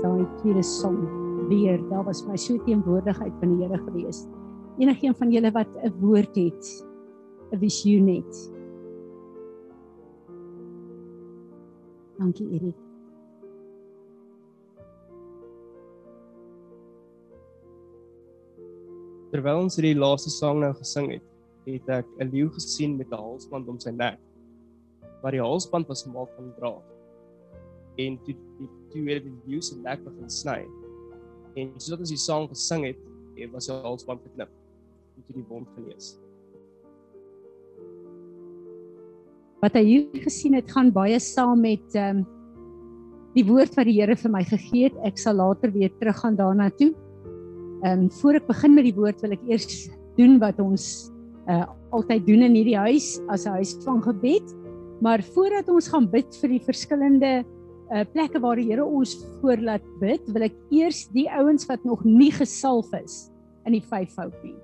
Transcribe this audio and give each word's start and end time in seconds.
Jesus, 0.00 0.02
daai 0.02 0.26
tweede 0.40 0.62
song 0.62 1.48
weer. 1.48 1.80
Daar 1.90 2.04
was 2.04 2.24
my 2.26 2.36
so 2.36 2.58
teenwoordigheid 2.64 3.32
van 3.40 3.56
die 3.56 3.66
Here 3.66 3.78
gewees. 3.78 4.26
Enigeen 4.78 5.14
van 5.14 5.30
julle 5.30 5.50
wat 5.52 5.68
'n 5.84 5.92
woord 6.00 6.34
het, 6.36 6.86
'n 7.52 7.58
visioen 7.58 8.08
het. 8.08 8.52
Dankie 12.18 12.48
Erik. 12.50 12.76
Terwyl 19.30 19.62
ons 19.62 19.76
hierdie 19.76 19.98
laaste 19.98 20.30
sang 20.30 20.60
nou 20.60 20.74
gesing 20.74 21.12
het, 21.12 21.22
het 21.66 21.88
ek 21.88 22.06
'n 22.18 22.30
leeu 22.30 22.48
gesien 22.48 22.96
met 22.96 23.10
'n 23.10 23.16
halsband 23.16 23.68
om 23.68 23.78
sy 23.78 23.90
nek. 23.90 24.18
Maar 25.22 25.32
die 25.32 25.40
halsband 25.40 25.86
was 25.88 26.02
gemaak 26.02 26.28
van 26.36 26.54
draad. 26.56 26.99
En 27.98 28.18
toe 28.24 28.34
die 28.58 28.68
toe 28.90 29.04
het 29.08 29.24
die 29.24 29.34
leeu 29.46 29.60
se 29.62 29.78
nek 29.78 30.02
begin 30.04 30.30
sny. 30.30 30.64
En 31.58 31.70
soos 31.78 31.98
ons 31.98 32.12
die 32.12 32.20
sang 32.20 32.48
gesing 32.50 32.86
het, 32.90 32.98
het 33.38 33.52
was 33.54 33.68
sy 33.70 33.76
halsband 33.84 34.22
geknip. 34.26 34.50
En 35.16 35.26
toe 35.26 35.36
die 35.38 35.46
wond 35.48 35.70
genees. 35.76 36.14
Wat 39.60 39.76
hy 39.76 39.84
hier 39.84 40.22
gesien 40.24 40.56
het, 40.56 40.70
gaan 40.72 40.92
baie 40.94 41.18
saam 41.20 41.64
met 41.66 41.96
ehm 41.96 42.22
um, 42.22 42.28
die 43.30 43.44
woord 43.46 43.76
wat 43.78 43.86
die 43.86 43.94
Here 44.00 44.16
vir 44.18 44.32
my 44.34 44.40
gegee 44.42 44.88
het. 44.88 44.96
Ek 45.06 45.20
sal 45.20 45.36
later 45.38 45.70
weer 45.70 45.92
teruggaan 46.00 46.38
daarna 46.38 46.70
toe. 46.74 46.90
Ehm 47.84 48.06
um, 48.06 48.08
voor 48.20 48.40
ek 48.40 48.48
begin 48.48 48.74
met 48.74 48.88
die 48.88 48.96
woord 48.96 49.22
wil 49.22 49.36
ek 49.36 49.44
eers 49.48 49.88
doen 50.18 50.38
wat 50.42 50.58
ons 50.62 51.10
uh 51.50 51.66
altyd 51.90 52.22
doen 52.22 52.44
in 52.46 52.54
hierdie 52.54 52.78
huis 52.78 53.18
as 53.34 53.46
'n 53.46 53.58
huis 53.58 53.74
van 53.84 54.02
gebed. 54.02 54.46
Maar 55.02 55.22
voordat 55.34 55.68
ons 55.68 55.88
gaan 55.88 56.06
bid 56.10 56.36
vir 56.42 56.50
die 56.54 56.62
verskillende 56.62 57.44
uh 57.90 58.04
plekke 58.12 58.40
waar 58.42 58.58
die 58.60 58.68
Here 58.70 58.84
ons 58.86 59.16
voorlaat 59.40 59.84
bid, 60.00 60.22
wil 60.30 60.46
ek 60.46 60.56
eers 60.70 61.06
die 61.14 61.26
ouens 61.30 61.66
wat 61.66 61.84
nog 61.84 62.04
nie 62.06 62.30
gesalf 62.34 62.92
is 63.00 63.30
in 63.66 63.74
die 63.74 63.84
vyfvoud 63.84 64.36
nie. 64.44 64.56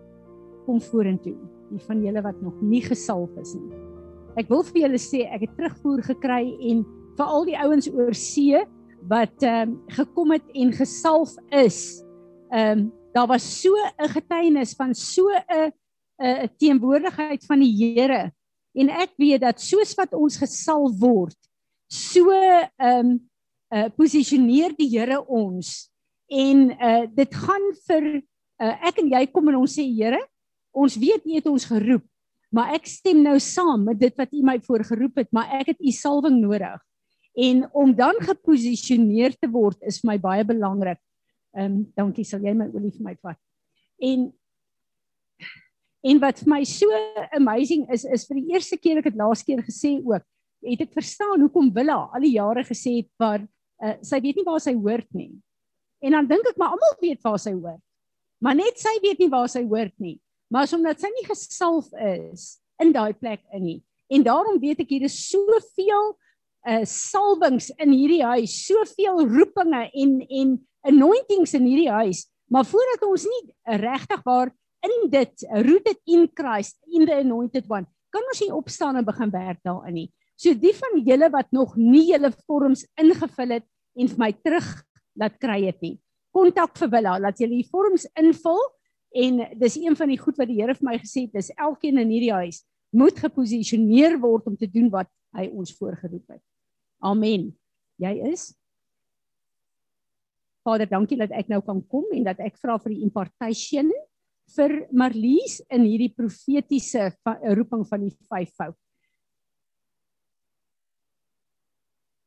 Kom 0.66 0.80
vorentoe. 0.80 1.36
Die 1.72 1.82
van 1.88 2.04
julle 2.04 2.22
wat 2.22 2.38
nog 2.42 2.54
nie 2.62 2.82
gesalf 2.84 3.34
is 3.42 3.54
nie. 3.58 3.82
Ek 4.38 4.50
wil 4.52 4.62
vir 4.68 4.84
julle 4.84 5.00
sê 5.00 5.24
ek 5.26 5.46
het 5.46 5.56
terugvoer 5.58 6.04
gekry 6.06 6.44
en 6.70 6.84
vir 7.16 7.32
al 7.38 7.46
die 7.48 7.58
ouens 7.58 7.88
oor 7.90 8.14
see 8.14 8.62
wat 9.10 9.42
ehm 9.42 9.72
um, 9.72 9.74
gekom 9.96 10.34
het 10.34 10.46
en 10.54 10.72
gesalf 10.76 11.34
is. 11.50 11.80
Ehm 12.52 12.86
um, 12.86 12.86
daar 13.16 13.26
was 13.26 13.44
so 13.62 13.72
'n 13.74 14.08
getuienis 14.12 14.74
van 14.76 14.94
so 14.94 15.26
'n 15.32 15.72
'n 16.20 16.48
teenwoordigheid 16.58 17.44
van 17.46 17.60
die 17.60 17.74
Here 17.74 18.32
en 18.74 18.88
ek 18.88 19.16
weet 19.16 19.40
dat 19.40 19.60
soos 19.60 19.94
wat 19.94 20.12
ons 20.14 20.36
gesalf 20.36 20.92
word, 21.00 21.36
so 21.90 22.30
ehm 22.32 23.00
um, 23.00 23.16
uh 23.74 23.88
posisioneer 23.98 24.76
die 24.78 24.88
Here 24.92 25.18
ons 25.26 25.90
en 26.30 26.70
uh 26.70 27.06
dit 27.10 27.34
gaan 27.34 27.70
vir 27.88 28.04
uh, 28.62 28.74
ek 28.88 29.00
en 29.02 29.10
jy 29.12 29.22
kom 29.32 29.50
en 29.50 29.60
ons 29.62 29.78
sê 29.78 29.84
Here, 29.86 30.20
ons 30.76 30.98
weet 31.00 31.24
U 31.26 31.34
het 31.36 31.48
ons 31.50 31.68
geroep, 31.68 32.04
maar 32.54 32.74
ek 32.76 32.88
stem 32.90 33.22
nou 33.24 33.36
saam 33.42 33.86
met 33.88 34.00
dit 34.00 34.14
wat 34.18 34.32
U 34.32 34.42
my 34.46 34.58
voorgeroep 34.64 35.22
het, 35.22 35.32
maar 35.34 35.52
ek 35.60 35.74
het 35.74 35.82
U 35.82 35.92
salwing 35.94 36.38
nodig. 36.42 36.78
En 37.36 37.66
om 37.76 37.92
dan 37.92 38.16
geposisioneer 38.24 39.34
te 39.36 39.48
word 39.52 39.82
is 39.84 40.00
vir 40.00 40.14
my 40.14 40.18
baie 40.20 40.46
belangrik. 40.48 41.00
Ehm 41.56 41.66
um, 41.66 41.84
dankie, 41.96 42.24
sal 42.24 42.44
jy 42.44 42.54
my 42.56 42.68
olie 42.72 42.92
vir 42.94 43.10
my 43.10 43.16
vat. 43.22 43.40
En 44.00 44.30
en 46.06 46.20
wat 46.22 46.38
vir 46.38 46.50
my 46.52 46.62
so 46.68 46.98
amazing 47.34 47.86
is 47.92 48.04
is 48.04 48.28
vir 48.28 48.38
die 48.38 48.54
eerste 48.54 48.76
keer 48.78 49.00
ek 49.00 49.10
het 49.10 49.18
laas 49.18 49.42
keer 49.44 49.64
gesê 49.66 49.96
ook, 49.98 50.24
het 50.64 50.84
ek 50.86 50.94
verstaan 50.96 51.42
hoekom 51.44 51.72
Willa 51.74 51.98
al 52.14 52.24
die 52.24 52.36
jare 52.36 52.64
gesê 52.66 53.00
het 53.00 53.10
maar 53.20 53.42
uh, 53.42 53.96
sy 54.02 54.20
weet 54.24 54.40
nie 54.40 54.46
waar 54.46 54.62
sy 54.62 54.74
hoort 54.74 55.08
nie. 55.14 55.32
En 56.04 56.16
dan 56.16 56.28
dink 56.30 56.46
ek 56.52 56.60
maar 56.60 56.76
almal 56.76 56.96
weet 57.00 57.22
waar 57.24 57.40
sy 57.40 57.52
hoort. 57.56 57.82
Maar 58.44 58.56
net 58.58 58.78
sy 58.80 58.94
weet 59.02 59.20
nie 59.22 59.32
waar 59.32 59.48
sy 59.48 59.64
hoort 59.66 59.94
nie. 60.02 60.18
Maar 60.52 60.68
omdat 60.76 61.02
sy 61.02 61.10
nie 61.10 61.26
gesalf 61.26 61.88
is 61.98 62.56
in 62.82 62.92
daai 62.94 63.14
plek 63.16 63.42
in 63.56 63.64
nie. 63.64 63.80
En 64.12 64.22
daarom 64.22 64.60
weet 64.62 64.84
ek 64.84 64.92
hier 64.94 65.06
is 65.08 65.16
soveel 65.30 66.14
uh 66.66 66.82
salwings 66.88 67.68
in 67.78 67.92
hierdie 67.94 68.24
huis, 68.26 68.54
soveel 68.66 69.22
roepinge 69.30 69.84
en 69.86 70.16
en 70.26 70.54
anointings 70.86 71.54
in 71.54 71.66
hierdie 71.66 71.90
huis, 71.90 72.24
maar 72.50 72.66
voordat 72.66 73.04
ons 73.06 73.26
nie 73.26 73.42
regtig 73.82 74.22
waar 74.26 74.50
in 74.86 75.10
dit 75.10 75.46
rooted 75.66 76.00
in 76.10 76.26
Christ 76.34 76.78
in 76.90 77.06
the 77.06 77.14
anointed 77.22 77.66
one, 77.70 77.86
kan 78.14 78.26
ons 78.30 78.42
nie 78.42 78.52
opstaan 78.54 78.98
en 78.98 79.06
begin 79.06 79.32
werk 79.34 79.62
daarin 79.66 79.94
nie. 79.94 80.08
So 80.36 80.52
die 80.54 80.74
van 80.76 80.98
julle 81.04 81.30
wat 81.32 81.52
nog 81.56 81.76
nie 81.80 82.10
julle 82.10 82.30
vorms 82.44 82.84
ingevul 83.00 83.56
het 83.56 83.66
en 83.96 84.10
vir 84.12 84.20
my 84.20 84.32
terug 84.44 84.68
laat 85.16 85.38
kry 85.40 85.62
het 85.64 85.80
nie. 85.84 85.96
Kontak 86.36 86.76
vir 86.76 86.90
Willa, 86.92 87.16
laat 87.20 87.40
julle 87.40 87.56
die 87.56 87.68
vorms 87.70 88.04
invul 88.20 88.60
en 89.16 89.40
dis 89.56 89.78
een 89.80 89.96
van 89.96 90.12
die 90.12 90.20
goed 90.20 90.36
wat 90.36 90.50
die 90.50 90.58
Here 90.60 90.76
vir 90.76 90.90
my 90.90 90.98
gesê 91.00 91.24
het, 91.24 91.38
dis 91.38 91.54
elkeen 91.56 92.02
in 92.02 92.12
hierdie 92.12 92.34
huis 92.36 92.60
moet 92.96 93.16
geposisioneer 93.20 94.18
word 94.20 94.46
om 94.50 94.56
te 94.60 94.68
doen 94.68 94.90
wat 94.92 95.08
hy 95.36 95.48
ons 95.48 95.72
voorgeroep 95.76 96.36
het. 96.36 96.42
Amen. 97.04 97.50
Jy 98.00 98.12
is 98.32 98.50
Vader, 100.66 100.88
dankie 100.90 101.18
dat 101.20 101.30
ek 101.30 101.46
nou 101.46 101.60
kan 101.62 101.78
kom 101.86 102.08
en 102.10 102.24
dat 102.26 102.40
ek 102.42 102.56
vra 102.58 102.74
vir 102.82 102.96
die 102.96 103.04
impartation 103.06 103.92
vir 104.56 104.72
Marlies 104.94 105.60
in 105.70 105.84
hierdie 105.86 106.10
profetiese 106.10 107.12
roeping 107.54 107.84
van 107.86 108.02
die 108.02 108.14
vyfvoud. 108.26 108.74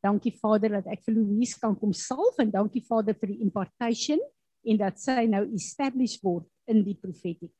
Dankie 0.04 0.32
Vader 0.40 0.78
dat 0.80 0.92
ek 0.94 1.04
vir 1.08 1.18
Louise 1.18 1.60
kan 1.60 1.76
kom 1.80 1.92
salf 1.96 2.38
en 2.40 2.52
dankie 2.54 2.84
Vader 2.88 3.18
vir 3.20 3.34
die 3.34 3.42
impartation 3.44 4.22
en 4.64 4.80
dat 4.80 5.00
sy 5.02 5.26
nou 5.28 5.44
establish 5.56 6.20
word 6.24 6.48
in 6.72 6.84
die 6.86 6.96
profetiek. 7.00 7.56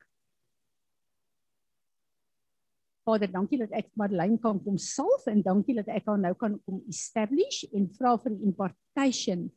Vader, 3.04 3.30
dankie 3.32 3.58
dat 3.60 3.72
ek 3.76 3.90
Marlene 3.98 4.38
kan 4.40 4.60
kom 4.62 4.78
salf 4.80 5.26
en 5.30 5.42
dankie 5.44 5.76
dat 5.76 5.88
ek 5.92 6.08
haar 6.08 6.20
nou 6.20 6.32
kan 6.38 6.56
kom 6.64 6.80
establish 6.88 7.64
en 7.74 7.88
vra 7.96 8.14
vir 8.22 8.36
die 8.36 8.48
impartation 8.48 9.48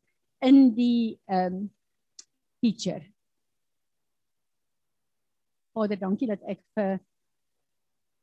in 0.43 0.61
die 0.75 1.15
ehm 1.31 1.63
um, 1.63 1.65
teacher. 2.63 3.03
Vader, 5.75 5.99
dankie 5.99 6.29
dat 6.29 6.43
ek 6.47 6.61
vir 6.77 6.99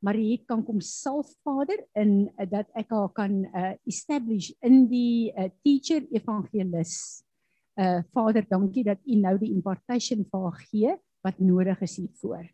Marie 0.00 0.40
kan 0.48 0.64
kom 0.64 0.80
salf 0.80 1.28
Vader 1.44 1.76
in 2.00 2.30
uh, 2.40 2.46
dat 2.48 2.70
ek 2.78 2.88
haar 2.94 3.10
kan 3.12 3.44
uh, 3.44 3.74
establish 3.88 4.48
in 4.64 4.86
die 4.88 5.28
uh, 5.36 5.50
teacher 5.64 6.06
evangelis. 6.16 7.24
Uh 7.80 8.00
Vader, 8.12 8.44
dankie 8.48 8.84
dat 8.84 8.98
U 9.06 9.14
nou 9.20 9.36
die 9.38 9.52
impartation 9.52 10.24
vir 10.28 10.40
haar 10.46 10.58
gee 10.68 10.96
wat 11.24 11.38
nodig 11.38 11.80
is 11.84 11.96
hiervoor. 12.00 12.48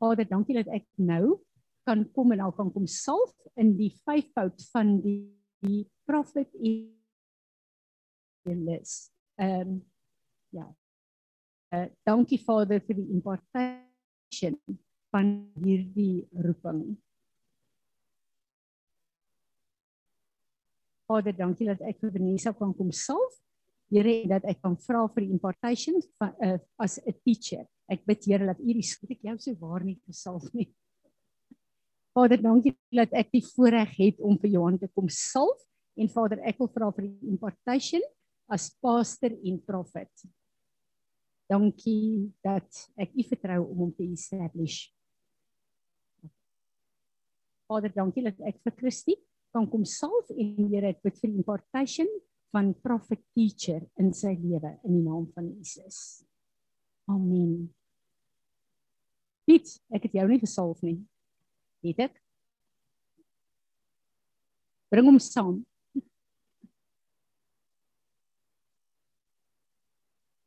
Vader, 0.00 0.24
dankie 0.30 0.56
dat 0.56 0.70
ek 0.72 0.86
nou 0.96 1.42
kan 1.84 2.06
kom 2.14 2.32
en 2.32 2.40
al 2.46 2.54
kan 2.56 2.70
kom 2.72 2.86
salf 2.86 3.34
in 3.58 3.74
die 3.76 3.90
vyfvoud 4.06 4.62
van 4.72 5.00
die, 5.04 5.28
die 5.60 5.84
profet 6.08 6.54
Elis. 8.46 9.10
Ehm 9.36 9.74
um, 9.74 9.80
ja. 10.50 10.79
Uh 11.70 11.86
dankie 12.02 12.40
Vader 12.42 12.80
vir 12.82 12.98
die 12.98 13.10
impartation 13.14 14.56
van 15.14 15.28
hierdie 15.62 16.26
roeping. 16.34 16.96
Vader, 21.10 21.34
dankie 21.34 21.66
dat 21.66 21.82
ek 21.86 22.02
vir 22.02 22.12
Vanessa 22.14 22.52
kan 22.54 22.74
kom 22.74 22.90
salf. 22.94 23.38
Here, 23.90 24.12
dat 24.30 24.44
ek 24.46 24.60
kan 24.62 24.76
vra 24.78 25.04
vir 25.10 25.24
die 25.26 25.34
impartation 25.34 25.96
van 26.18 26.34
uh, 26.46 26.58
as 26.78 26.98
'n 27.02 27.14
teacher. 27.26 27.64
Ek 27.90 28.04
bid 28.06 28.26
Here 28.26 28.46
dat 28.46 28.58
U 28.62 28.70
die 28.70 28.86
skoot 28.86 29.10
ek 29.10 29.24
jou 29.26 29.38
so 29.38 29.54
waar 29.58 29.82
nie 29.82 29.98
gesalf 30.06 30.46
nie. 30.54 30.68
Vader, 32.14 32.38
dankie 32.38 32.74
dat 32.94 33.10
ek 33.14 33.30
die 33.34 33.42
voorreg 33.46 33.94
het 33.98 34.22
om 34.22 34.38
vir 34.38 34.54
Johan 34.54 34.78
te 34.78 34.90
kom 34.94 35.08
salf 35.10 35.58
en 35.98 36.10
Vader, 36.10 36.38
ek 36.46 36.58
wil 36.58 36.70
vra 36.70 36.90
vir 36.94 37.06
die 37.06 37.30
impartation 37.30 38.02
as 38.50 38.70
pastor 38.82 39.30
en 39.30 39.58
profet. 39.62 40.10
Dankie 41.50 42.30
dat 42.46 42.84
ek 43.00 43.16
U 43.18 43.24
vertrou 43.26 43.64
om 43.64 43.84
hom 43.84 43.92
te 43.96 44.06
establish. 44.06 44.84
Vader, 47.70 47.92
dankie 47.94 48.24
dat 48.26 48.38
ek 48.46 48.60
vir 48.66 48.76
Christie 48.78 49.18
kan 49.54 49.66
kom 49.70 49.82
salf 49.86 50.30
en 50.30 50.70
Here, 50.70 50.92
ek 50.94 51.02
bid 51.02 51.18
vir 51.18 51.32
impartation 51.32 52.10
van 52.54 52.72
prophet 52.82 53.22
teacher 53.34 53.82
in 53.98 54.12
sy 54.14 54.34
lewe 54.38 54.76
in 54.86 54.96
die 54.96 55.04
naam 55.06 55.26
van 55.34 55.50
Jesus. 55.56 56.22
Amen. 57.10 57.70
Piet, 59.46 59.72
ek 59.94 60.06
het 60.06 60.18
jou 60.18 60.26
nie 60.30 60.40
gesalf 60.42 60.82
nie. 60.86 60.98
Het 61.86 62.04
ek? 62.06 62.18
Bring 64.90 65.06
hom 65.06 65.18
saam. 65.22 65.60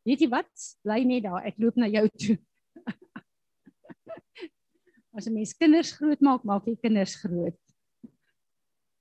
Weet 0.03 0.23
jy 0.23 0.29
wat? 0.31 0.51
Bly 0.83 1.03
net 1.07 1.23
daar. 1.27 1.45
Ek 1.47 1.59
loop 1.63 1.77
na 1.79 1.87
jou 1.87 2.03
toe. 2.19 2.37
As 5.15 5.27
'n 5.27 5.35
mens 5.35 5.53
kinders 5.55 5.93
groot 5.95 6.21
maak, 6.21 6.67
jy 6.67 6.75
kinders 6.81 7.15
groot. 7.21 7.59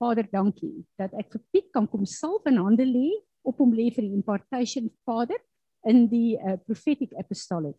Vader, 0.02 0.26
dankie 0.30 0.82
dat 0.98 1.14
ek 1.14 1.30
vir 1.32 1.42
Piet 1.54 1.68
kan 1.74 1.86
kom 1.86 2.06
salf 2.06 2.46
in 2.50 2.58
hande 2.58 2.86
lê 2.86 3.10
op 3.46 3.58
hom 3.62 3.74
lê 3.74 3.88
vir 3.94 4.06
die 4.06 4.14
impartation 4.14 4.90
Vader 5.06 5.38
in 5.86 6.06
die 6.10 6.38
uh, 6.38 6.58
prophetic 6.66 7.14
apostolic. 7.18 7.76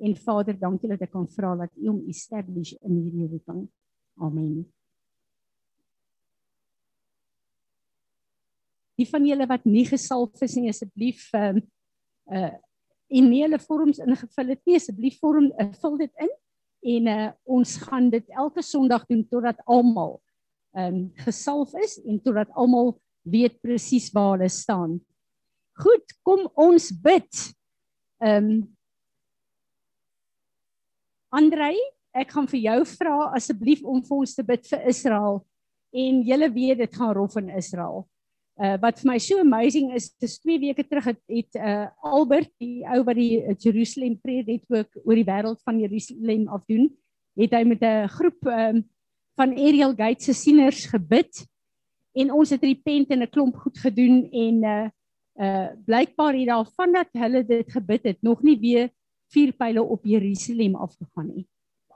En 0.00 0.16
Vader, 0.16 0.56
dankie 0.60 0.88
dat 0.88 1.04
ek 1.04 1.12
kan 1.12 1.28
vra 1.32 1.54
dat 1.56 1.72
U 1.76 1.88
hom 1.88 2.00
establish 2.08 2.74
in 2.82 3.00
hierdie 3.00 3.28
roeping. 3.32 3.64
Amen. 4.20 4.64
Die 8.96 9.08
van 9.08 9.24
julle 9.28 9.48
wat 9.48 9.64
nie 9.68 9.84
gesalf 9.88 10.40
is 10.44 10.56
nie, 10.56 10.68
asseblief 10.72 11.28
ehm 11.36 11.60
uh, 12.32 12.54
uh 13.10 13.18
e-maile 13.18 13.58
vorms 13.58 13.98
ingevul 13.98 14.48
het, 14.48 14.60
nie 14.66 14.76
asseblief 14.76 15.18
vorm 15.20 15.52
uh, 15.58 15.72
vul 15.80 15.96
dit 15.98 16.12
in 16.22 16.32
en 16.96 17.10
uh 17.10 17.32
ons 17.44 17.76
gaan 17.86 18.10
dit 18.10 18.24
elke 18.28 18.62
Sondag 18.62 19.06
doen 19.06 19.24
totdat 19.30 19.60
almal 19.66 20.20
ehm 20.76 20.94
um, 20.94 21.12
gesalf 21.24 21.72
is 21.80 21.96
en 22.04 22.20
totdat 22.20 22.50
almal 22.52 22.98
weet 23.24 23.60
presies 23.64 24.10
waar 24.12 24.36
hulle 24.36 24.48
staan. 24.48 24.98
Goed, 25.80 26.04
kom 26.22 26.50
ons 26.54 26.90
bid. 27.02 27.30
Ehm 28.20 28.50
um, 28.50 28.64
Andrei, 31.36 31.74
ek 32.16 32.30
gaan 32.32 32.46
vir 32.48 32.60
jou 32.60 32.78
vra 32.96 33.16
asseblief 33.36 33.82
om 33.84 34.02
vir 34.04 34.16
ons 34.16 34.34
te 34.36 34.44
bid 34.46 34.62
vir 34.68 34.86
Israel 34.88 35.42
en 35.96 36.20
julle 36.24 36.48
weet 36.52 36.78
dit 36.78 36.94
gaan 36.96 37.14
rof 37.16 37.36
in 37.40 37.50
Israel. 37.50 38.06
Uh 38.56 38.76
wat 38.80 39.00
vir 39.02 39.10
my 39.10 39.18
so 39.20 39.40
amazing 39.40 39.90
is, 39.92 40.08
dis 40.16 40.38
2 40.40 40.58
weke 40.62 40.84
terug 40.88 41.10
het, 41.12 41.20
het 41.28 41.58
uh 41.60 41.88
Albert, 42.00 42.48
die 42.56 42.86
ou 42.88 43.02
wat 43.04 43.18
die 43.18 43.42
uh, 43.42 43.52
Jerusalem 43.52 44.16
Prayer 44.22 44.46
Network 44.46 44.96
oor 45.04 45.18
die 45.18 45.26
wêreld 45.28 45.60
van 45.60 45.80
Jerusalem 45.82 46.46
afdoen, 46.48 46.88
het 47.36 47.52
hy 47.52 47.64
met 47.68 47.82
'n 47.84 48.08
groep 48.08 48.48
um 48.48 48.84
van 49.36 49.52
Ariel 49.52 49.92
Gate 49.92 50.24
se 50.24 50.32
sieners 50.32 50.86
gebid 50.88 51.44
en 52.16 52.32
ons 52.32 52.50
het 52.50 52.62
repent 52.64 53.10
en 53.12 53.22
'n 53.22 53.28
klomp 53.28 53.56
goed 53.56 53.78
gedoen 53.78 54.24
en 54.32 54.64
uh 54.64 54.88
uh 55.36 55.68
blykbaar 55.84 56.34
het 56.34 56.48
daar 56.48 56.66
vandat 56.76 57.08
hulle 57.12 57.44
dit 57.44 57.72
gebid 57.72 58.02
het 58.04 58.22
nog 58.22 58.42
nie 58.42 58.58
weer 58.58 58.88
vier 59.32 59.52
pile 59.52 59.82
op 59.82 60.04
Jerusalem 60.04 60.74
afgegaan 60.76 61.28
nie. 61.34 61.46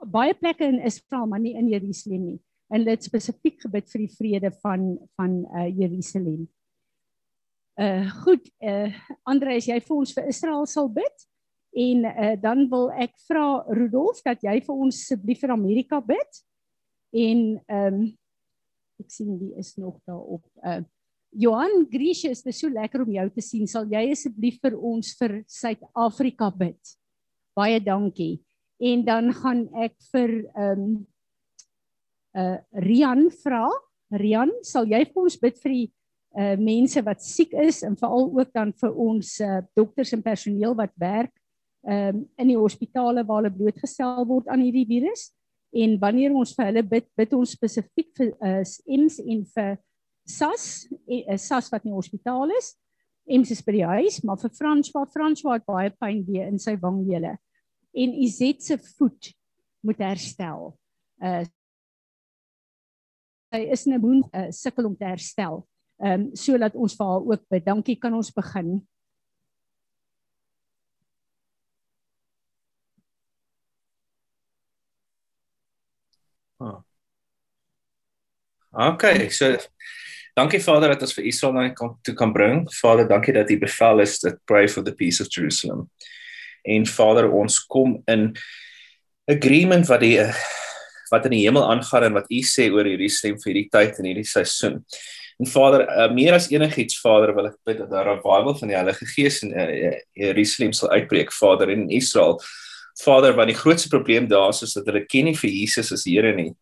Baie 0.05 0.35
plekke 0.35 0.65
in 0.65 0.81
Israel, 0.85 1.27
maar 1.27 1.41
nie 1.41 1.55
in 1.55 1.69
Jerusalem 1.69 2.25
nie. 2.25 2.41
En 2.70 2.87
het 2.87 3.05
spesifiek 3.05 3.58
gebid 3.64 3.88
vir 3.90 4.05
die 4.05 4.14
vrede 4.14 4.50
van 4.62 4.93
van 5.19 5.40
uh 5.50 5.67
Jerusalem. 5.67 6.46
Uh 7.81 8.06
goed, 8.22 8.46
uh 8.62 8.94
Andre, 9.26 9.56
as 9.58 9.67
jy 9.67 9.81
vir 9.81 9.96
ons 9.96 10.14
vir 10.14 10.31
Israel 10.31 10.67
sal 10.70 10.90
bid 10.93 11.26
en 11.81 12.06
uh 12.11 12.37
dan 12.43 12.67
wil 12.70 12.90
ek 12.94 13.17
vra 13.26 13.64
Rudolf 13.75 14.22
dat 14.26 14.43
jy 14.46 14.61
vir 14.67 14.87
ons 14.87 15.02
asseblief 15.02 15.43
vir 15.43 15.55
Amerika 15.56 16.00
bid. 16.00 16.40
En 17.11 17.44
ehm 17.67 18.00
um, 18.00 18.08
ek 19.00 19.08
sien 19.11 19.37
wie 19.40 19.55
is 19.58 19.75
nog 19.81 19.96
daar 20.06 20.20
op 20.20 20.46
uh 20.62 20.82
Johan 21.31 21.87
Grisius, 21.90 22.43
dit 22.43 22.50
is 22.50 22.58
so 22.58 22.69
lekker 22.70 23.05
om 23.05 23.12
jou 23.14 23.26
te 23.31 23.43
sien. 23.43 23.66
Sal 23.70 23.87
jy 23.90 24.08
asseblief 24.11 24.58
vir 24.62 24.75
ons 24.75 25.12
vir 25.19 25.37
Suid-Afrika 25.46 26.50
bid? 26.50 26.94
Baie 27.55 27.78
dankie. 27.82 28.40
En 28.82 29.05
dan 29.06 29.31
gaan 29.38 29.69
ek 29.78 29.94
vir 30.11 30.43
ehm 30.55 30.84
um, 30.87 30.99
uh 32.38 32.59
Rian 32.73 33.29
vra. 33.43 33.67
Rian, 34.11 34.50
sal 34.67 34.87
jy 34.91 35.05
vir 35.06 35.23
ons 35.23 35.38
bid 35.41 35.59
vir 35.62 35.75
die 35.75 35.88
uh 36.38 36.56
mense 36.61 37.03
wat 37.03 37.23
siek 37.23 37.55
is 37.59 37.82
en 37.87 37.97
veral 37.99 38.31
ook 38.38 38.53
dan 38.55 38.73
vir 38.73 38.94
ons 38.94 39.37
uh 39.41 39.61
dokters 39.77 40.12
en 40.15 40.23
personeel 40.23 40.77
wat 40.79 40.94
werk 40.99 41.32
um, 41.87 42.25
in 42.38 42.53
die 42.53 42.59
hospitale 42.59 43.25
waar 43.27 43.43
hulle 43.43 43.55
blootgestel 43.55 44.25
word 44.29 44.49
aan 44.49 44.62
hierdie 44.62 44.87
virus? 44.87 45.31
En 45.71 45.97
wanneer 46.03 46.35
ons 46.35 46.53
vir 46.56 46.71
hulle 46.71 46.82
bid, 46.87 47.06
bid 47.19 47.32
ons 47.35 47.55
spesifiek 47.56 48.11
vir 48.19 48.35
uh 48.43 48.62
EMS 48.62 49.21
en 49.23 49.44
vir 49.55 49.79
SAS, 50.31 50.87
eh, 51.09 51.37
SAS 51.38 51.71
wat 51.73 51.85
in 51.85 51.91
die 51.91 51.99
hospitaal 51.99 52.50
is. 52.55 52.75
Ems 53.31 53.50
is 53.55 53.62
by 53.62 53.76
die 53.76 53.87
huis, 53.87 54.21
maar 54.26 54.38
vir 54.41 54.53
Frans, 54.55 54.91
waar 54.94 55.09
Frans 55.11 55.43
wat 55.47 55.67
baie 55.67 55.91
pyn 55.91 56.25
weer 56.26 56.49
in 56.50 56.59
sy 56.59 56.76
wangwele. 56.81 57.37
En 57.94 58.15
Izet 58.23 58.62
se 58.62 58.79
voet 58.97 59.33
moet 59.87 60.03
herstel. 60.03 60.75
Uh 61.23 61.44
sy 63.50 63.67
is 63.75 63.87
in 63.87 63.94
'n 63.94 64.00
boen 64.00 64.23
uh, 64.32 64.50
sukkel 64.50 64.87
om 64.87 64.97
te 64.97 65.05
herstel. 65.05 65.67
Ehm 66.00 66.20
um, 66.20 66.37
sodat 66.37 66.75
ons 66.75 66.97
vir 66.97 67.06
haar 67.06 67.26
ook 67.32 67.43
bid. 67.50 67.64
Dankie, 67.64 67.97
kan 67.99 68.14
ons 68.14 68.32
begin? 68.32 68.87
Ah. 76.61 76.82
Okay, 78.73 79.29
so 79.31 79.56
Dankie 80.35 80.61
Vader 80.62 80.88
dat 80.94 81.02
ons 81.02 81.14
vir 81.17 81.26
Israel 81.26 81.52
na 81.52 81.69
kan 81.75 81.97
toe 82.06 82.14
kan 82.14 82.32
bring. 82.32 82.62
Vader, 82.73 83.08
dankie 83.08 83.35
dat 83.35 83.50
U 83.50 83.58
bevel 83.58 84.00
is 84.00 84.19
dat 84.23 84.38
pray 84.47 84.69
for 84.69 84.82
the 84.82 84.94
peace 84.94 85.20
of 85.20 85.29
Jerusalem. 85.29 85.91
En 86.62 86.87
Vader, 86.87 87.31
ons 87.32 87.58
kom 87.67 88.02
in 88.06 88.37
agreement 89.26 89.87
wat 89.91 90.00
die 90.00 90.20
wat 91.11 91.27
in 91.29 91.37
die 91.37 91.45
hemel 91.45 91.67
aangaan 91.67 92.09
en 92.09 92.19
wat 92.19 92.31
U 92.31 92.43
sê 92.47 92.71
oor 92.73 92.89
Jerusalem 92.89 93.39
vir 93.41 93.53
hierdie 93.53 93.71
tyd 93.71 93.99
en 93.99 94.09
hierdie 94.11 94.29
seisoen. 94.29 94.81
En 95.41 95.49
Vader, 95.49 95.87
uh, 95.89 96.09
meer 96.12 96.37
as 96.37 96.51
enigiets 96.53 97.01
Vader, 97.01 97.33
wil 97.37 97.49
ek 97.49 97.57
bid 97.65 97.79
dat 97.81 97.91
daar 97.91 98.11
'n 98.11 98.19
revival 98.19 98.57
van 98.59 98.69
die 98.69 98.77
Heilige 98.77 99.07
Gees 99.07 99.43
in 99.43 99.55
uh, 99.57 99.95
Jerusalem 100.12 100.73
sal 100.73 100.91
uitbreek, 100.91 101.33
Vader, 101.33 101.71
in 101.71 101.89
Israel. 101.91 102.41
Vader, 103.05 103.35
want 103.35 103.49
die 103.49 103.56
grootste 103.56 103.88
probleem 103.88 104.29
daar 104.29 104.50
is, 104.52 104.62
is 104.62 104.75
dat 104.76 104.87
hulle 104.91 105.05
ken 105.06 105.25
nie 105.25 105.37
vir 105.37 105.50
Jesus 105.50 105.93
as 105.93 106.05
Here 106.05 106.32
nie. 106.37 106.52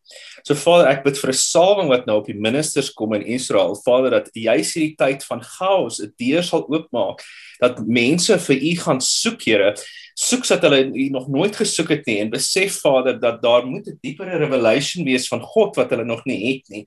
So 0.46 0.54
Vader, 0.54 0.88
ek 0.92 1.04
bid 1.04 1.18
vir 1.18 1.30
'n 1.30 1.38
salwing 1.38 1.88
wat 1.88 2.06
nou 2.06 2.18
op 2.20 2.26
die 2.26 2.38
ministers 2.38 2.90
kom 2.94 3.14
in 3.14 3.26
Israel. 3.26 3.74
Vader, 3.84 4.10
dat 4.10 4.30
juis 4.34 4.74
hierdie 4.74 4.96
tyd 4.96 5.24
van 5.24 5.42
chaos 5.42 6.00
'n 6.00 6.12
deur 6.16 6.42
sal 6.42 6.66
oopmaak 6.68 7.22
dat 7.60 7.80
mense 7.86 8.38
vir 8.38 8.56
U 8.56 8.76
gaan 8.76 9.00
soek, 9.00 9.42
Here. 9.42 9.74
Soek 10.14 10.46
dat 10.46 10.62
hulle 10.62 11.10
nog 11.10 11.28
nooit 11.28 11.56
gesoek 11.56 11.88
het 11.88 12.06
nie 12.06 12.18
en 12.20 12.30
besef 12.30 12.80
Vader 12.82 13.18
dat 13.18 13.42
daar 13.42 13.66
moet 13.66 13.86
'n 13.86 13.98
diepere 14.02 14.38
revelation 14.38 15.04
wees 15.04 15.28
van 15.28 15.40
God 15.40 15.76
wat 15.76 15.90
hulle 15.90 16.04
nog 16.04 16.24
nie 16.24 16.54
het 16.54 16.68
nie. 16.68 16.84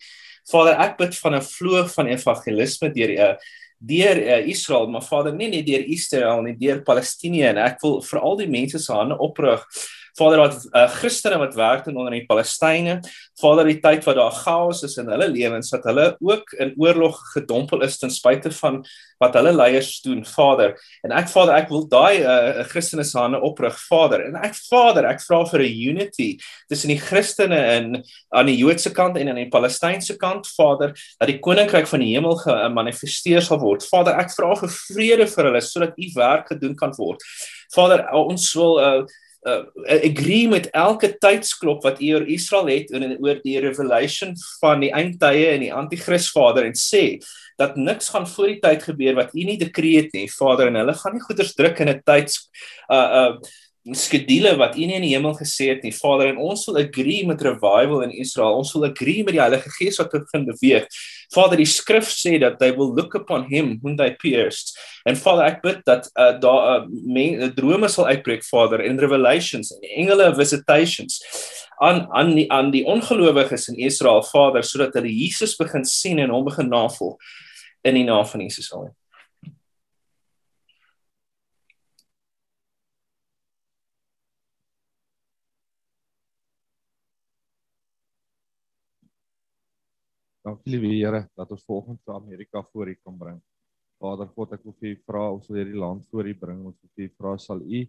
Vader, 0.50 0.80
ek 0.80 0.98
bid 0.98 1.16
van 1.16 1.36
'n 1.36 1.42
vloeg 1.42 1.94
van 1.94 2.08
evangelisme 2.08 2.92
deur 2.94 3.10
'n 3.10 3.20
uh, 3.20 3.36
deur 3.82 4.20
uh, 4.22 4.38
Israel, 4.48 4.88
maar 4.94 5.06
Vader, 5.06 5.34
nie 5.36 5.50
net 5.50 5.66
deur 5.66 5.88
Israel 5.90 6.44
nie, 6.46 6.54
deur 6.60 6.84
Palestina 6.86 7.50
en 7.50 7.62
ek 7.66 7.82
wil 7.82 8.00
vir 8.06 8.22
al 8.22 8.38
die 8.38 8.50
mense 8.52 8.82
se 8.82 8.94
hande 8.94 9.18
oprig 9.18 9.66
Vader 10.20 10.42
wat 10.44 10.58
uh, 10.72 10.88
Christene 10.98 11.40
wat 11.42 11.56
werk 11.56 11.88
in 11.88 11.98
onder 11.98 12.16
die 12.16 12.26
Palestynë, 12.28 13.00
Vader 13.42 13.70
die 13.70 13.80
tyd 13.84 14.06
wat 14.08 14.20
daar 14.20 14.36
chaos 14.36 14.84
is 14.88 14.98
in 15.02 15.10
hulle 15.12 15.30
lewens, 15.32 15.72
dat 15.74 15.86
hulle 15.90 16.16
ook 16.20 16.56
in 16.60 16.74
oorlog 16.82 17.20
gedompel 17.34 17.86
is 17.88 17.98
ten 18.02 18.12
spyte 18.14 18.52
van 18.60 18.82
wat 19.22 19.36
hulle 19.38 19.54
leiers 19.54 20.00
doen, 20.02 20.24
Vader. 20.26 20.74
En 21.06 21.14
ek 21.16 21.30
Vader, 21.30 21.54
ek 21.60 21.70
wil 21.70 21.86
daai 21.90 22.24
uh, 22.26 22.64
Christene 22.72 23.06
se 23.06 23.20
hande 23.20 23.42
oprig, 23.46 23.78
Vader. 23.88 24.26
En 24.28 24.40
ek 24.42 24.58
Vader, 24.66 25.08
ek 25.12 25.22
vra 25.24 25.44
vir 25.52 25.66
'n 25.66 25.80
unity 25.92 26.30
tussen 26.70 26.90
die 26.94 27.00
Christene 27.00 27.60
in 27.78 28.04
aan 28.34 28.50
die 28.50 28.58
Joodse 28.58 28.92
kant 28.94 29.18
en 29.18 29.30
aan 29.30 29.42
die 29.44 29.50
Palestynse 29.54 30.18
kant, 30.18 30.50
Vader, 30.58 30.96
dat 31.20 31.30
die 31.30 31.40
koninkryk 31.40 31.88
van 31.88 32.02
die 32.02 32.14
hemel 32.16 32.36
gemanifesteer 32.42 33.46
sal 33.46 33.62
word. 33.62 33.86
Vader, 33.86 34.18
ek 34.20 34.34
vra 34.34 34.56
vir 34.58 34.70
vrede 34.70 35.28
vir 35.28 35.50
hulle 35.50 35.62
sodat 35.62 35.98
u 35.98 36.12
werk 36.16 36.48
gedoen 36.54 36.76
kan 36.76 36.94
word. 36.98 37.22
Vader, 37.76 38.08
ons 38.18 38.54
wil 38.58 38.80
uh, 38.82 39.04
uh, 39.48 39.64
agree 39.86 40.48
met 40.48 40.70
elke 40.70 41.14
tydsklok 41.18 41.84
wat 41.84 42.02
u 42.02 42.14
oor 42.14 42.28
Israel 42.28 42.68
het 42.72 42.92
en 42.92 43.18
oor 43.20 43.40
die 43.44 43.60
revelation 43.60 44.36
van 44.60 44.84
die 44.84 44.92
eindtye 44.94 45.48
en 45.56 45.66
die 45.66 45.74
anti-kris 45.74 46.30
vader 46.34 46.68
en 46.70 46.78
sê 46.78 47.18
dat 47.62 47.76
niks 47.78 48.10
gaan 48.10 48.28
voor 48.28 48.54
die 48.54 48.62
tyd 48.62 48.84
gebeur 48.84 49.18
wat 49.18 49.34
u 49.34 49.48
nie 49.48 49.58
dekreet 49.62 50.14
nie 50.18 50.30
vader 50.32 50.72
en 50.72 50.80
hulle 50.82 50.96
gaan 50.98 51.18
nie 51.18 51.26
goeders 51.26 51.56
druk 51.58 51.82
in 51.84 51.90
'n 51.90 52.02
tyds 52.06 52.48
uh 52.90 53.10
uh 53.24 53.34
skedule 53.98 54.54
wat 54.60 54.76
U 54.78 54.86
nie 54.86 54.98
in 55.00 55.06
die 55.06 55.14
hemel 55.16 55.34
gesê 55.34 55.72
het 55.72 55.82
nie. 55.84 55.94
Vader, 55.96 56.30
en 56.30 56.38
ons 56.38 56.66
wil 56.70 56.78
agree 56.84 57.26
met 57.26 57.42
revival 57.42 58.04
in 58.06 58.14
Israel. 58.14 58.60
Ons 58.62 58.74
wil 58.76 58.86
agree 58.92 59.24
met 59.26 59.34
die 59.34 59.42
Heilige 59.42 59.72
Gees 59.80 59.98
wat 59.98 60.14
begin 60.14 60.46
beweeg. 60.46 60.86
Vader, 61.32 61.58
die 61.62 61.70
skrif 61.70 62.10
sê 62.12 62.38
dat 62.40 62.60
they 62.60 62.74
will 62.76 62.92
look 62.96 63.16
upon 63.16 63.48
him 63.48 63.78
whom 63.82 63.96
they 63.98 64.16
pierced. 64.20 64.76
En 65.08 65.16
Vader, 65.16 65.46
ek 65.48 65.62
bid 65.64 65.82
dat 65.88 66.10
uh, 66.20 66.34
daar 66.44 66.88
uh, 66.88 67.50
drome 67.56 67.88
sal 67.88 68.10
uitbreek, 68.12 68.44
Vader, 68.50 68.84
in 68.84 69.00
revelations 69.00 69.72
en 69.78 69.88
engele 70.04 70.32
visitations 70.36 71.22
aan 71.82 72.04
aan 72.14 72.36
die 72.36 72.46
aan 72.52 72.70
die 72.72 72.86
ongelowiges 72.86 73.68
in 73.72 73.80
Israel, 73.82 74.22
Vader, 74.24 74.64
sodat 74.64 74.94
hulle 75.00 75.10
Jesus 75.10 75.56
begin 75.58 75.86
sien 75.88 76.20
en 76.22 76.30
hom 76.30 76.46
begin 76.46 76.70
navolg 76.70 77.18
in 77.82 77.98
die 77.98 78.06
naam 78.06 78.28
van 78.28 78.44
Jesus. 78.46 78.70
Amen. 78.74 79.01
Dankie 90.52 90.74
liewe 90.74 90.90
Here 90.92 91.20
dat 91.40 91.52
ons 91.56 91.64
volgens 91.64 92.02
vir 92.04 92.16
Amerika 92.18 92.62
voor 92.74 92.90
U 92.92 92.96
kan 93.06 93.18
bring. 93.18 93.38
Vader 94.04 94.28
God, 94.36 94.56
ek 94.58 94.64
wil 94.68 94.74
vir 94.82 94.90
U 94.90 94.96
vra 95.08 95.22
ons 95.32 95.46
wil 95.48 95.60
hierdie 95.62 95.80
land 95.80 96.08
voor 96.12 96.28
U 96.28 96.34
bring. 96.42 96.64
Ons 96.68 96.80
wil 96.82 96.90
vir 96.98 97.06
U 97.06 97.12
vra 97.22 97.36
sal 97.40 97.62
U 97.64 97.80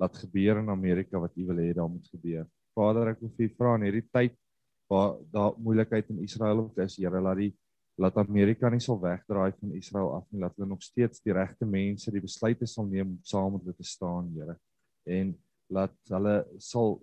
laat 0.00 0.16
gebeur 0.22 0.60
in 0.62 0.70
Amerika 0.72 1.20
wat 1.20 1.36
U 1.36 1.44
wil 1.50 1.60
hê 1.60 1.74
daar 1.76 1.90
moet 1.92 2.08
gebeur. 2.08 2.46
Vader, 2.76 3.10
ek 3.12 3.20
wil 3.20 3.32
vir 3.36 3.50
U 3.50 3.52
vra 3.58 3.74
in 3.76 3.84
hierdie 3.84 4.04
tyd 4.16 4.38
waar 4.88 5.18
daar 5.34 5.58
moeilikheid 5.60 6.08
in 6.14 6.22
Israel 6.24 6.62
ook 6.62 6.80
is, 6.86 6.96
Here, 6.96 7.20
laat 7.20 7.42
die 7.42 7.50
laat 8.00 8.16
Amerika 8.20 8.70
nie 8.72 8.80
sal 8.84 8.98
wegdraai 9.00 9.52
van 9.58 9.76
Israel 9.76 10.10
af 10.16 10.24
nie, 10.30 10.40
laat 10.40 10.56
hulle 10.56 10.68
nog 10.68 10.82
steeds 10.84 11.20
die 11.24 11.36
regte 11.36 11.68
mense 11.68 12.12
die 12.12 12.20
besluite 12.20 12.68
sal 12.68 12.88
neem 12.88 13.14
om 13.14 13.20
saam 13.24 13.56
met 13.56 13.64
hulle 13.66 13.76
te 13.76 13.88
staan, 13.88 14.32
Here. 14.36 14.56
En 15.04 15.36
laat 15.68 16.16
hulle 16.16 16.38
sal 16.64 16.96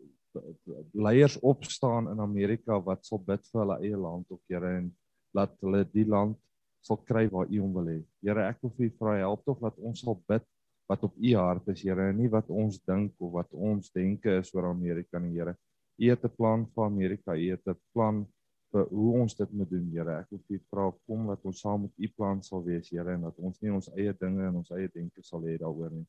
leiers 0.98 1.38
opstaan 1.46 2.10
in 2.10 2.22
Amerika 2.22 2.82
wat 2.82 3.05
sal 3.05 3.22
bid 3.22 3.46
vir 3.51 3.62
hulle 3.62 3.79
eie 3.86 4.03
land 4.10 4.25
ook, 4.34 4.41
Here, 4.50 4.74
en 4.82 4.91
laat 5.34 5.54
hulle 5.62 5.84
die 5.94 6.06
land 6.06 6.38
sal 6.84 7.00
kry 7.08 7.28
waar 7.32 7.48
U 7.48 7.62
hom 7.62 7.74
wil 7.78 7.88
hê. 7.88 8.00
Here, 8.24 8.48
ek 8.50 8.60
wil 8.63 8.74
vir 8.78 8.90
U 8.90 8.92
vra 9.00 9.16
help 9.22 9.46
tog 9.48 9.62
dat 9.63 9.78
ons 9.80 10.04
sal 10.04 10.20
bid 10.30 10.46
wat 10.92 11.04
op 11.08 11.16
U 11.16 11.36
hart 11.40 11.70
is, 11.72 11.84
Here, 11.86 12.10
en 12.12 12.20
nie 12.20 12.30
wat 12.32 12.50
ons 12.52 12.80
dink 12.84 13.13
of 13.24 13.32
wat 13.38 13.52
ons 13.56 13.92
denke 13.96 14.40
is 14.42 14.52
oor 14.56 14.70
Amerika 14.70 15.20
nie, 15.20 15.38
Here. 15.38 15.56
U 16.00 16.10
het 16.10 16.25
'n 16.25 16.36
plan 16.36 16.66
vir 16.75 16.86
Amerika, 16.86 17.36
U 17.36 17.52
het 17.52 17.68
'n 17.68 17.80
plan 17.94 18.25
vir 18.74 18.86
hoe 18.90 19.22
ons 19.22 19.36
dit 19.36 19.52
moet 19.54 19.70
doen, 19.70 19.90
Here. 19.92 20.20
Ek 20.20 20.28
wil 20.30 20.42
vir 20.48 20.58
U 20.58 20.62
vra 20.72 20.92
kom 21.08 21.28
dat 21.28 21.46
ons 21.46 21.62
saam 21.62 21.82
met 21.82 21.92
U 21.98 22.08
plan 22.18 22.44
sal 22.44 22.63
wees, 22.63 22.90
Here, 22.90 23.13
en 23.13 23.22
dat 23.22 23.38
ons 23.38 23.62
nie 23.62 23.72
ons 23.72 23.90
eie 23.96 24.13
dinge 24.13 24.48
en 24.48 24.56
ons 24.56 24.72
eie 24.72 24.90
denke 24.90 25.24
sal 25.24 25.42
hê 25.42 25.58
daaroor 25.58 25.92
nie. 25.92 26.08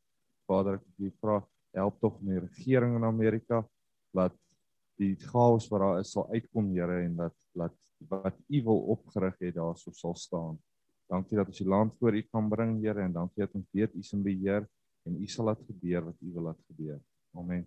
Vader, 0.48 0.74
ek 0.74 0.82
wil 0.98 1.06
U 1.06 1.12
vra 1.20 1.44
help 1.74 2.00
tog 2.00 2.18
die 2.20 2.40
regering 2.40 2.96
in 2.96 3.04
Amerika 3.04 3.64
laat 4.14 4.34
die 4.98 5.14
chaos 5.16 5.68
wat 5.70 5.80
daar 5.80 6.00
is 6.00 6.12
sal 6.12 6.26
uitkom, 6.30 6.72
Here, 6.74 7.04
en 7.04 7.16
dat 7.16 7.34
laat 7.54 7.74
wat 7.98 8.36
U 8.48 8.62
wil 8.62 8.80
opgerig 8.96 9.38
het 9.38 9.54
daarso 9.54 9.92
sal 9.92 10.14
staan. 10.14 10.58
Dankie 11.06 11.36
dat 11.36 11.46
ons 11.46 11.58
die 11.58 11.68
land 11.68 11.94
voor 11.98 12.16
U 12.16 12.22
kan 12.30 12.48
bring, 12.48 12.80
Here, 12.82 13.00
en 13.00 13.12
dankie 13.12 13.44
dat 13.44 13.54
ons 13.54 13.68
weet 13.70 13.94
U 13.94 13.98
is 13.98 14.12
in 14.12 14.22
beheer 14.22 14.68
en 15.04 15.20
U 15.20 15.26
sal 15.26 15.44
laat 15.44 15.62
gebeur 15.66 16.04
wat 16.04 16.20
U 16.20 16.32
wil 16.32 16.42
laat 16.42 16.60
gebeur. 16.66 17.00
Amen. 17.34 17.64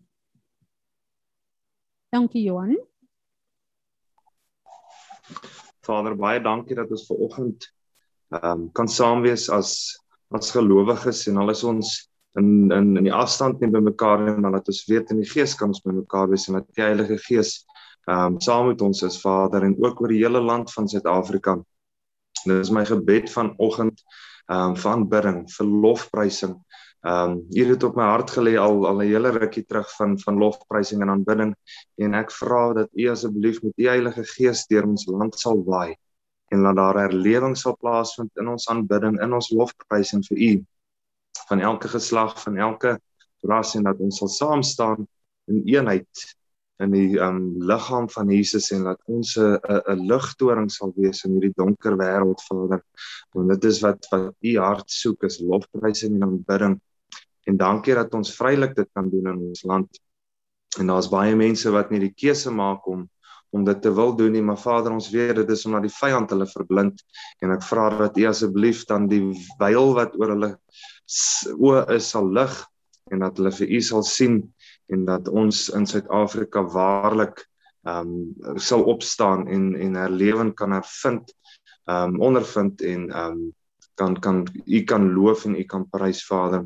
Dankie 2.09 2.43
Johan. 2.43 2.77
Vader, 5.87 6.15
baie 6.15 6.41
dankie 6.43 6.75
dat 6.75 6.91
ons 6.91 7.05
ver 7.07 7.23
oggend 7.27 7.71
ehm 8.35 8.51
um, 8.51 8.63
kan 8.75 8.89
saam 8.91 9.21
wees 9.23 9.47
as 9.49 9.71
as 10.35 10.51
gelowiges 10.51 11.27
en 11.31 11.37
al 11.39 11.53
is 11.53 11.63
ons 11.63 11.91
in 12.39 12.71
in 12.71 12.97
in 12.99 13.07
die 13.07 13.13
afstand 13.13 13.61
nie 13.61 13.69
by 13.71 13.79
mekaar 13.83 14.23
nie, 14.23 14.35
maar 14.43 14.57
dat 14.59 14.67
ons 14.67 14.83
weet 14.89 15.13
in 15.13 15.21
die 15.23 15.29
gees 15.29 15.55
kan 15.55 15.71
ons 15.71 15.83
by 15.85 15.95
mekaar 15.95 16.27
wees 16.31 16.47
en 16.49 16.59
dat 16.59 16.67
die 16.75 16.83
Heilige 16.83 17.17
Gees 17.27 17.53
ehm 18.07 18.33
um, 18.33 18.39
saam 18.41 18.67
met 18.67 18.81
ons 18.81 19.01
is, 19.03 19.21
Vader, 19.21 19.63
en 19.63 19.75
ook 19.83 20.01
oor 20.01 20.13
die 20.13 20.23
hele 20.23 20.39
land 20.41 20.71
van 20.73 20.87
Suid-Afrika. 20.87 21.57
Dit 22.45 22.59
is 22.59 22.71
my 22.71 22.85
gebed 22.85 23.31
vanoggend 23.31 24.03
ehm 24.47 24.69
um, 24.69 24.77
van 24.77 25.07
bidding, 25.11 25.43
vir 25.51 25.67
lofprysing 25.67 26.55
Ehm 27.07 27.31
um, 27.31 27.45
hier 27.49 27.67
het 27.67 27.83
op 27.83 27.95
my 27.95 28.03
hart 28.03 28.31
gelê 28.35 28.57
al 28.59 28.87
al 28.87 29.01
'n 29.01 29.05
hele 29.07 29.29
rukkie 29.29 29.65
terug 29.65 29.89
van 29.95 30.19
van 30.19 30.37
lofprysing 30.37 31.01
en 31.01 31.09
aanbidding. 31.09 31.55
En 31.95 32.13
ek 32.13 32.31
vra 32.31 32.73
dat 32.73 32.89
U 32.91 33.09
asseblief 33.09 33.61
met 33.61 33.73
U 33.75 33.85
Heilige 33.87 34.23
Gees 34.23 34.65
deur 34.67 34.85
ons 34.85 35.05
land 35.05 35.39
sal 35.39 35.63
waai 35.63 35.95
en 36.51 36.59
laat 36.61 36.75
daar 36.75 36.97
herlewing 36.97 37.55
sal 37.57 37.77
plaasvind 37.77 38.31
in 38.37 38.47
ons 38.47 38.67
aanbidding, 38.69 39.21
in 39.21 39.33
ons 39.33 39.49
lofprysing 39.49 40.25
vir 40.25 40.37
U. 40.37 40.65
Van 41.47 41.59
elke 41.59 41.87
geslag, 41.87 42.41
van 42.41 42.57
elke 42.57 42.99
ras 43.41 43.75
en 43.75 43.83
dat 43.83 43.99
ons 43.99 44.17
sal 44.17 44.27
saam 44.27 44.63
staan 44.63 45.07
in 45.47 45.61
eenheid 45.65 46.35
in 46.83 46.91
die 46.93 47.19
um 47.23 47.55
liggaam 47.57 48.09
van 48.09 48.29
Jesus 48.29 48.71
en 48.71 48.83
dat 48.83 48.99
ons 49.05 49.37
'n 49.37 49.57
'n 49.93 50.07
ligtoring 50.07 50.69
sal 50.71 50.93
wees 50.95 51.23
in 51.25 51.37
hierdie 51.37 51.55
donker 51.55 51.97
wêreld 51.97 52.41
Vader. 52.49 52.83
Want 53.33 53.49
dit 53.49 53.63
is 53.71 53.81
wat 53.81 54.07
wat 54.11 54.33
u 54.41 54.57
hart 54.57 54.91
soek 54.91 55.23
is 55.23 55.39
lofprysing 55.39 56.15
en 56.15 56.23
aanbidding 56.23 56.79
En 57.47 57.55
dankie 57.57 57.95
dat 57.95 58.13
ons 58.13 58.33
vrylik 58.35 58.75
dit 58.75 58.89
kan 58.93 59.07
doen 59.09 59.29
in 59.31 59.43
ons 59.49 59.63
land. 59.63 60.01
En 60.79 60.89
daar's 60.91 61.07
baie 61.09 61.35
mense 61.35 61.71
wat 61.71 61.93
nie 61.93 62.01
die 62.03 62.15
keuse 62.15 62.51
maak 62.53 62.87
om 62.87 63.07
om 63.55 63.63
dit 63.63 63.77
te 63.81 63.91
wil 63.95 64.09
doen 64.11 64.33
nie, 64.35 64.41
maar 64.43 64.57
Vader, 64.59 64.91
ons 64.91 65.05
weet 65.09 65.37
dit 65.37 65.51
is 65.55 65.61
omdat 65.65 65.85
die 65.85 65.93
vyand 65.95 66.33
hulle 66.33 66.45
verblind 66.51 66.99
en 67.39 67.53
ek 67.55 67.61
vra 67.63 67.85
dat 67.95 68.17
U 68.19 68.25
asseblief 68.27 68.81
dan 68.89 69.05
die 69.07 69.21
wyl 69.61 69.93
wat 69.95 70.17
oor 70.19 70.33
hulle 70.33 70.49
oë 71.55 71.85
is 71.95 72.09
sal 72.11 72.27
lig 72.35 72.57
en 73.07 73.23
dat 73.23 73.39
hulle 73.39 73.53
vir 73.55 73.71
U 73.71 73.79
sal 73.87 74.03
sien 74.03 74.35
en 74.87 75.05
dat 75.05 75.27
ons 75.27 75.67
in 75.69 75.85
Suid-Afrika 75.85 76.63
waarlik 76.63 77.45
ehm 77.87 78.09
um, 78.43 78.59
sal 78.59 78.83
opstaan 78.83 79.47
en 79.47 79.75
en 79.75 79.95
herlewing 79.95 80.53
kan 80.53 80.71
hervind 80.71 81.33
ehm 81.85 82.15
um, 82.15 82.21
ondervind 82.21 82.81
en 82.81 83.09
ehm 83.09 83.31
um, 83.31 83.53
kan 83.97 84.19
kan 84.19 84.47
u 84.65 84.83
kan 84.83 85.13
loof 85.13 85.45
en 85.45 85.55
u 85.55 85.63
kan 85.63 85.89
prys 85.89 86.25
Vader. 86.25 86.65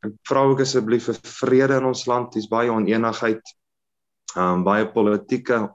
Ek 0.00 0.14
vra 0.28 0.44
ook 0.48 0.62
asseblief 0.64 1.10
vir 1.10 1.18
vrede 1.40 1.76
in 1.76 1.88
ons 1.90 2.06
land. 2.08 2.32
Dis 2.32 2.48
baie 2.48 2.72
oneenigheid. 2.72 3.42
Um 4.38 4.64
baie 4.64 4.86
politieke 4.88 5.66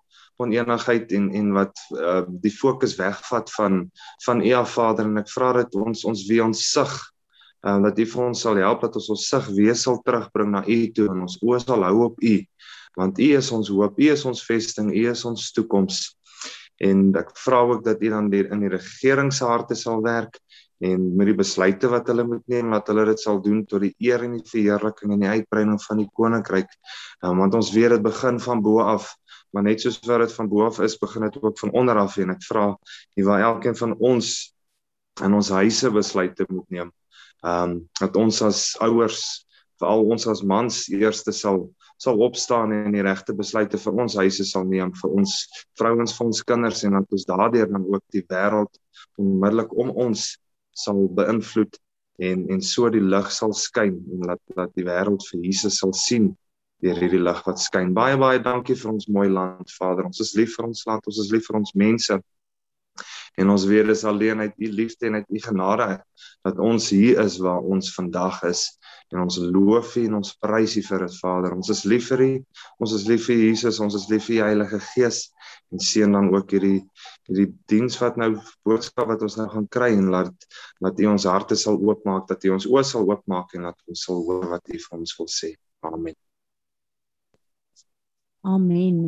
oneenigheid 0.41 1.11
en 1.15 1.29
en 1.31 1.51
wat 1.55 1.81
uh, 1.91 2.23
die 2.27 2.51
fokus 2.51 2.95
wegvat 2.99 3.51
van 3.51 3.85
van 4.25 4.41
u 4.41 4.55
Vader 4.65 5.05
en 5.05 5.21
ek 5.21 5.29
vra 5.31 5.53
dat 5.61 5.75
ons 5.75 6.05
ons 6.05 6.25
wie 6.29 6.41
ons 6.43 6.65
sig 6.71 6.95
um 7.65 7.85
dat 7.85 7.99
u 7.99 8.05
vir 8.05 8.25
ons 8.25 8.41
sal 8.45 8.59
help 8.61 8.81
dat 8.85 8.95
ons 8.95 9.09
ons 9.15 9.27
sig 9.29 9.47
weer 9.57 9.75
sal 9.75 10.01
terugbring 10.05 10.51
na 10.53 10.61
u 10.67 10.79
toe 10.93 11.07
en 11.11 11.23
ons 11.25 11.39
oë 11.41 11.63
sal 11.65 11.87
hou 11.87 11.95
op 12.09 12.21
u 12.21 12.35
want 12.95 13.19
u 13.19 13.29
is 13.35 13.51
ons 13.51 13.69
hoop, 13.69 13.99
u 13.99 14.11
is 14.11 14.25
ons 14.25 14.43
vesting, 14.47 14.91
u 14.95 15.09
is 15.11 15.25
ons 15.27 15.51
toekoms. 15.55 16.15
En 16.83 17.11
ek 17.15 17.33
vra 17.39 17.61
ook 17.67 17.83
dat 17.85 18.01
u 18.03 18.11
dan 18.11 18.29
die, 18.31 18.43
in 18.51 18.63
die 18.63 18.71
regering 18.71 19.31
se 19.33 19.47
harte 19.47 19.75
sal 19.79 20.01
werk 20.03 20.39
en 20.83 21.05
met 21.15 21.29
die 21.29 21.37
besluite 21.37 21.87
wat 21.91 22.09
hulle 22.11 22.25
moet 22.27 22.43
neem 22.51 22.73
dat 22.75 22.89
hulle 22.91 23.05
dit 23.07 23.21
sal 23.21 23.39
doen 23.43 23.61
tot 23.67 23.85
die 23.85 23.93
eer 24.03 24.25
en 24.25 24.35
die 24.35 24.49
verheerliking 24.49 25.13
en 25.15 25.23
die 25.23 25.31
uitbreiding 25.37 25.79
van 25.85 26.01
die 26.03 26.09
koninkryk. 26.19 26.67
Um, 27.23 27.39
want 27.43 27.55
ons 27.55 27.71
weet 27.75 27.95
dit 27.95 28.03
begin 28.03 28.41
van 28.43 28.63
bo 28.63 28.83
af, 28.83 29.13
maar 29.55 29.63
net 29.63 29.83
soos 29.83 30.01
wat 30.03 30.25
dit 30.25 30.35
van 30.35 30.51
bo 30.51 30.65
af 30.67 30.81
is, 30.83 30.97
begin 30.99 31.29
dit 31.29 31.39
ook 31.39 31.59
van 31.63 31.71
onder 31.79 32.01
af 32.03 32.19
en 32.19 32.35
ek 32.35 32.43
vra 32.43 32.67
nie 33.15 33.23
waar 33.27 33.47
elkeen 33.53 33.79
van 33.79 33.95
ons 34.03 34.35
in 35.23 35.35
ons 35.35 35.49
huise 35.55 35.91
besluite 35.95 36.47
moet 36.51 36.67
neem. 36.75 36.91
Ehm 37.43 37.71
um, 37.71 37.79
dat 37.99 38.15
ons 38.15 38.41
as 38.41 38.61
ouers, 38.81 39.23
veral 39.79 40.05
ons 40.11 40.27
as 40.31 40.43
mans 40.43 40.85
eerste 40.93 41.33
sal 41.35 41.65
sal 41.97 42.19
opstaan 42.19 42.73
en 42.75 42.91
die 42.91 43.03
regte 43.05 43.33
besluite 43.35 43.79
vir 43.79 44.01
ons 44.03 44.17
huise 44.19 44.43
sal 44.47 44.65
neem 44.67 44.91
vir 44.99 45.13
ons 45.15 45.35
vrouens 45.79 46.15
vir 46.17 46.25
ons 46.25 46.41
kinders 46.43 46.83
en 46.83 46.97
dat 46.97 47.15
ons 47.15 47.27
daardeur 47.29 47.69
dan 47.71 47.85
ook 47.87 48.03
die 48.11 48.23
wêreld 48.31 48.79
onmiddellik 49.21 49.71
om 49.79 49.93
ons 50.07 50.25
sal 50.75 51.05
beïnvloed 51.19 51.79
en 52.29 52.47
en 52.51 52.61
so 52.61 52.89
die 52.91 53.03
lig 53.03 53.31
sal 53.31 53.55
skyn 53.55 53.95
en 54.11 54.27
laat 54.31 54.57
dat 54.59 54.75
die 54.75 54.87
wêreld 54.87 55.23
vir 55.31 55.47
Jesus 55.47 55.79
sal 55.79 55.95
sien 55.95 56.33
deur 56.83 56.99
hierdie 56.99 57.21
lig 57.23 57.39
wat 57.47 57.61
skyn. 57.63 57.93
Baie 57.95 58.17
baie 58.19 58.39
dankie 58.43 58.75
vir 58.77 58.91
ons 58.91 59.07
mooi 59.09 59.27
land, 59.31 59.69
Vader. 59.79 60.05
Ons 60.09 60.19
is 60.21 60.33
lief 60.37 60.57
vir 60.57 60.67
ons 60.67 60.83
land, 60.85 61.07
ons 61.07 61.21
is 61.23 61.31
lief 61.33 61.47
vir 61.47 61.59
ons 61.61 61.71
mense. 61.79 62.17
En 63.35 63.51
ons 63.51 63.65
weet 63.67 63.87
dis 63.91 64.03
alleen 64.07 64.39
uit 64.39 64.53
u 64.57 64.71
liefde 64.71 65.09
en 65.09 65.19
uit 65.19 65.29
u 65.29 65.39
genade 65.43 65.89
dat 66.45 66.59
ons 66.59 66.89
hier 66.89 67.19
is 67.23 67.37
waar 67.43 67.61
ons 67.61 67.93
vandag 67.95 68.43
is 68.47 68.67
en 69.13 69.21
ons 69.21 69.37
loof 69.37 69.95
U 69.95 70.03
en 70.07 70.17
ons 70.19 70.31
prys 70.41 70.75
U 70.79 70.83
vir 70.85 71.05
dit 71.05 71.17
Vader. 71.21 71.55
Ons 71.55 71.69
is 71.73 71.83
lief 71.87 72.09
vir 72.11 72.23
U. 72.25 72.29
Ons 72.83 72.95
is 72.97 73.05
lief 73.09 73.27
vir 73.29 73.41
Jesus, 73.43 73.79
ons 73.83 73.95
is 73.97 74.07
lief 74.11 74.27
vir 74.27 74.35
die 74.35 74.43
Heilige 74.43 74.79
Gees 74.91 75.21
en 75.73 75.81
seën 75.81 76.13
dan 76.15 76.31
ook 76.33 76.55
hierdie 76.55 76.79
hierdie 77.29 77.47
diens 77.71 77.97
wat 78.01 78.19
nou 78.21 78.35
boodskap 78.67 79.09
wat 79.09 79.23
ons 79.25 79.37
nou 79.39 79.47
gaan 79.51 79.67
kry 79.73 79.91
en 79.95 80.11
laat 80.13 80.47
dat 80.83 81.01
U 81.01 81.09
ons 81.13 81.27
harte 81.29 81.57
sal 81.59 81.79
oopmaak, 81.81 82.27
dat 82.29 82.45
U 82.45 82.55
ons 82.57 82.67
oë 82.69 82.85
sal 82.85 83.07
oopmaak 83.09 83.55
en 83.57 83.69
dat 83.69 83.79
ons 83.89 84.05
sal 84.07 84.21
hoor 84.27 84.45
wat 84.53 84.69
U 84.69 84.79
vir 84.85 84.99
ons 84.99 85.17
wil 85.19 85.29
sê. 85.31 85.53
Amen. 85.85 86.17
Amen. 88.45 88.99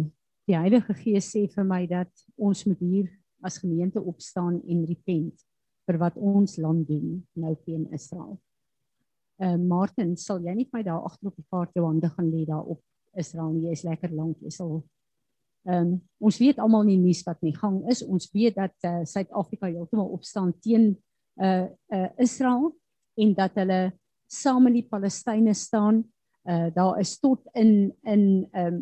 Die 0.50 0.57
Heilige 0.57 0.96
Gees 0.98 1.29
sê 1.34 1.46
vir 1.51 1.65
my 1.67 1.84
dat 1.89 2.10
ons 2.38 2.65
moet 2.69 2.81
hier 2.81 3.10
as 3.46 3.60
gemeente 3.62 4.01
opstaan 4.01 4.62
en 4.67 4.86
repent 4.86 5.46
vir 5.88 5.98
wat 6.01 6.17
ons 6.17 6.58
land 6.58 6.88
doen 6.88 7.24
nou 7.34 7.56
teen 7.65 7.88
Israel 7.94 8.38
uh, 9.44 9.56
Martin, 9.58 10.15
sal 10.17 10.41
jy 10.46 10.53
nie 10.56 10.67
vir 10.67 10.79
my 10.79 10.84
daar 10.88 11.06
agter 11.08 11.32
op 11.32 11.38
die 11.38 11.48
kaart 11.51 11.75
jou 11.77 11.86
hande 11.86 12.10
gaan 12.10 12.29
lê 12.32 12.46
daar 12.48 12.65
op 12.65 12.82
Israel 13.17 13.53
nie? 13.53 13.67
Jy 13.67 13.77
is 13.77 13.84
lekker 13.88 14.13
lank. 14.13 14.38
Jy 14.46 14.53
sal 14.53 14.79
Ehm 15.67 15.84
um, 15.84 15.96
ons 16.24 16.38
weet 16.39 16.60
almal 16.63 16.86
in 16.86 16.94
die 16.94 17.10
nuus 17.10 17.25
wat 17.27 17.41
in 17.44 17.56
gang 17.56 17.82
is. 17.91 18.00
Ons 18.06 18.29
weet 18.32 18.56
dat 18.56 18.86
uh, 18.88 19.01
Suid-Afrika 19.03 19.67
heeltemal 19.67 20.13
opstaan 20.15 20.53
teen 20.63 20.94
uh 21.44 21.67
uh 21.91 22.08
Israel 22.24 22.70
en 23.20 23.34
dat 23.36 23.58
hulle 23.60 23.79
saam 24.32 24.63
met 24.63 24.77
die 24.77 24.86
Palestynë 24.88 25.53
staan. 25.53 26.06
Uh 26.48 26.70
daar 26.72 27.01
is 27.01 27.17
tot 27.20 27.44
in 27.53 27.91
in 28.08 28.24
ehm 28.53 28.77
um, 28.77 28.79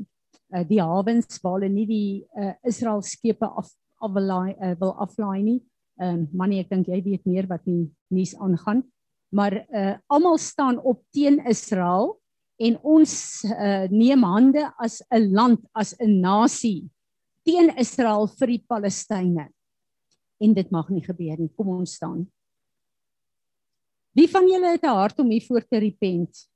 uh, 0.54 0.62
die 0.68 0.82
hawens 0.82 1.42
waar 1.42 1.58
hulle 1.58 1.72
nie 1.74 1.88
die 1.90 2.12
uh 2.38 2.54
Israel 2.62 3.02
skepe 3.02 3.50
af 3.50 3.72
af 4.06 4.14
wil 4.14 4.32
uh, 4.32 4.76
wil 4.80 4.94
aflaai 5.06 5.44
nie. 5.44 5.62
Ehm 6.00 6.20
um, 6.20 6.28
manie 6.34 6.60
ek 6.64 6.70
dink 6.70 6.88
jy 6.88 7.02
weet 7.04 7.26
meer 7.26 7.48
wat 7.48 7.64
die 7.66 7.86
nuus 8.12 8.36
aangaan 8.36 8.84
maar 9.36 9.66
uh 9.70 9.96
almal 10.08 10.38
staan 10.38 10.80
op 10.82 11.04
teen 11.10 11.46
Israel 11.46 12.16
en 12.56 12.78
ons 12.82 13.44
uh 13.44 13.88
neem 13.92 14.24
hande 14.24 14.64
as 14.78 15.02
'n 15.10 15.32
land 15.32 15.60
as 15.74 15.96
'n 16.00 16.20
nasie 16.20 16.90
teen 17.44 17.70
Israel 17.78 18.28
vir 18.28 18.48
die 18.48 18.64
Palestynë. 18.68 19.50
En 20.40 20.54
dit 20.54 20.72
mag 20.72 20.90
nie 20.90 21.04
gebeur 21.04 21.38
nie. 21.40 21.52
Kom 21.56 21.68
ons 21.68 21.96
staan. 21.96 22.26
Wie 24.12 24.30
van 24.30 24.48
julle 24.48 24.72
het 24.72 24.84
'n 24.84 24.96
hart 24.96 25.20
om 25.20 25.30
hiervoor 25.30 25.68
te 25.68 25.78
repent? 25.78 26.48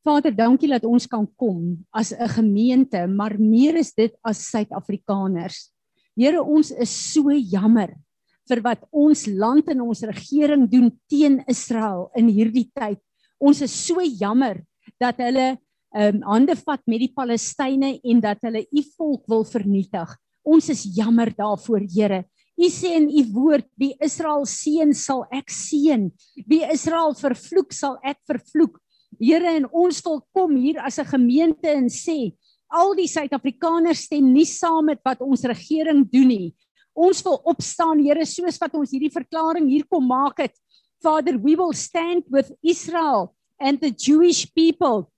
Vader, 0.00 0.32
dankie 0.32 0.70
dat 0.72 0.86
ons 0.88 1.04
kan 1.06 1.26
kom 1.36 1.76
as 1.92 2.12
'n 2.12 2.28
gemeente, 2.28 3.06
maar 3.06 3.36
meer 3.38 3.76
is 3.76 3.92
dit 3.92 4.12
as 4.24 4.48
Suid-Afrikaners. 4.48 5.70
Here, 6.16 6.42
ons 6.42 6.70
is 6.70 6.90
so 7.12 7.30
jammer 7.30 7.94
vir 8.48 8.60
wat 8.62 8.80
ons 8.90 9.26
land 9.26 9.68
en 9.68 9.80
ons 9.80 10.02
regering 10.02 10.66
doen 10.70 10.90
teen 11.06 11.44
Israel 11.46 12.10
in 12.16 12.28
hierdie 12.28 12.70
tyd. 12.74 12.98
Ons 13.38 13.60
is 13.60 13.72
so 13.86 14.00
jammer 14.00 14.64
dat 14.98 15.18
hulle 15.18 15.58
ehm 15.92 16.16
um, 16.16 16.22
hande 16.22 16.54
vat 16.56 16.80
met 16.86 17.00
die 17.00 17.12
Palestynë 17.12 18.00
en 18.04 18.20
dat 18.20 18.38
hulle 18.42 18.64
u 18.70 18.82
volk 18.96 19.24
wil 19.28 19.44
vernietig. 19.44 20.16
Ons 20.44 20.70
is 20.70 20.84
jammer 20.96 21.30
daarvoor, 21.34 21.82
Here. 21.92 22.24
U 22.56 22.68
sê 22.68 22.96
in 22.96 23.08
u 23.08 23.24
woord, 23.32 23.66
wie 23.76 23.96
Israel 24.00 24.46
seën 24.46 24.94
sal 24.94 25.26
ek 25.32 25.50
seën. 25.50 26.10
Wie 26.46 26.64
Israel 26.72 27.14
vervloek 27.14 27.72
sal 27.72 27.98
ek 28.04 28.18
vervloek. 28.28 28.78
Here, 29.20 29.56
en 29.56 29.66
ons 29.70 30.00
wil 30.06 30.22
kom 30.32 30.56
hier 30.56 30.80
as 30.80 30.98
'n 30.98 31.04
gemeente 31.04 31.68
en 31.68 31.88
sê, 31.88 32.32
al 32.70 32.94
die 32.94 33.08
Suid-Afrikaners 33.08 34.06
stem 34.06 34.32
nie 34.32 34.46
saam 34.46 34.86
met 34.86 35.00
wat 35.04 35.20
ons 35.20 35.44
regering 35.44 36.08
doen 36.10 36.28
nie. 36.28 36.54
Ons 36.94 37.22
wil 37.22 37.40
opstaan, 37.44 37.98
Here, 38.00 38.24
soos 38.24 38.58
wat 38.58 38.74
ons 38.74 38.90
hierdie 38.90 39.12
verklaring 39.12 39.68
hier 39.68 39.84
kom 39.86 40.06
maak 40.06 40.38
het. 40.38 40.54
Father, 41.02 41.36
we 41.38 41.54
will 41.54 41.72
stand 41.72 42.24
with 42.30 42.52
Israel 42.62 43.34
and 43.58 43.80
the 43.80 43.90
Jewish 43.90 44.46
people 44.54 45.10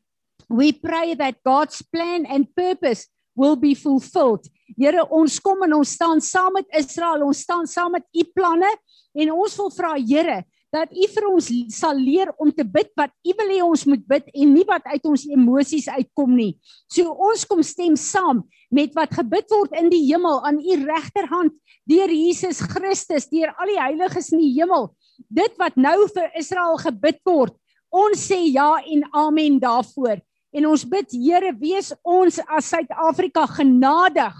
We 0.52 0.72
pray 0.72 1.14
that 1.14 1.42
God's 1.44 1.80
plan 1.80 2.26
and 2.26 2.44
purpose 2.54 3.08
will 3.34 3.56
be 3.56 3.74
fulfilled. 3.74 4.44
Here, 4.76 5.00
ons 5.08 5.38
kom 5.40 5.64
en 5.64 5.78
ons 5.78 5.94
staan 5.96 6.20
saam 6.20 6.52
met 6.58 6.68
Israel, 6.76 7.24
ons 7.24 7.40
staan 7.40 7.64
saam 7.66 7.94
met 7.96 8.04
u 8.12 8.24
planne 8.36 8.68
en 9.16 9.32
ons 9.32 9.56
wil 9.56 9.70
vra 9.72 9.94
Here 9.96 10.42
dat 10.72 10.92
u 10.96 11.06
vir 11.14 11.26
ons 11.28 11.48
sal 11.76 11.98
leer 12.00 12.30
om 12.40 12.48
te 12.52 12.64
bid 12.64 12.88
wat 12.96 13.12
u 13.28 13.34
wil 13.38 13.50
hê 13.52 13.60
ons 13.64 13.84
moet 13.90 14.02
bid 14.08 14.30
en 14.32 14.54
nie 14.54 14.64
wat 14.68 14.86
uit 14.88 15.08
ons 15.10 15.26
emosies 15.28 15.88
uitkom 15.92 16.32
nie. 16.32 16.54
So 16.88 17.12
ons 17.12 17.44
kom 17.48 17.60
stem 17.66 17.96
saam 18.00 18.40
met 18.72 18.94
wat 18.96 19.12
gebid 19.18 19.52
word 19.52 19.76
in 19.76 19.90
die 19.92 20.00
hemel 20.08 20.40
aan 20.48 20.62
u 20.62 20.78
regterhand 20.80 21.52
deur 21.88 22.08
Jesus 22.08 22.62
Christus, 22.72 23.28
deur 23.28 23.52
al 23.58 23.68
die 23.68 23.80
heiliges 23.80 24.32
in 24.32 24.40
die 24.40 24.54
hemel. 24.56 24.92
Dit 25.28 25.58
wat 25.60 25.76
nou 25.76 26.06
vir 26.14 26.30
Israel 26.38 26.78
gebid 26.80 27.20
word, 27.28 27.56
ons 27.92 28.28
sê 28.30 28.38
ja 28.48 28.78
en 28.80 29.04
amen 29.12 29.60
daarvoor. 29.60 30.22
En 30.52 30.68
ons 30.68 30.84
bid 30.84 31.12
Here, 31.16 31.52
wees 31.56 31.92
ons 32.04 32.38
as 32.48 32.68
Suid-Afrika 32.72 33.46
genadig. 33.58 34.36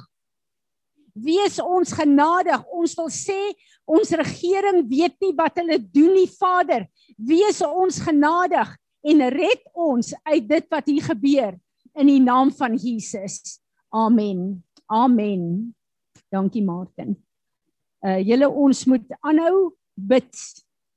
Wees 1.13 1.59
ons 1.61 1.93
genadig. 1.97 2.61
Ons 2.73 2.97
wil 2.97 3.09
sê 3.13 3.41
ons 3.89 4.15
regering 4.19 4.85
weet 4.89 5.17
nie 5.23 5.33
wat 5.37 5.59
hulle 5.61 5.79
doen 5.81 6.15
nie, 6.17 6.29
Vader. 6.31 6.87
Wees 7.17 7.61
ons 7.67 8.01
genadig 8.03 8.71
en 9.03 9.27
red 9.35 9.63
ons 9.75 10.13
uit 10.29 10.47
dit 10.49 10.69
wat 10.71 10.89
hier 10.89 11.07
gebeur 11.11 11.59
in 11.99 12.09
die 12.09 12.23
naam 12.23 12.53
van 12.55 12.77
Jesus. 12.79 13.59
Amen. 13.93 14.63
Amen. 14.87 15.75
Dankie 16.33 16.65
Martin. 16.65 17.17
Uh 18.03 18.19
julle 18.23 18.49
ons 18.49 18.85
moet 18.91 19.15
aanhou 19.23 19.73
bid 19.95 20.33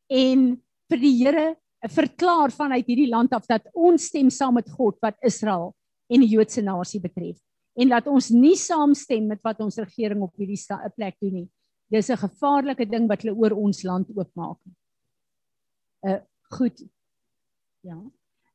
en 0.09 0.53
vir 0.89 1.01
die 1.01 1.15
Here 1.19 1.47
verklaar 1.91 2.53
vanuit 2.53 2.87
hierdie 2.87 3.11
land 3.11 3.33
af 3.35 3.45
dat 3.49 3.67
ons 3.73 4.07
stem 4.09 4.31
saam 4.33 4.55
met 4.57 4.69
God 4.73 4.97
wat 5.03 5.17
Israel 5.25 5.73
en 6.09 6.23
die 6.23 6.31
Joodse 6.31 6.63
nasie 6.65 7.01
betref 7.03 7.37
en 7.75 7.91
dat 7.91 8.07
ons 8.07 8.31
nie 8.31 8.55
saamstem 8.57 9.27
met 9.27 9.41
wat 9.43 9.59
ons 9.61 9.77
regering 9.81 10.23
op 10.23 10.33
hierdie 10.39 10.59
plek 10.95 11.17
doen 11.19 11.41
nie. 11.41 11.47
Dis 11.91 12.09
'n 12.09 12.17
gevaarlike 12.17 12.85
ding 12.89 13.07
wat 13.07 13.21
hulle 13.21 13.37
oor 13.37 13.51
ons 13.51 13.83
land 13.83 14.09
oopmaak. 14.15 14.59
Uh 16.01 16.19
goed. 16.49 16.83
Ja. 17.81 17.99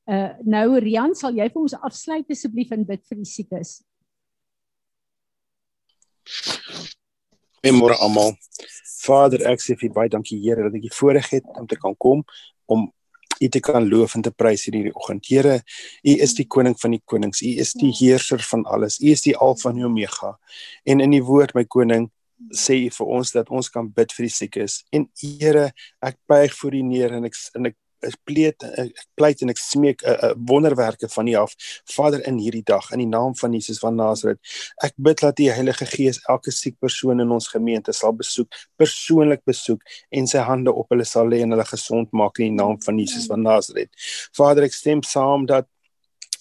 Uh 0.07 0.33
nou 0.43 0.79
Rian, 0.79 1.15
sal 1.15 1.35
jy 1.35 1.49
vir 1.49 1.63
ons 1.63 1.75
afsluit 1.75 2.31
asseblief 2.31 2.71
en 2.71 2.85
bid 2.85 3.07
vir 3.07 3.17
die 3.17 3.31
siekes? 3.31 3.83
Goeiemôre 7.61 7.99
almal. 8.01 8.35
Vader, 9.01 9.47
ek 9.49 9.61
sê 9.61 9.77
vir 9.79 9.93
baie 9.93 10.11
dankie 10.13 10.39
Here 10.41 10.65
dat 10.67 10.75
ek 10.77 10.87
die 10.89 10.97
voorreg 10.97 11.31
het 11.31 11.47
om 11.59 11.67
te 11.67 11.77
kan 11.77 11.95
kom 11.97 12.25
om 12.67 12.91
U 13.41 13.49
te 13.49 13.61
kan 13.65 13.87
loof 13.89 14.15
en 14.19 14.23
te 14.23 14.31
prys 14.37 14.67
hierdie 14.67 14.93
oggend. 14.93 15.25
Here, 15.25 15.63
U 16.05 16.13
is 16.27 16.35
die 16.37 16.45
koning 16.45 16.75
van 16.77 16.93
die 16.93 17.01
konings. 17.09 17.41
U 17.41 17.53
is 17.63 17.73
die 17.73 17.89
heerser 17.97 18.43
van 18.51 18.67
alles. 18.69 18.99
U 19.01 19.09
is 19.09 19.25
die 19.25 19.33
Alfa 19.33 19.71
en 19.73 19.85
Omega. 19.87 20.35
En 20.85 21.01
in 21.01 21.15
die 21.15 21.23
woord 21.25 21.55
my 21.57 21.65
koning 21.65 22.11
sê 22.57 22.79
U 22.87 22.91
vir 22.97 23.13
ons 23.19 23.33
dat 23.37 23.51
ons 23.51 23.69
kan 23.73 23.89
bid 23.97 24.13
vir 24.17 24.27
die 24.27 24.35
siekes. 24.35 24.81
En 24.93 25.07
Here, 25.21 25.71
ek 26.03 26.19
buig 26.29 26.55
voor 26.57 26.75
U 26.75 26.83
neer 26.83 27.17
en 27.19 27.29
ek 27.29 27.39
en 27.59 27.73
ek 27.73 27.79
ek 28.01 28.17
pleit 28.25 28.65
ek 28.65 29.03
pleit 29.19 29.43
en 29.45 29.53
ek 29.53 29.59
smeek 29.61 30.03
'n 30.03 30.09
uh, 30.09 30.31
uh, 30.31 30.35
wonderwerke 30.49 31.09
van 31.09 31.29
U 31.29 31.35
af. 31.35 31.55
Vader 31.85 32.27
in 32.27 32.39
hierdie 32.39 32.65
dag 32.65 32.91
in 32.93 32.99
die 32.99 33.09
naam 33.09 33.37
van 33.37 33.53
Jesus 33.53 33.79
van 33.79 33.97
Nasaret 33.97 34.39
ek 34.83 34.95
bid 34.97 35.21
dat 35.21 35.37
die 35.37 35.51
Heilige 35.53 35.87
Gees 35.87 36.21
elke 36.29 36.51
siek 36.51 36.79
persoon 36.81 37.21
in 37.21 37.31
ons 37.31 37.49
gemeente 37.49 37.93
sal 37.93 38.13
besoek 38.13 38.49
persoonlik 38.77 39.45
besoek 39.45 39.83
en 40.11 40.27
sy 40.27 40.39
hande 40.39 40.73
op 40.73 40.89
hulle 40.89 41.05
sal 41.05 41.29
lê 41.29 41.43
en 41.43 41.51
hulle 41.51 41.69
gesond 41.69 42.13
maak 42.13 42.39
in 42.39 42.57
die 42.57 42.63
naam 42.63 42.81
van 42.83 42.99
Jesus 42.99 43.27
van 43.27 43.43
Nasaret. 43.43 43.91
Vader 44.37 44.65
ek 44.65 44.75
stem 44.75 45.03
saam 45.03 45.47
dat 45.47 45.69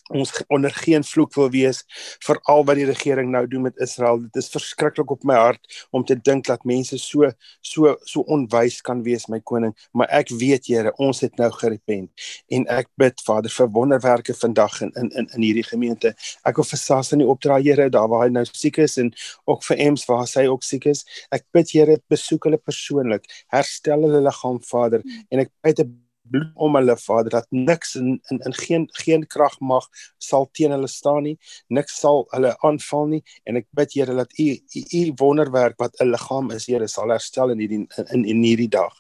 ons 0.10 0.32
onder 0.50 0.74
geen 0.74 1.04
vloek 1.06 1.34
wil 1.38 1.50
wees 1.54 1.84
vir 2.26 2.40
al 2.52 2.64
wat 2.66 2.80
die 2.80 2.88
regering 2.90 3.30
nou 3.34 3.46
doen 3.48 3.68
met 3.68 3.78
Israel. 3.84 4.22
Dit 4.26 4.42
is 4.42 4.50
verskriklik 4.54 5.12
op 5.12 5.24
my 5.28 5.38
hart 5.38 5.88
om 5.96 6.06
te 6.06 6.18
dink 6.18 6.48
dat 6.50 6.66
mense 6.68 6.98
so 7.02 7.30
so 7.62 7.96
so 8.06 8.26
onwys 8.28 8.80
kan 8.86 9.04
wees, 9.06 9.28
my 9.30 9.40
koning, 9.40 9.76
maar 9.94 10.10
ek 10.12 10.34
weet 10.42 10.68
Here, 10.70 10.92
ons 11.02 11.22
het 11.24 11.38
nou 11.40 11.50
gerepent 11.56 12.26
en 12.54 12.66
ek 12.70 12.90
bid 13.00 13.22
Vader 13.26 13.54
vir 13.54 13.72
wonderwerke 13.74 14.36
vandag 14.38 14.82
in 14.86 14.92
in 15.00 15.10
in 15.18 15.30
in 15.36 15.46
hierdie 15.46 15.66
gemeente. 15.66 16.14
Ek 16.46 16.60
wil 16.62 16.68
vir 16.72 16.82
Sas 16.82 17.14
in 17.16 17.24
die 17.24 17.30
opdrag 17.30 17.64
Here, 17.66 17.90
daar 17.90 18.10
waar 18.10 18.28
hy 18.28 18.34
nou 18.34 18.46
siek 18.50 18.78
is 18.82 18.98
en 19.02 19.14
ook 19.46 19.64
vir 19.70 19.82
Ems 19.90 20.06
waar 20.10 20.28
hy 20.36 20.48
ook 20.50 20.64
siek 20.64 20.86
is. 20.90 21.06
Ek 21.32 21.46
bid 21.54 21.72
Here, 21.74 21.98
besoek 22.10 22.50
hulle 22.50 22.62
persoonlik, 22.62 23.26
herstel 23.54 24.06
hulle 24.08 24.22
liggaam 24.26 24.62
Vader 24.66 25.06
en 25.30 25.46
ek 25.46 25.54
bid 25.64 25.84
bloed 26.32 26.52
om 26.56 26.76
hulle 26.76 26.96
Vader 26.98 27.30
dat 27.30 27.48
niks 27.50 27.96
in 27.96 28.20
in, 28.30 28.40
in 28.40 28.54
geen 28.54 28.88
geen 28.92 29.28
krag 29.28 29.60
mag 29.60 29.88
sal 30.18 30.50
teen 30.52 30.72
hulle 30.72 30.88
staan 30.88 31.24
nie. 31.24 31.38
Niks 31.68 32.00
sal 32.00 32.26
hulle 32.34 32.56
aanval 32.66 33.08
nie. 33.14 33.22
En 33.44 33.60
ek 33.60 33.68
bid 33.76 33.94
Here 34.00 34.16
dat 34.16 34.34
u 34.40 34.50
u 34.76 35.04
wonderwerk 35.22 35.78
wat 35.78 36.00
'n 36.00 36.12
liggaam 36.12 36.52
is 36.52 36.68
Here 36.68 36.88
sal 36.88 37.10
herstel 37.10 37.50
in 37.52 37.60
hierdie 37.60 37.86
in 38.14 38.26
in 38.26 38.44
hierdie 38.44 38.70
dag. 38.70 38.94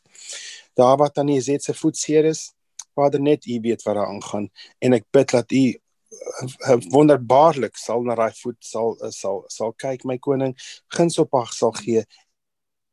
Daar 0.73 0.97
wat 0.97 1.17
aan 1.17 1.27
die 1.27 1.41
Zet 1.41 1.63
se 1.63 1.73
voet 1.73 1.97
seer 1.97 2.25
is 2.25 2.53
Vader 2.95 3.21
net 3.21 3.45
u 3.45 3.59
weet 3.61 3.83
wat 3.83 3.95
daar 3.95 4.07
aangaan. 4.07 4.49
En 4.79 4.93
ek 4.93 5.05
bid 5.11 5.29
dat 5.29 5.51
u 5.51 5.65
eh, 5.65 6.77
wonderbaarlik 6.89 7.77
sal 7.77 8.01
na 8.01 8.15
daai 8.15 8.33
voet 8.41 8.57
sal 8.59 8.97
sal 9.09 9.43
sal 9.47 9.73
kyk 9.73 10.03
my 10.03 10.17
koning. 10.17 10.55
Guns 10.87 11.17
op 11.19 11.33
ag 11.33 11.53
sal 11.53 11.71
gee 11.71 12.03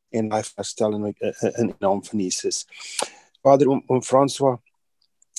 en 0.09 0.31
hy 0.31 0.41
herstel 0.55 0.95
in 0.95 1.13
in 1.59 1.71
die 1.71 1.79
naam 1.83 2.03
van 2.03 2.19
Jesus 2.19 2.65
Vader 3.47 3.71
om 3.71 3.83
om 3.87 4.01
François 4.03 4.57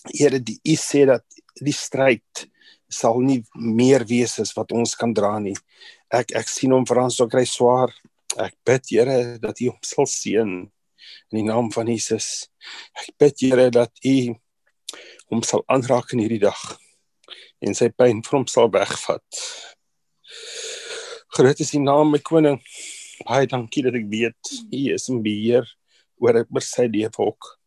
Here 0.08 0.38
die 0.40 0.56
u 0.64 0.74
sê 0.78 1.04
dat 1.08 1.24
die 1.60 1.74
stryd 1.74 2.46
sal 2.88 3.18
nie 3.20 3.42
meer 3.54 4.04
wees 4.08 4.38
as 4.40 4.54
wat 4.56 4.72
ons 4.72 4.94
kan 4.96 5.12
dra 5.12 5.34
nie. 5.42 5.56
Ek 6.08 6.32
ek 6.38 6.48
sien 6.48 6.72
hom 6.72 6.86
François 6.88 7.28
kry 7.28 7.44
swaar. 7.44 7.92
Ek 8.40 8.54
bid 8.64 8.92
Here 8.94 9.36
dat 9.42 9.60
u 9.60 9.72
hom 9.72 9.82
sal 9.84 10.08
seën 10.08 10.52
in 11.28 11.36
die 11.36 11.44
naam 11.44 11.68
van 11.74 11.90
Jesus. 11.90 12.48
Ek 12.96 13.12
bid 13.20 13.44
Here 13.44 13.68
dat 13.74 13.92
u 14.04 14.16
hom 15.28 15.44
sal 15.44 15.66
aanraak 15.68 16.14
in 16.16 16.24
hierdie 16.24 16.44
dag 16.46 16.62
en 17.60 17.74
sy 17.74 17.90
pyn 17.90 18.22
vir 18.24 18.38
hom 18.38 18.46
sal 18.48 18.70
wegvat. 18.72 19.42
Groot 21.36 21.60
is 21.60 21.74
die 21.74 21.82
naam 21.82 22.14
my 22.14 22.22
koning. 22.24 22.60
Baie 23.26 23.50
dankie 23.50 23.82
dat 23.84 23.98
ek 23.98 24.08
weet 24.08 24.56
u 24.70 24.82
is 24.94 25.08
in 25.12 25.20
beheer 25.26 25.66
oor 26.22 26.44
oor 26.46 26.64
sy 26.64 26.86
lewe 26.88 27.26
ook. 27.28 27.57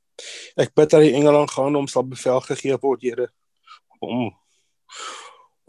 Ek 0.59 0.73
bid 0.75 0.91
dat 0.91 1.03
die 1.05 1.13
engele 1.17 1.45
gaan 1.49 1.75
om 1.79 1.87
sal 1.87 2.05
bevel 2.07 2.41
gegee 2.45 2.77
word, 2.81 3.01
Here, 3.01 3.27
om 3.99 4.31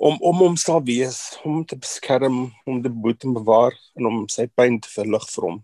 om 0.03 0.17
om 0.21 0.41
hom 0.43 0.57
sal 0.59 0.81
wees, 0.83 1.19
om 1.47 1.61
te 1.65 1.77
beskerm, 1.79 2.49
om 2.67 2.81
te 2.83 2.91
boet 2.91 3.25
en 3.25 3.37
bewaar 3.37 3.77
en 3.95 4.09
om 4.09 4.25
sy 4.29 4.49
pyn 4.51 4.81
te 4.83 4.91
verlig 4.91 5.29
vir 5.35 5.47
hom. 5.47 5.61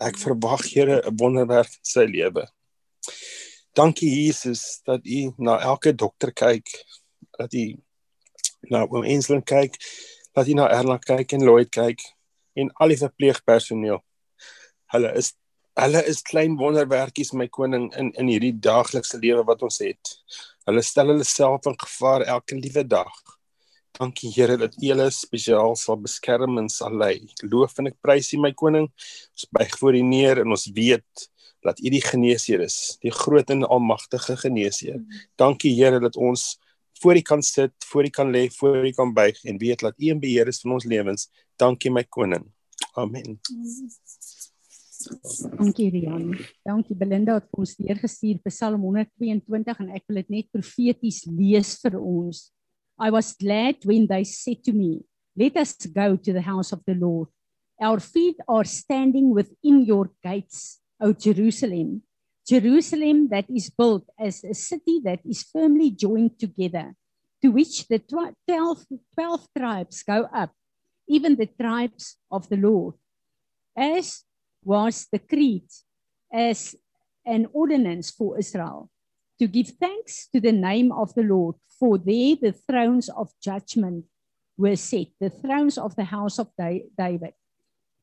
Ek 0.00 0.16
verwag, 0.16 0.64
Here, 0.72 1.02
'n 1.04 1.16
wonderwerk 1.20 1.68
in 1.68 1.84
sy 1.84 2.06
lewe. 2.06 2.46
Dankie 3.76 4.08
Jesus 4.10 4.80
dat 4.86 5.04
U 5.04 5.34
na 5.38 5.58
elke 5.60 5.92
dokter 5.92 6.32
kyk, 6.32 6.66
dat 7.38 7.52
U 7.54 7.76
na 8.70 8.86
oom 8.86 9.04
Enslin 9.04 9.42
kyk, 9.42 9.76
dat 10.34 10.48
U 10.48 10.54
na 10.54 10.68
Erna 10.72 10.98
kyk 10.98 11.32
en 11.32 11.44
Lloyd 11.44 11.70
kyk 11.70 12.00
en 12.58 12.72
al 12.80 12.88
die 12.88 12.98
verpleegpersoneel. 12.98 14.00
Hulle 14.94 15.12
is 15.14 15.34
Hulle 15.78 16.00
is 16.10 16.24
klein 16.26 16.56
wonderwerkies 16.58 17.32
my 17.38 17.46
koning 17.54 17.84
in 18.00 18.08
in 18.18 18.26
hierdie 18.26 18.54
daaglikse 18.66 19.20
lewe 19.22 19.44
wat 19.46 19.60
ons 19.62 19.78
het. 19.84 20.14
Hulle 20.66 20.82
stel 20.82 21.12
hulle 21.12 21.26
self 21.26 21.68
in 21.70 21.76
gevaar 21.78 22.24
elke 22.26 22.58
liewe 22.58 22.82
dag. 22.82 23.12
Dankie 23.98 24.30
Here 24.34 24.56
dat 24.58 24.74
U 24.74 24.88
hulle 24.88 25.06
spesiaal 25.14 25.76
sal 25.78 26.00
beskerm 26.02 26.58
en 26.58 26.68
sal 26.70 26.98
lei. 26.98 27.28
Loof 27.46 27.78
en 27.78 27.92
ek 27.92 27.98
prys 28.02 28.32
U 28.34 28.40
my 28.42 28.50
koning. 28.58 28.88
Ons 29.38 29.46
buig 29.54 29.78
voor 29.78 29.98
U 29.98 30.02
neer 30.06 30.42
en 30.42 30.56
ons 30.56 30.66
weet 30.74 31.28
dat 31.66 31.78
U 31.78 31.94
die 31.94 32.02
geneesheer 32.02 32.62
is, 32.66 32.98
die 33.02 33.14
groot 33.14 33.50
en 33.54 33.62
almagtige 33.66 34.34
geneesheer. 34.42 34.98
Dankie 35.38 35.76
Here 35.78 36.02
dat 36.02 36.18
ons 36.18 36.56
voor 37.02 37.18
U 37.18 37.22
kan 37.22 37.42
sit, 37.42 37.74
voor 37.86 38.06
U 38.06 38.10
kan 38.18 38.34
lê, 38.34 38.48
voor 38.58 38.82
U 38.86 38.92
kan 38.98 39.14
buig 39.14 39.44
en 39.44 39.62
weet 39.62 39.86
dat 39.86 39.94
U 39.94 40.10
in 40.10 40.22
beheer 40.26 40.50
is 40.50 40.62
van 40.66 40.74
ons 40.78 40.90
lewens. 40.90 41.30
Dankie 41.56 41.94
my 41.94 42.02
koning. 42.02 42.50
Amen. 42.98 43.38
Dankie 45.06 45.90
Rian. 45.90 46.32
Dankie 46.66 46.96
Belinda 46.98 47.36
het 47.38 47.46
vir 47.46 47.62
ons 47.62 47.74
deurgestuur 47.78 48.40
Psalm 48.48 48.82
122 48.82 49.82
en 49.84 49.92
ek 49.94 50.04
wil 50.08 50.18
dit 50.22 50.32
net 50.34 50.48
profeties 50.50 51.20
lees 51.30 51.76
vir 51.84 51.98
ons. 52.00 52.48
I 52.98 53.12
was 53.14 53.30
glad 53.38 53.86
when 53.86 54.08
they 54.10 54.24
said 54.26 54.64
to 54.66 54.74
me, 54.74 55.04
let 55.38 55.56
us 55.56 55.76
go 55.86 56.16
to 56.16 56.32
the 56.32 56.42
house 56.42 56.72
of 56.74 56.82
the 56.84 56.96
Lord. 56.98 57.30
Our 57.80 58.00
feet 58.00 58.42
are 58.48 58.66
standing 58.66 59.30
within 59.30 59.84
your 59.86 60.10
gates, 60.24 60.80
O 60.98 61.12
Jerusalem. 61.12 62.02
Jerusalem 62.44 63.28
that 63.28 63.46
is 63.48 63.70
built 63.70 64.08
as 64.18 64.42
a 64.42 64.54
city 64.54 64.98
that 65.04 65.20
is 65.22 65.46
firmly 65.46 65.92
joined 65.92 66.40
together, 66.40 66.96
to 67.42 67.50
which 67.54 67.86
the 67.86 68.00
12, 68.00 68.82
12 69.14 69.46
tribes 69.56 70.02
go 70.02 70.26
up, 70.34 70.50
even 71.06 71.36
the 71.36 71.46
tribes 71.46 72.16
of 72.32 72.48
the 72.48 72.56
Lord. 72.56 72.94
As 73.76 74.24
was 74.64 75.06
decreed 75.12 75.68
as 76.32 76.76
an 77.24 77.46
ordinance 77.52 78.10
for 78.10 78.38
Israel, 78.38 78.90
to 79.38 79.46
give 79.46 79.68
thanks 79.80 80.28
to 80.32 80.40
the 80.40 80.52
name 80.52 80.90
of 80.92 81.14
the 81.14 81.22
Lord, 81.22 81.56
for 81.78 81.98
there 81.98 82.36
the 82.36 82.52
thrones 82.52 83.08
of 83.08 83.30
judgment 83.42 84.04
were 84.56 84.76
set, 84.76 85.08
the 85.20 85.30
thrones 85.30 85.78
of 85.78 85.94
the 85.94 86.04
house 86.04 86.38
of 86.38 86.48
David. 86.58 87.34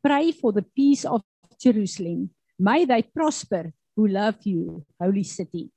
Pray 0.04 0.32
for 0.32 0.54
the 0.54 0.62
peace 0.62 1.04
of 1.04 1.22
Jerusalem. 1.60 2.30
May 2.58 2.86
they 2.86 3.02
prosper 3.02 3.74
who 3.96 4.08
love 4.08 4.38
you, 4.44 4.86
holy 5.02 5.24
city. 5.24 5.72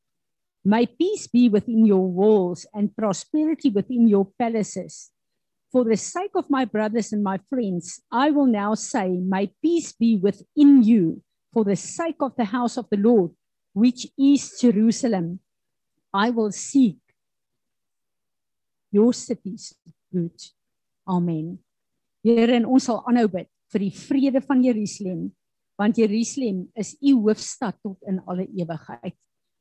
May 0.64 0.86
peace 0.86 1.26
be 1.26 1.48
within 1.48 1.86
your 1.86 2.06
walls 2.06 2.66
and 2.74 2.94
prosperity 2.94 3.70
within 3.70 4.06
your 4.06 4.28
palaces. 4.38 5.10
For 5.70 5.84
the 5.84 5.96
sake 5.96 6.32
of 6.34 6.48
my 6.48 6.64
brothers 6.64 7.12
and 7.12 7.22
my 7.22 7.38
friends, 7.48 8.00
I 8.10 8.30
will 8.30 8.46
now 8.46 8.74
say, 8.74 9.08
May 9.08 9.52
peace 9.60 9.92
be 9.92 10.16
within 10.16 10.82
you, 10.82 11.22
for 11.52 11.64
the 11.64 11.76
sake 11.76 12.16
of 12.20 12.36
the 12.36 12.46
house 12.46 12.78
of 12.78 12.86
the 12.90 12.96
Lord, 12.96 13.32
which 13.74 14.06
is 14.16 14.56
Jerusalem. 14.60 15.40
I 16.12 16.30
will 16.30 16.52
seek 16.52 16.96
your 18.90 19.12
cities 19.12 19.74
good. 20.10 20.32
Amen. 21.06 21.58
Here 22.24 22.56
en 22.56 22.64
ons 22.64 22.88
sal 22.88 23.02
aanhou 23.04 23.28
bid 23.30 23.48
vir 23.72 23.84
die 23.84 23.94
vrede 23.94 24.40
van 24.44 24.64
Jerusalem 24.64 25.28
want 25.78 26.00
Jerusalem 26.00 26.64
is 26.74 26.96
u 26.98 27.12
hoofstad 27.22 27.76
tot 27.84 28.02
in 28.10 28.18
alle 28.26 28.48
ewigheid. 28.50 29.14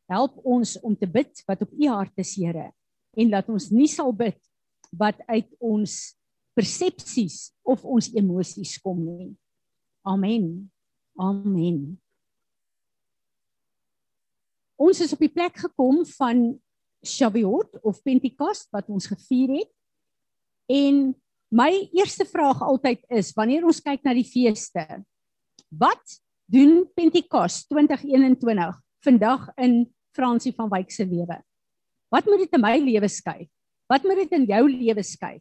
Help 0.10 0.40
ons 0.48 0.74
om 0.82 0.96
te 0.98 1.06
bid 1.06 1.44
wat 1.46 1.62
op 1.62 1.76
u 1.78 1.90
hart 1.92 2.24
is, 2.24 2.32
Here, 2.40 2.72
en 3.14 3.30
laat 3.30 3.52
ons 3.54 3.70
nie 3.70 3.90
sal 3.92 4.10
bid 4.18 4.40
wat 4.92 5.20
uit 5.28 5.50
ons 5.60 6.16
persepsies 6.58 7.52
of 7.68 7.84
ons 7.86 8.10
emosies 8.18 8.78
kom 8.82 9.00
nie. 9.04 9.32
Amen. 10.08 10.72
Amen. 11.20 11.98
Ons 14.78 15.02
is 15.02 15.14
op 15.14 15.22
die 15.22 15.34
plek 15.34 15.58
gekom 15.58 16.04
van 16.18 16.48
Shavuot 17.06 17.80
of 17.82 18.02
Pentekost 18.06 18.70
wat 18.74 18.90
ons 18.94 19.10
gevier 19.10 19.58
het. 19.60 19.72
En 20.70 21.16
my 21.54 21.72
eerste 21.96 22.26
vraag 22.28 22.62
altyd 22.62 23.06
is 23.14 23.32
wanneer 23.38 23.66
ons 23.66 23.82
kyk 23.82 24.04
na 24.06 24.14
die 24.18 24.28
feeste, 24.28 24.84
Wat 25.68 26.22
doen 26.46 26.88
Pentekos 26.96 27.66
2021 27.68 28.80
vandag 29.04 29.50
in 29.56 29.96
Fransie 30.16 30.54
van 30.56 30.70
Wyk 30.70 30.92
se 30.92 31.06
lewe? 31.06 31.42
Wat 32.08 32.26
moet 32.26 32.46
dit 32.46 32.56
in 32.56 32.64
my 32.64 32.78
lewe 32.80 33.08
skei? 33.12 33.50
Wat 33.88 34.04
moet 34.04 34.24
dit 34.26 34.36
in 34.36 34.48
jou 34.50 34.64
lewe 34.70 35.04
skei? 35.04 35.38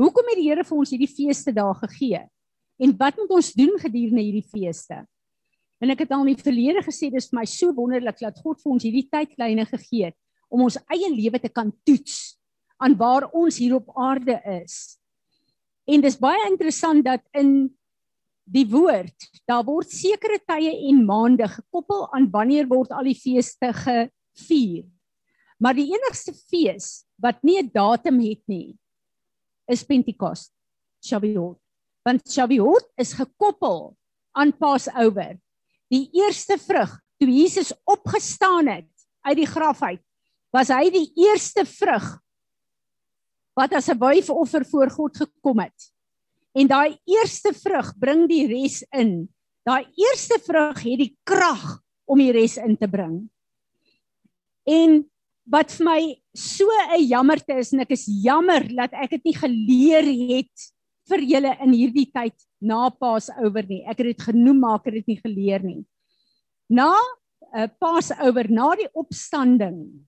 Hoekom 0.00 0.30
het 0.32 0.38
die 0.40 0.48
Here 0.48 0.64
vir 0.66 0.78
ons 0.78 0.90
hierdie 0.90 1.10
feeste 1.10 1.54
daar 1.54 1.76
gegee? 1.78 2.24
En 2.82 2.94
wat 2.98 3.18
moet 3.20 3.34
ons 3.36 3.52
doen 3.54 3.76
gedurende 3.78 4.22
hierdie 4.22 4.48
feeste? 4.50 5.04
En 5.82 5.92
ek 5.94 6.04
het 6.04 6.14
al 6.14 6.24
in 6.24 6.34
die 6.34 6.42
verlede 6.42 6.82
gesê 6.82 7.10
dis 7.12 7.28
vir 7.30 7.38
my 7.38 7.46
so 7.50 7.70
wonderlik 7.76 8.18
dat 8.22 8.40
God 8.42 8.58
vir 8.62 8.74
ons 8.74 8.86
hierdie 8.86 9.06
tydlyne 9.12 9.66
gegee 9.68 10.10
het 10.10 10.18
om 10.50 10.64
ons 10.66 10.78
eie 10.92 11.08
lewe 11.10 11.38
te 11.42 11.50
kan 11.50 11.70
toets 11.86 12.36
aan 12.82 12.94
waar 12.98 13.28
ons 13.34 13.58
hier 13.58 13.76
op 13.78 13.90
aarde 13.98 14.36
is. 14.62 14.98
En 15.86 16.02
dis 16.02 16.18
baie 16.18 16.46
interessant 16.48 17.04
dat 17.06 17.22
in 17.36 17.68
die 18.44 18.66
woord, 18.68 19.28
daar 19.48 19.64
word 19.66 19.90
sekere 19.90 20.38
tye 20.46 20.72
en 20.90 21.04
maande 21.06 21.48
gekoppel 21.48 22.06
aan 22.16 22.28
wanneer 22.32 22.68
word 22.70 22.92
al 22.92 23.06
die 23.08 23.16
feeste 23.18 23.70
gevier. 23.76 24.84
Maar 25.58 25.78
die 25.78 25.88
enigste 25.94 26.34
fees 26.50 27.03
wat 27.24 27.40
nie 27.42 27.58
'n 27.62 27.70
datum 27.72 28.20
het 28.20 28.42
nie, 28.46 28.76
is 29.66 29.84
Pentekost, 29.84 30.52
Shavuot. 31.00 31.58
Want 32.04 32.28
Shavuot 32.28 32.84
is 33.00 33.16
gekoppel 33.16 33.96
aan 34.36 34.52
Passover. 34.52 35.40
Die 35.88 36.10
eerste 36.12 36.58
vrug 36.58 37.00
toe 37.18 37.30
Jesus 37.30 37.72
opgestaan 37.84 38.66
het 38.66 38.90
uit 39.24 39.36
die 39.36 39.48
graf 39.48 39.82
uit, 39.82 40.02
was 40.52 40.68
hy 40.68 40.90
die 40.90 41.12
eerste 41.16 41.64
vrug 41.64 42.20
wat 43.56 43.72
as 43.72 43.88
'n 43.88 43.98
wyfoffer 43.98 44.64
voor 44.66 44.90
God 44.90 45.16
gekom 45.16 45.58
het. 45.60 45.94
En 46.54 46.66
daai 46.66 46.98
eerste 47.06 47.54
vrug 47.54 47.98
bring 47.98 48.28
die 48.28 48.46
res 48.46 48.82
in. 48.92 49.28
Daai 49.64 49.86
eerste 49.96 50.38
vrug 50.44 50.82
het 50.82 50.98
die 50.98 51.16
krag 51.24 51.80
om 52.04 52.18
die 52.18 52.32
res 52.32 52.56
in 52.56 52.76
te 52.76 52.88
bring. 52.88 53.30
En 54.66 55.10
wat 55.44 55.72
vir 55.72 55.84
my 55.84 56.23
so 56.34 56.66
'n 56.66 57.06
jammerte 57.06 57.58
is 57.58 57.72
en 57.72 57.80
ek 57.80 57.92
is 57.94 58.06
jammer 58.06 58.62
dat 58.68 58.92
ek 58.92 59.10
dit 59.10 59.24
nie 59.24 59.38
geleer 59.38 60.06
het 60.36 60.70
vir 61.08 61.20
julle 61.20 61.52
in 61.60 61.72
hierdie 61.72 62.10
tyd 62.10 62.34
na 62.60 62.90
Passover 62.90 63.62
nie. 63.68 63.84
Ek 63.84 63.98
het 63.98 64.16
dit 64.16 64.22
genoem 64.22 64.58
maar 64.60 64.80
ek 64.80 64.86
het 64.86 64.94
dit 64.94 65.14
nie 65.14 65.20
geleer 65.20 65.62
nie. 65.62 65.84
Na 66.68 66.92
uh, 66.94 67.62
eh, 67.62 67.68
Passover, 67.78 68.50
na 68.50 68.74
die 68.74 68.88
opstanding 68.94 70.04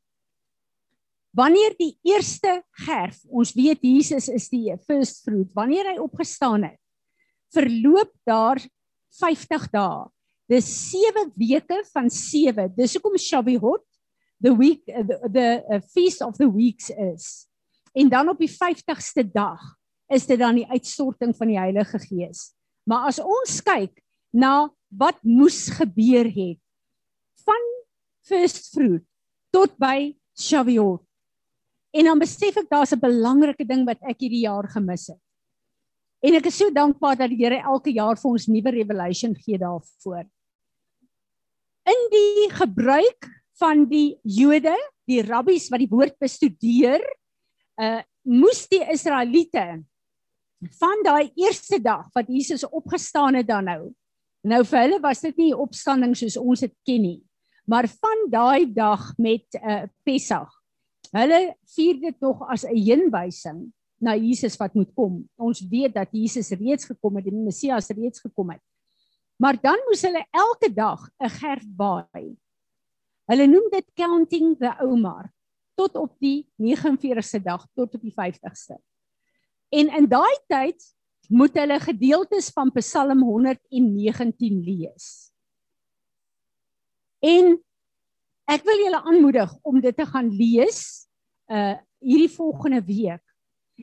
Wanneer 1.36 1.74
die 1.76 1.92
eerste 2.06 2.62
gerf, 2.86 3.18
ons 3.28 3.52
weet 3.52 3.82
Jesus 3.84 4.30
is 4.32 4.46
die 4.48 4.72
first 4.88 5.20
fruit, 5.26 5.50
wanneer 5.52 5.90
hy 5.90 5.98
opgestaan 6.00 6.64
het, 6.64 6.78
verloop 7.52 8.14
daar 8.24 8.62
50 9.20 9.66
dae. 9.74 10.06
Dis 10.48 10.68
7 10.94 11.28
weke 11.36 11.82
van 11.90 12.08
7. 12.12 12.70
Dis 12.76 12.94
hoekom 12.96 13.18
Shavuot 13.20 13.82
the 14.40 14.54
week 14.54 14.84
the, 14.86 15.18
the 15.32 15.62
uh, 15.70 15.80
feast 15.92 16.22
of 16.22 16.36
the 16.36 16.48
weeks 16.48 16.90
is. 16.90 17.46
En 17.92 18.08
dan 18.08 18.28
op 18.28 18.38
die 18.38 18.50
50ste 18.50 19.24
dag 19.32 19.60
is 20.12 20.26
dit 20.26 20.38
dan 20.38 20.54
die 20.54 20.68
uitstorting 20.68 21.36
van 21.36 21.48
die 21.50 21.58
Heilige 21.58 21.98
Gees. 21.98 22.52
Maar 22.84 23.08
as 23.08 23.18
ons 23.18 23.60
kyk 23.64 24.02
na 24.30 24.68
wat 24.88 25.18
moes 25.22 25.66
gebeur 25.74 26.28
het 26.28 26.60
van 27.46 27.66
first 28.26 28.70
fruit 28.74 29.04
tot 29.50 29.74
by 29.80 30.12
Shavuot 30.36 31.06
En 31.96 32.04
dan 32.04 32.20
besef 32.20 32.56
ek 32.60 32.68
daar's 32.68 32.92
'n 32.92 33.00
belangrike 33.00 33.64
ding 33.64 33.86
wat 33.88 34.00
ek 34.04 34.20
hierdie 34.20 34.44
jaar 34.44 34.68
gemis 34.68 35.06
het. 35.08 35.22
En 36.20 36.34
ek 36.34 36.46
is 36.46 36.56
so 36.56 36.70
dankbaar 36.70 37.16
dat 37.16 37.30
die 37.30 37.40
Here 37.40 37.60
elke 37.62 37.92
jaar 37.92 38.16
vir 38.16 38.30
ons 38.30 38.46
nuwe 38.46 38.70
revelation 38.70 39.34
gee 39.34 39.58
daarvoor. 39.58 40.24
In 41.86 42.00
die 42.10 42.50
gebruik 42.50 43.28
van 43.60 43.84
die 43.88 44.18
Jode, 44.22 44.74
die 45.08 45.22
rabbies 45.22 45.68
wat 45.72 45.82
die 45.82 45.90
woord 45.90 46.18
bestudeer, 46.18 47.02
uh 47.80 48.02
moes 48.26 48.64
die 48.66 48.82
Israeliete 48.90 49.84
van 50.80 51.02
daai 51.06 51.30
eerste 51.38 51.78
dag 51.78 52.08
wat 52.16 52.26
Jesus 52.26 52.64
opgestaan 52.66 53.38
het 53.38 53.46
dan 53.46 53.68
nou. 53.70 53.92
Nou 54.42 54.64
vir 54.66 54.80
hulle 54.80 54.98
was 55.00 55.22
dit 55.22 55.36
nie 55.38 55.52
opstanding 55.54 56.16
soos 56.18 56.34
ons 56.40 56.64
dit 56.64 56.74
ken 56.82 57.02
nie, 57.04 57.20
maar 57.70 57.86
van 57.86 58.26
daai 58.32 58.66
dag 58.74 59.12
met 59.18 59.46
uh 59.62 59.84
Pessach 60.02 60.50
Hulle 61.14 61.40
vier 61.76 61.98
dit 62.00 62.20
nog 62.20 62.42
as 62.50 62.64
'n 62.64 62.76
heenwysing 62.76 63.72
na 64.00 64.16
Jesus 64.16 64.56
wat 64.56 64.74
moet 64.74 64.92
kom. 64.94 65.28
Ons 65.36 65.60
weet 65.60 65.94
dat 65.94 66.08
Jesus 66.12 66.50
reeds 66.50 66.84
gekom 66.84 67.16
het, 67.16 67.24
die 67.24 67.32
Messias 67.32 67.88
reeds 67.88 68.20
gekom 68.20 68.50
het. 68.50 68.62
Maar 69.36 69.56
dan 69.60 69.78
moes 69.86 70.02
hulle 70.02 70.24
elke 70.30 70.72
dag 70.72 71.08
'n 71.20 71.28
gerf 71.28 71.64
baai. 71.76 72.36
Hulle 73.26 73.46
noem 73.50 73.70
dit 73.72 73.86
counting 73.98 74.54
the 74.60 74.72
Omar 74.84 75.30
tot 75.76 75.96
op 75.98 76.14
die 76.22 76.46
49ste 76.62 77.42
dag 77.42 77.66
tot 77.74 77.94
op 77.98 78.02
die 78.02 78.14
50ste. 78.14 78.78
En 79.74 79.90
in 79.98 80.06
daai 80.08 80.36
tyd 80.46 80.84
moet 81.28 81.56
hulle 81.58 81.78
gedeeltes 81.82 82.52
van 82.54 82.70
Psalm 82.78 83.22
119 83.26 84.60
lees. 84.62 85.08
En 87.18 87.56
ek 88.46 88.62
wil 88.62 88.84
julle 88.84 89.02
aanmoedig 89.02 89.52
om 89.66 89.80
dit 89.82 89.96
te 89.96 90.06
gaan 90.06 90.30
lees 90.30 90.80
uh 91.50 91.74
hierdie 92.06 92.30
volgende 92.30 92.82
week. 92.84 93.22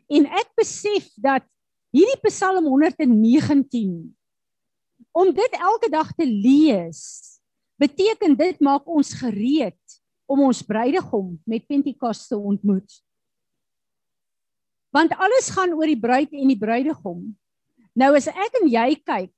En 0.08 0.27
ek 0.29 0.53
besef 0.56 1.10
dat 1.19 1.43
hierdie 1.91 2.21
Psalm 2.29 2.69
119 2.69 3.95
om 5.12 5.32
dit 5.34 5.58
elke 5.60 5.89
dag 5.91 6.13
te 6.15 6.27
lees 6.29 7.33
beteken 7.84 8.38
dit 8.39 8.60
maak 8.63 8.88
ons 8.88 9.12
gereed 9.19 10.00
om 10.30 10.46
ons 10.48 10.63
bruidegom 10.65 11.34
met 11.50 11.65
Pentekoste 11.67 12.34
te 12.34 12.39
ontmoet. 12.39 13.00
Want 14.93 15.15
alles 15.17 15.50
gaan 15.52 15.74
oor 15.76 15.89
die 15.89 16.00
bruid 16.00 16.32
en 16.32 16.52
die 16.54 16.60
bruidegom. 16.60 17.26
Nou 17.98 18.13
as 18.17 18.30
ek 18.32 18.60
en 18.62 18.69
jy 18.72 18.88
kyk, 19.02 19.34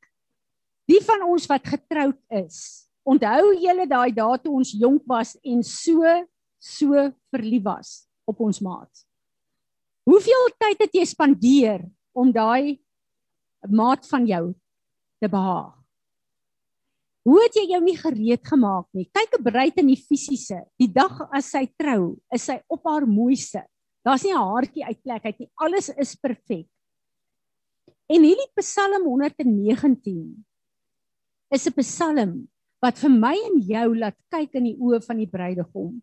die 0.86 1.02
van 1.04 1.26
ons 1.26 1.48
wat 1.50 1.66
getroud 1.66 2.20
is, 2.38 2.88
onthou 3.08 3.56
julle 3.62 3.88
daai 3.90 4.12
dae 4.14 4.40
toe 4.44 4.54
ons 4.60 4.74
jonk 4.78 5.04
was 5.10 5.36
en 5.44 5.64
so 5.66 6.04
so 6.66 7.10
verlief 7.34 7.66
was 7.66 7.90
op 8.26 8.40
ons 8.42 8.62
maat. 8.64 9.06
Hoeveel 10.06 10.50
tyd 10.62 10.86
het 10.86 10.98
jy 10.98 11.06
spandeer 11.10 11.86
om 12.14 12.32
daai 12.34 12.78
maat 13.70 14.06
van 14.10 14.26
jou 14.30 14.44
te 15.22 15.30
behaag? 15.30 15.75
Hoe 17.26 17.40
het 17.42 17.56
jy 17.58 17.64
jou 17.72 17.82
nie 17.82 17.98
gereed 17.98 18.44
gemaak 18.46 18.86
nie? 18.94 19.08
Kyk 19.10 19.40
'n 19.40 19.44
bruid 19.44 19.78
in 19.82 19.88
die 19.90 19.98
fisiese. 19.98 20.62
Die 20.78 20.88
dag 20.88 21.26
as 21.34 21.50
sy 21.50 21.66
trou, 21.74 22.22
is 22.32 22.46
sy 22.46 22.62
op 22.70 22.86
haar 22.86 23.08
mooiste. 23.08 23.66
Daar's 24.06 24.24
nie 24.24 24.34
'n 24.34 24.38
haartjie 24.38 24.86
uitplek 24.86 25.26
uit 25.26 25.40
nie. 25.40 25.52
Alles 25.58 25.90
is 25.90 26.16
perfek. 26.16 26.70
En 28.08 28.22
hierdie 28.22 28.52
Psalm 28.62 29.04
119 29.04 30.46
is 31.50 31.66
'n 31.66 31.74
Psalm 31.82 32.48
wat 32.80 33.00
vir 33.00 33.10
my 33.10 33.34
en 33.34 33.60
jou 33.60 33.96
laat 33.98 34.18
kyk 34.30 34.54
in 34.56 34.64
die 34.64 34.78
oë 34.78 35.02
van 35.02 35.18
die 35.18 35.30
bruidegom. 35.30 36.02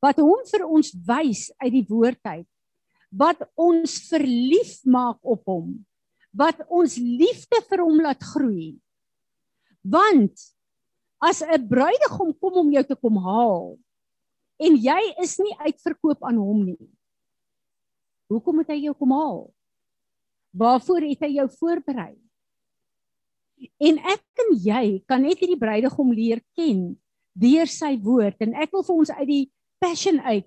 Wat 0.00 0.16
hom 0.16 0.40
vir 0.50 0.64
ons 0.64 0.94
wys 1.06 1.52
uit 1.60 1.72
die 1.72 1.86
woord 1.88 2.24
uit. 2.24 2.48
Wat 3.12 3.44
ons 3.54 4.08
verlief 4.08 4.80
maak 4.84 5.18
op 5.22 5.44
hom. 5.44 5.84
Wat 6.32 6.56
ons 6.68 6.96
liefde 6.96 7.60
vir 7.68 7.78
hom 7.84 8.00
laat 8.00 8.22
groei. 8.22 8.80
Want 9.84 10.32
as 11.20 11.42
'n 11.42 11.68
bruidegom 11.68 12.32
kom 12.40 12.54
om 12.64 12.72
jou 12.72 12.84
te 12.84 12.96
kom 12.96 13.16
haal 13.16 13.78
en 14.58 14.76
jy 14.76 15.00
is 15.22 15.38
nie 15.38 15.54
uitverkoop 15.58 16.24
aan 16.24 16.36
hom 16.36 16.64
nie. 16.64 16.88
Hoekom 18.32 18.58
het 18.58 18.68
hy 18.72 18.84
jou 18.86 18.94
kom 18.94 19.12
haal? 19.12 19.54
Waarvoor 20.54 21.02
het 21.02 21.20
hy 21.20 21.32
jou 21.36 21.48
voorberei? 21.58 22.14
En 23.78 23.98
ek 23.98 24.24
en 24.44 24.54
jy 24.58 25.02
kan 25.08 25.22
net 25.22 25.38
hierdie 25.38 25.58
bruidegom 25.58 26.12
leer 26.12 26.40
ken 26.56 26.94
deur 27.34 27.66
sy 27.66 27.96
woord 27.98 28.40
en 28.46 28.54
ek 28.54 28.72
wil 28.72 28.84
vir 28.86 28.96
ons 28.96 29.10
uit 29.10 29.28
die 29.28 29.44
passion 29.82 30.20
uit 30.20 30.46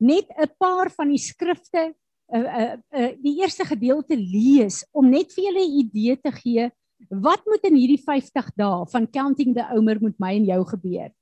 net 0.00 0.28
'n 0.32 0.48
paar 0.58 0.90
van 0.90 1.08
die 1.12 1.20
skrifte 1.20 1.92
uh, 2.32 2.40
uh, 2.40 2.76
uh, 2.92 3.12
die 3.20 3.36
eerste 3.40 3.64
gedeelte 3.64 4.16
lees 4.16 4.84
om 4.92 5.10
net 5.10 5.32
vir 5.32 5.44
julle 5.44 5.64
'n 5.64 5.78
idee 5.84 6.16
te 6.16 6.32
gee 6.32 6.70
Wat 7.10 7.44
moet 7.44 7.64
in 7.68 7.76
hierdie 7.76 8.00
50 8.02 8.50
dae 8.56 8.84
van 8.90 9.06
counting 9.10 9.54
the 9.54 9.64
omer 9.76 10.00
met 10.02 10.18
my 10.18 10.32
en 10.38 10.48
jou 10.48 10.62
gebeur? 10.72 11.12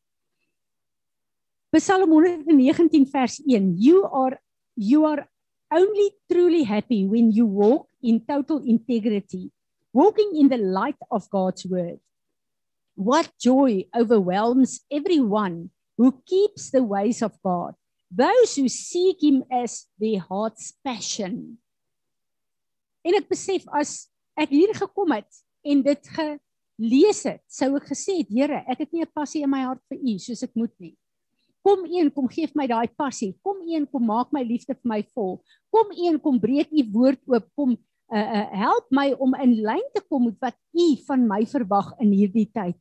Psalm 1.75 2.11
119 2.11 3.07
vers 3.11 3.41
1 3.43 3.75
You 3.83 4.05
are 4.07 4.39
you 4.79 5.05
are 5.07 5.27
only 5.75 6.15
truly 6.31 6.63
happy 6.63 7.05
when 7.07 7.33
you 7.33 7.47
walk 7.47 7.89
in 8.01 8.23
total 8.23 8.63
integrity 8.63 9.51
walking 9.93 10.37
in 10.39 10.49
the 10.49 10.59
light 10.59 10.99
of 11.11 11.29
God's 11.31 11.67
word 11.67 11.99
What 12.95 13.35
joy 13.43 13.91
overwhelms 13.91 14.87
everyone 14.87 15.71
who 15.99 16.23
keeps 16.27 16.71
the 16.71 16.83
ways 16.83 17.23
of 17.23 17.35
God 17.43 17.75
those 18.07 18.55
who 18.55 18.69
seek 18.69 19.19
him 19.23 19.43
as 19.51 19.87
their 19.99 20.23
heart's 20.23 20.79
passion 20.85 21.59
En 23.03 23.19
ek 23.19 23.27
besef 23.27 23.67
as 23.75 24.07
ek 24.39 24.55
hier 24.55 24.71
gekom 24.79 25.11
het 25.19 25.43
en 25.65 25.83
dit 25.83 26.11
gelees 26.17 27.23
het, 27.25 27.43
sou 27.49 27.71
ek 27.79 27.89
gesê 27.93 28.19
het, 28.21 28.31
Here, 28.31 28.63
ek 28.69 28.85
het 28.85 28.93
nie 28.93 29.03
'n 29.03 29.15
passie 29.15 29.43
in 29.43 29.51
my 29.51 29.65
hart 29.65 29.83
vir 29.89 29.99
U 29.99 30.19
soos 30.19 30.43
ek 30.43 30.55
moet 30.55 30.75
nie. 30.79 30.97
Kom 31.65 31.87
een, 31.89 32.11
kom 32.13 32.29
gee 32.29 32.49
my 32.55 32.67
daai 32.69 32.89
passie. 32.93 33.33
Kom 33.43 33.63
een, 33.65 33.87
kom 33.89 34.05
maak 34.05 34.33
my 34.33 34.43
liefde 34.45 34.75
vir 34.75 34.89
my 34.89 35.01
vol. 35.15 35.41
Kom 35.73 35.89
een, 35.97 36.21
kom 36.21 36.39
breek 36.39 36.69
U 36.69 36.83
woord 36.93 37.21
oop. 37.27 37.47
Kom 37.57 37.71
uh, 38.13 38.19
uh 38.21 38.49
help 38.53 38.91
my 38.93 39.13
om 39.17 39.33
in 39.41 39.63
lyn 39.65 39.87
te 39.95 40.03
kom 40.05 40.27
met 40.29 40.37
wat 40.45 40.59
U 40.77 40.89
van 41.07 41.25
my 41.27 41.41
verwag 41.49 41.95
in 42.05 42.13
hierdie 42.13 42.51
tyd. 42.53 42.77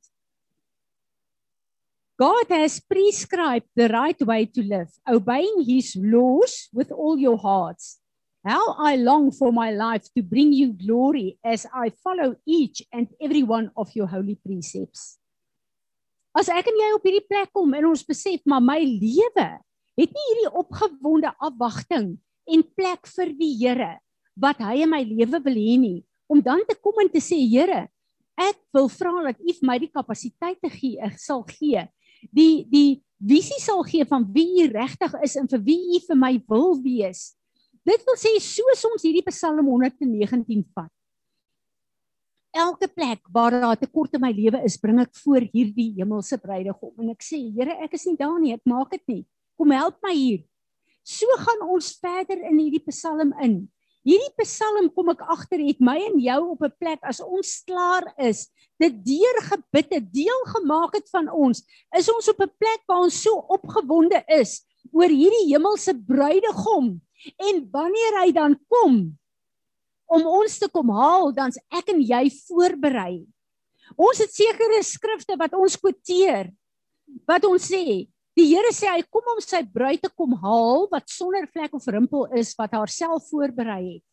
God 2.19 2.51
has 2.51 2.79
prescribed 2.79 3.71
the 3.75 3.87
right 3.87 4.19
way 4.21 4.45
to 4.45 4.61
live, 4.61 4.91
obeying 5.07 5.63
his 5.65 5.95
laws 5.95 6.69
with 6.71 6.91
all 6.91 7.17
your 7.17 7.39
hearts. 7.39 8.02
How 8.43 8.75
I 8.75 8.99
long 8.99 9.31
for 9.31 9.55
my 9.55 9.71
life 9.71 10.03
to 10.19 10.21
bring 10.21 10.51
you 10.51 10.75
glory 10.75 11.39
as 11.39 11.63
I 11.71 11.95
follow 12.03 12.35
each 12.43 12.83
and 12.91 13.07
every 13.15 13.39
one 13.39 13.71
of 13.71 13.95
your 13.95 14.03
holy 14.03 14.35
precepts. 14.35 15.15
As 16.35 16.51
ek 16.51 16.67
en 16.67 16.75
jy 16.75 16.89
op 16.91 17.05
hierdie 17.07 17.23
plek 17.23 17.53
kom 17.55 17.71
en 17.71 17.87
ons 17.87 18.01
besef 18.03 18.41
maar 18.43 18.59
my 18.59 18.81
lewe 18.83 19.45
het 19.95 20.11
nie 20.11 20.25
hierdie 20.27 20.51
opgewonde 20.59 21.31
afwagting 21.39 22.17
en 22.51 22.65
plek 22.75 23.07
vir 23.15 23.31
die 23.37 23.53
Here 23.61 23.93
wat 24.35 24.59
hy 24.59 24.81
in 24.83 24.91
my 24.91 24.99
lewe 25.07 25.39
wil 25.45 25.59
hê 25.61 25.77
nie. 25.79 26.01
Om 26.27 26.41
dan 26.43 26.65
te 26.67 26.75
kom 26.75 26.99
en 26.99 27.11
te 27.13 27.21
sê 27.23 27.37
Here 27.47 27.85
ek 28.35 28.59
wil 28.75 28.89
vra 28.91 29.13
dat 29.29 29.39
U 29.39 29.55
vir 29.55 29.69
my 29.69 29.77
die 29.85 29.91
kapasiteit 29.93 30.59
te 30.59 30.73
gee 30.73 30.99
ek 30.99 31.15
sal 31.15 31.45
gee. 31.47 31.85
Die 32.27 32.67
die 32.67 32.99
visie 33.23 33.61
sal 33.63 33.85
gee 33.87 34.03
van 34.03 34.27
wie 34.35 34.65
U 34.65 34.67
regtig 34.73 35.15
is 35.23 35.37
en 35.39 35.47
vir 35.47 35.63
wie 35.63 35.95
U 35.95 36.03
vir 36.09 36.21
my 36.25 36.33
wil 36.51 36.75
wees 36.83 37.31
Dit 37.83 38.03
wil 38.07 38.15
sê 38.15 38.31
soos 38.39 38.83
ons 38.87 39.03
hierdie 39.03 39.25
Psalm 39.27 39.67
119 39.67 40.63
vat. 40.71 40.91
Elke 42.53 42.87
plek 42.87 43.19
waar 43.33 43.51
daar 43.51 43.75
'n 43.75 43.81
tekort 43.81 44.13
in 44.13 44.21
my 44.21 44.31
lewe 44.31 44.63
is, 44.63 44.77
bring 44.77 44.99
ek 45.01 45.11
voor 45.23 45.41
hierdie 45.51 45.91
hemelse 45.97 46.37
bruidegom 46.37 46.93
en 46.99 47.09
ek 47.09 47.23
sê, 47.23 47.39
Here, 47.51 47.83
ek 47.83 47.93
is 47.93 48.05
nie 48.05 48.15
daar 48.15 48.39
nie, 48.39 48.53
ek 48.53 48.61
maak 48.65 48.91
dit 48.91 49.07
nie. 49.07 49.25
Kom 49.57 49.71
help 49.71 49.97
my 50.03 50.13
hier. 50.13 50.43
So 51.03 51.25
gaan 51.37 51.67
ons 51.67 51.99
verder 51.99 52.39
in 52.39 52.59
hierdie 52.59 52.85
Psalm 52.87 53.33
in. 53.41 53.67
Hierdie 54.05 54.43
Psalm 54.43 54.89
kom 54.95 55.09
ek 55.09 55.21
agter 55.27 55.59
het 55.59 55.81
my 55.81 55.97
en 55.97 56.19
jou 56.19 56.51
op 56.51 56.61
'n 56.63 56.71
plek 56.79 56.99
as 57.03 57.19
ons 57.19 57.63
klaar 57.67 58.13
is, 58.17 58.47
dit 58.79 58.93
deur 59.03 59.37
gebidde 59.41 59.99
deel 60.11 60.41
gemaak 60.55 60.95
het 60.95 61.09
van 61.09 61.27
ons, 61.27 61.63
is 61.97 62.07
ons 62.07 62.29
op 62.29 62.39
'n 62.39 62.51
plek 62.59 62.81
waar 62.87 63.03
ons 63.03 63.21
so 63.21 63.43
opgewonde 63.49 64.23
is 64.29 64.63
oor 64.91 65.09
hierdie 65.09 65.51
hemelse 65.51 65.93
bruidegom 65.93 67.01
En 67.39 67.61
wanneer 67.71 68.19
hy 68.21 68.31
dan 68.35 68.57
kom 68.67 69.17
om 70.13 70.25
ons 70.29 70.57
te 70.61 70.69
kom 70.69 70.91
haal, 70.93 71.31
dan's 71.33 71.57
ek 71.73 71.89
en 71.93 72.01
jy 72.03 72.27
voorberei. 72.47 73.23
Ons 73.97 74.21
het 74.23 74.33
sekere 74.33 74.81
skrifte 74.85 75.37
wat 75.39 75.55
ons 75.57 75.77
quoteer. 75.79 76.51
Wat 77.27 77.45
ons 77.47 77.65
sê, 77.71 78.07
die 78.37 78.47
Here 78.49 78.71
sê 78.73 78.89
hy 78.89 79.03
kom 79.13 79.25
om 79.35 79.41
sy 79.43 79.61
bruid 79.69 80.01
te 80.01 80.09
kom 80.09 80.33
haal 80.41 80.87
wat 80.91 81.11
sonder 81.11 81.45
vlek 81.53 81.75
of 81.77 81.87
rimpel 81.91 82.25
is 82.39 82.53
wat 82.57 82.73
haarself 82.73 83.27
voorberei 83.29 83.83
het. 83.97 84.05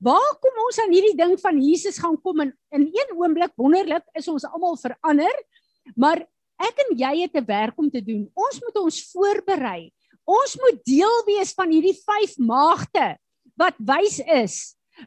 Waar 0.00 0.36
kom 0.40 0.60
ons 0.64 0.78
aan 0.80 0.94
hierdie 0.94 1.16
ding 1.18 1.34
van 1.42 1.58
Jesus 1.60 1.98
gaan 2.00 2.16
kom 2.24 2.40
en 2.46 2.52
in 2.72 2.86
een 2.88 3.10
oomblik 3.18 3.52
wonderlik 3.60 4.06
is 4.16 4.30
ons 4.32 4.46
almal 4.48 4.78
verander, 4.80 5.34
maar 5.92 6.22
ek 6.60 6.84
en 6.86 6.94
jy 6.96 7.12
het 7.20 7.36
'n 7.36 7.44
werk 7.44 7.76
om 7.76 7.90
te 7.90 8.00
doen. 8.00 8.30
Ons 8.34 8.60
moet 8.64 8.76
ons 8.80 9.02
voorberei. 9.12 9.92
Ons 10.28 10.56
moet 10.60 10.78
deel 10.86 11.16
wees 11.26 11.52
van 11.56 11.72
hierdie 11.72 11.96
vyf 11.96 12.36
maagde 12.38 13.16
wat 13.60 13.76
wys 13.78 14.20
is, 14.24 14.56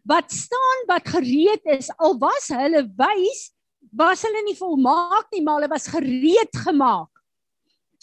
wat 0.06 0.32
staan, 0.34 0.86
wat 0.89 1.08
gereed 1.10 1.63
is. 1.78 1.89
Al 1.97 2.17
was 2.21 2.49
hulle 2.54 2.84
wys, 2.97 3.49
was 3.93 4.23
hulle 4.26 4.43
nie 4.45 4.58
volmaak 4.58 5.30
nie, 5.34 5.41
maar 5.41 5.62
hulle 5.62 5.71
was 5.71 5.89
gereed 5.91 6.54
gemaak. 6.65 7.10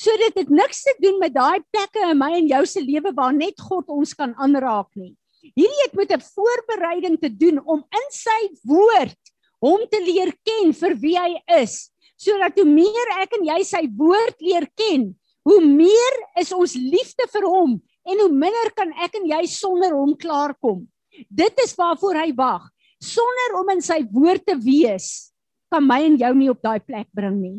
So 0.00 0.12
dit 0.16 0.38
het 0.40 0.48
niks 0.48 0.82
te 0.86 0.94
doen 1.02 1.18
met 1.20 1.34
daai 1.34 1.60
plekke 1.72 2.06
in 2.08 2.18
my 2.18 2.32
en 2.38 2.48
jou 2.48 2.62
se 2.66 2.80
lewe 2.80 3.12
waar 3.16 3.34
net 3.36 3.60
God 3.60 3.90
ons 3.92 4.14
kan 4.16 4.32
aanraak 4.40 4.88
nie. 4.96 5.12
Hierdie 5.56 5.84
het 5.84 5.94
met 5.96 6.12
'n 6.12 6.20
voorbereiding 6.20 7.18
te 7.20 7.28
doen 7.28 7.60
om 7.64 7.84
in 7.84 8.08
sy 8.10 8.40
woord 8.64 9.20
hom 9.60 9.84
te 9.90 10.00
leer 10.00 10.32
ken 10.44 10.72
vir 10.72 10.94
wie 10.96 11.16
hy 11.18 11.36
is, 11.60 11.90
sodat 12.16 12.56
hoe 12.56 12.64
meer 12.64 13.08
ek 13.20 13.36
en 13.38 13.44
jy 13.44 13.62
sy 13.64 13.82
woord 13.96 14.40
leer 14.40 14.66
ken, 14.76 15.14
hoe 15.48 15.60
meer 15.64 16.18
is 16.40 16.52
ons 16.52 16.76
liefde 16.76 17.26
vir 17.32 17.46
hom 17.48 17.78
en 18.10 18.22
hoe 18.24 18.30
minder 18.32 18.70
kan 18.76 18.92
ek 19.04 19.16
en 19.20 19.26
jy 19.30 19.40
sonder 19.50 19.94
hom 19.96 20.12
klaarkom. 20.18 20.84
Dit 21.28 21.58
is 21.64 21.74
waarvoor 21.78 22.20
hy 22.22 22.30
wag. 22.36 22.68
Sonder 23.00 23.56
om 23.60 23.72
in 23.72 23.80
sy 23.84 24.02
woord 24.12 24.44
te 24.44 24.56
wees, 24.60 25.32
kan 25.72 25.84
my 25.86 26.02
en 26.04 26.18
jou 26.20 26.32
nie 26.36 26.50
op 26.52 26.60
daai 26.62 26.80
plek 26.84 27.08
bring 27.16 27.38
nie. 27.40 27.58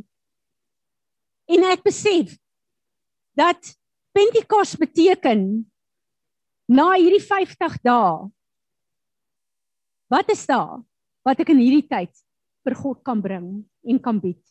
En 1.52 1.65
ek 1.72 1.82
besef 1.86 2.36
dat 3.38 3.74
Pentekos 4.12 4.76
beteken 4.76 5.63
na 6.67 6.89
hierdie 7.00 7.24
50 7.24 7.78
dae 7.80 8.28
wat 10.12 10.32
is 10.34 10.44
daar 10.50 10.82
wat 11.24 11.39
ek 11.39 11.54
in 11.54 11.62
hierdie 11.63 11.88
tyd 11.88 12.12
vir 12.67 12.76
God 12.76 13.00
kan 13.08 13.22
bring 13.24 13.62
en 13.88 14.02
kan 14.04 14.20
bied? 14.20 14.41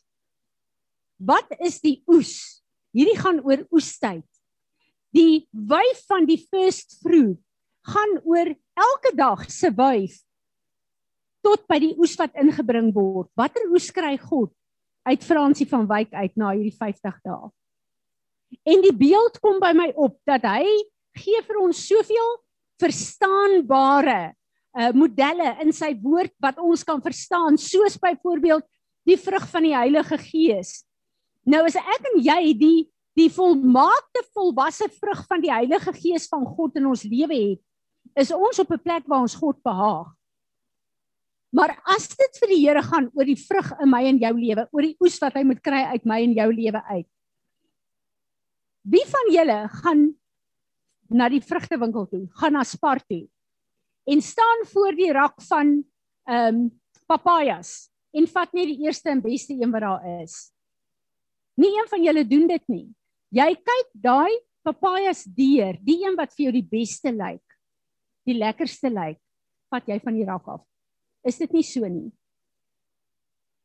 Wat 1.20 1.52
is 1.60 1.76
die 1.84 2.00
oes 2.08 2.59
Hierdie 2.96 3.18
gaan 3.18 3.40
oor 3.46 3.62
oestyd. 3.74 4.26
Die 5.14 5.46
wyf 5.50 6.02
van 6.10 6.26
die 6.28 6.38
first 6.38 6.98
fruit 7.02 7.38
gaan 7.90 8.18
oor 8.28 8.52
elke 8.78 9.12
dag 9.16 9.46
se 9.50 9.70
wyf 9.74 10.18
tot 11.44 11.64
by 11.70 11.78
die 11.80 11.94
oes 11.96 12.16
wat 12.20 12.36
ingebring 12.38 12.90
word. 12.94 13.30
Watter 13.38 13.64
oes 13.72 13.88
kry 13.94 14.16
God 14.20 14.52
uit 15.08 15.24
Fransie 15.24 15.66
van 15.70 15.86
Wyk 15.88 16.12
uit 16.12 16.34
na 16.36 16.52
hierdie 16.52 16.76
50 16.76 17.16
dae? 17.24 17.48
En 18.68 18.82
die 18.84 18.94
beeld 18.94 19.38
kom 19.40 19.60
by 19.62 19.72
my 19.76 19.88
op 19.96 20.18
dat 20.28 20.44
hy 20.50 20.66
gee 21.16 21.40
vir 21.46 21.62
ons 21.62 21.80
soveel 21.86 22.36
verstaanbare 22.80 24.20
uh 24.78 24.92
modelle 24.94 25.56
in 25.64 25.72
sy 25.74 25.90
woord 25.98 26.30
wat 26.42 26.60
ons 26.62 26.84
kan 26.86 27.00
verstaan, 27.02 27.56
soos 27.58 27.96
byvoorbeeld 27.98 28.62
die 29.08 29.16
vrug 29.18 29.48
van 29.50 29.66
die 29.66 29.74
Heilige 29.74 30.18
Gees. 30.22 30.84
Nou 31.48 31.64
as 31.66 31.76
ek 31.76 32.08
en 32.14 32.22
jy 32.24 32.54
die 32.58 32.78
die 33.18 33.28
volmaakte 33.32 34.22
volwasse 34.32 34.86
vrug 34.94 35.24
van 35.28 35.42
die 35.42 35.50
Heilige 35.50 35.92
Gees 35.92 36.28
van 36.30 36.44
God 36.46 36.78
in 36.78 36.86
ons 36.88 37.02
lewe 37.04 37.34
het, 37.34 37.60
is 38.16 38.30
ons 38.32 38.58
op 38.62 38.70
'n 38.70 38.80
plek 38.80 39.04
waar 39.10 39.26
ons 39.26 39.34
God 39.34 39.58
behaag. 39.62 40.14
Maar 41.52 41.74
as 41.84 42.08
dit 42.08 42.38
vir 42.40 42.48
die 42.48 42.60
Here 42.62 42.82
gaan 42.82 43.10
oor 43.12 43.26
die 43.26 43.36
vrug 43.36 43.72
in 43.82 43.90
my 43.90 44.04
en 44.06 44.18
jou 44.18 44.32
lewe, 44.38 44.68
oor 44.70 44.82
die 44.82 44.96
oes 45.00 45.18
wat 45.18 45.34
hy 45.34 45.42
moet 45.42 45.62
kry 45.62 45.82
uit 45.90 46.06
my 46.06 46.22
en 46.22 46.32
jou 46.32 46.48
lewe 46.52 46.82
uit. 46.94 47.08
Wie 48.86 49.04
van 49.06 49.32
julle 49.34 49.68
gaan 49.82 50.14
na 51.10 51.28
die 51.28 51.42
vrugtewinkel 51.42 52.06
toe, 52.06 52.28
gaan 52.38 52.52
na 52.52 52.62
Spar 52.64 53.02
toe 53.02 53.26
en 54.10 54.22
staan 54.22 54.64
voor 54.72 54.94
die 54.96 55.12
rak 55.12 55.42
van 55.48 55.84
ehm 56.24 56.54
um, 56.54 56.80
papajas 57.10 57.90
en 58.14 58.26
vat 58.30 58.52
net 58.54 58.70
die 58.70 58.86
eerste 58.86 59.10
en 59.10 59.20
beste 59.22 59.52
een 59.52 59.70
wat 59.70 59.82
daar 59.82 60.22
is. 60.22 60.52
Nie 61.60 61.72
een 61.76 61.88
van 61.90 62.04
julle 62.04 62.24
doen 62.24 62.46
dit 62.48 62.64
nie. 62.72 62.86
Jy 63.36 63.50
kyk 63.58 63.90
daai 63.92 64.32
papajas 64.64 65.24
deur, 65.24 65.76
die 65.84 66.00
een 66.04 66.16
wat 66.18 66.32
vir 66.34 66.48
jou 66.48 66.54
die 66.56 66.66
beste 66.66 67.12
lyk, 67.12 67.44
die 68.28 68.36
lekkerste 68.38 68.90
lyk, 68.92 69.20
vat 69.72 69.86
jy 69.88 69.98
van 70.02 70.16
die 70.16 70.26
rak 70.28 70.48
af. 70.50 70.64
Is 71.26 71.38
dit 71.40 71.52
nie 71.54 71.64
so 71.66 71.86
nie? 71.88 72.08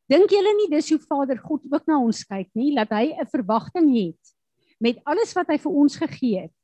Dink 0.06 0.30
julle 0.30 0.52
nie 0.54 0.68
dis 0.70 0.92
hoe 0.92 1.00
Vader 1.02 1.40
God 1.42 1.64
ook 1.72 1.88
na 1.88 1.98
ons 1.98 2.22
kyk 2.28 2.48
nie, 2.54 2.70
dat 2.76 2.92
hy 2.94 3.10
'n 3.12 3.26
verwagting 3.26 3.90
het 3.96 4.34
met 4.80 5.00
alles 5.04 5.32
wat 5.34 5.48
hy 5.48 5.58
vir 5.58 5.72
ons 5.72 5.96
gegee 5.96 6.40
het, 6.46 6.54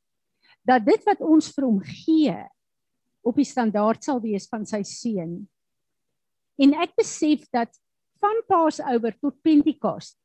dat 0.63 0.85
dit 0.85 1.01
wat 1.05 1.19
ons 1.19 1.51
vir 1.51 1.65
hom 1.65 1.81
gee 1.81 2.35
op 3.25 3.35
die 3.35 3.47
standaard 3.47 4.03
sal 4.03 4.21
wees 4.21 4.47
van 4.47 4.65
sy 4.65 4.83
seun. 4.83 5.47
En 6.61 6.73
ek 6.73 6.95
besef 6.95 7.43
dat 7.51 7.73
van 8.21 8.43
Paasouer 8.47 9.17
tot 9.19 9.41
Pentekoste 9.41 10.22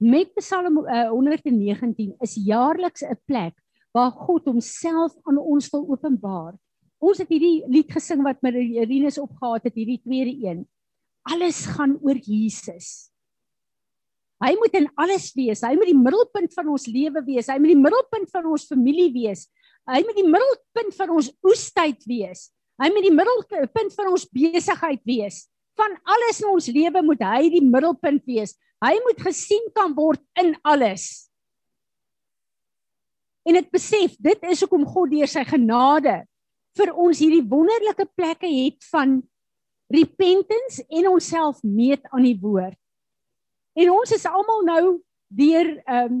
met 0.00 0.32
Psalm 0.40 0.80
uh, 0.80 1.10
119 1.12 2.14
is 2.24 2.34
jaarliks 2.40 3.04
'n 3.04 3.20
plek 3.28 3.54
waar 3.92 4.10
God 4.10 4.44
homself 4.44 5.12
aan 5.28 5.38
ons 5.38 5.68
wil 5.70 5.84
openbaar. 5.92 6.54
Ons 6.98 7.18
het 7.18 7.28
hierdie 7.28 7.64
lied 7.68 7.90
gesing 7.92 8.22
wat 8.22 8.40
Marinus 8.42 9.18
opgehaat 9.18 9.64
het, 9.64 9.74
hierdie 9.74 10.00
tweede 10.00 10.34
een. 10.46 10.68
Alles 11.22 11.66
gaan 11.66 11.98
oor 12.00 12.16
Jesus. 12.16 13.10
Hy 14.40 14.54
moet 14.56 14.76
in 14.78 14.88
alles 14.96 15.32
wees. 15.36 15.60
Hy 15.60 15.74
moet 15.76 15.90
die 15.90 15.96
middelpunt 15.96 16.54
van 16.56 16.68
ons 16.72 16.86
lewe 16.88 17.20
wees. 17.26 17.48
Hy 17.48 17.58
moet 17.60 17.74
die 17.74 17.82
middelpunt 17.82 18.30
van 18.32 18.46
ons 18.48 18.64
familie 18.68 19.10
wees. 19.12 19.48
Hy 19.90 20.00
moet 20.06 20.16
die 20.16 20.28
middelpunt 20.28 20.96
van 20.96 21.12
ons 21.12 21.28
oestyd 21.44 22.04
wees. 22.08 22.48
Hy 22.80 22.88
moet 22.88 23.04
die 23.04 23.12
middelpunt 23.12 23.96
van 23.98 24.12
ons 24.14 24.24
besigheid 24.32 25.02
wees. 25.04 25.44
Van 25.76 25.92
alles 26.08 26.40
in 26.40 26.48
ons 26.48 26.70
lewe 26.72 27.02
moet 27.04 27.24
hy 27.24 27.50
die 27.52 27.64
middelpunt 27.64 28.24
wees. 28.28 28.56
Hy 28.80 28.94
moet 29.04 29.20
gesien 29.20 29.66
kan 29.76 29.92
word 29.96 30.22
in 30.40 30.54
alles. 30.64 31.28
En 33.44 33.56
ek 33.60 33.70
besef 33.72 34.16
dit 34.20 34.48
is 34.48 34.62
hoekom 34.64 34.86
God 34.88 35.12
deur 35.12 35.28
sy 35.28 35.44
genade 35.48 36.22
vir 36.78 36.92
ons 36.94 37.20
hierdie 37.20 37.44
wonderlike 37.44 38.06
plekke 38.16 38.48
het 38.48 38.84
van 38.92 39.18
repentance 39.90 40.84
en 40.88 41.08
onsself 41.10 41.62
meet 41.66 42.04
aan 42.14 42.24
die 42.28 42.38
woord. 42.40 42.78
En 43.76 43.92
ons 43.92 44.12
is 44.14 44.26
almal 44.28 44.66
nou 44.66 44.84
deur 45.30 45.76
ehm 45.86 46.20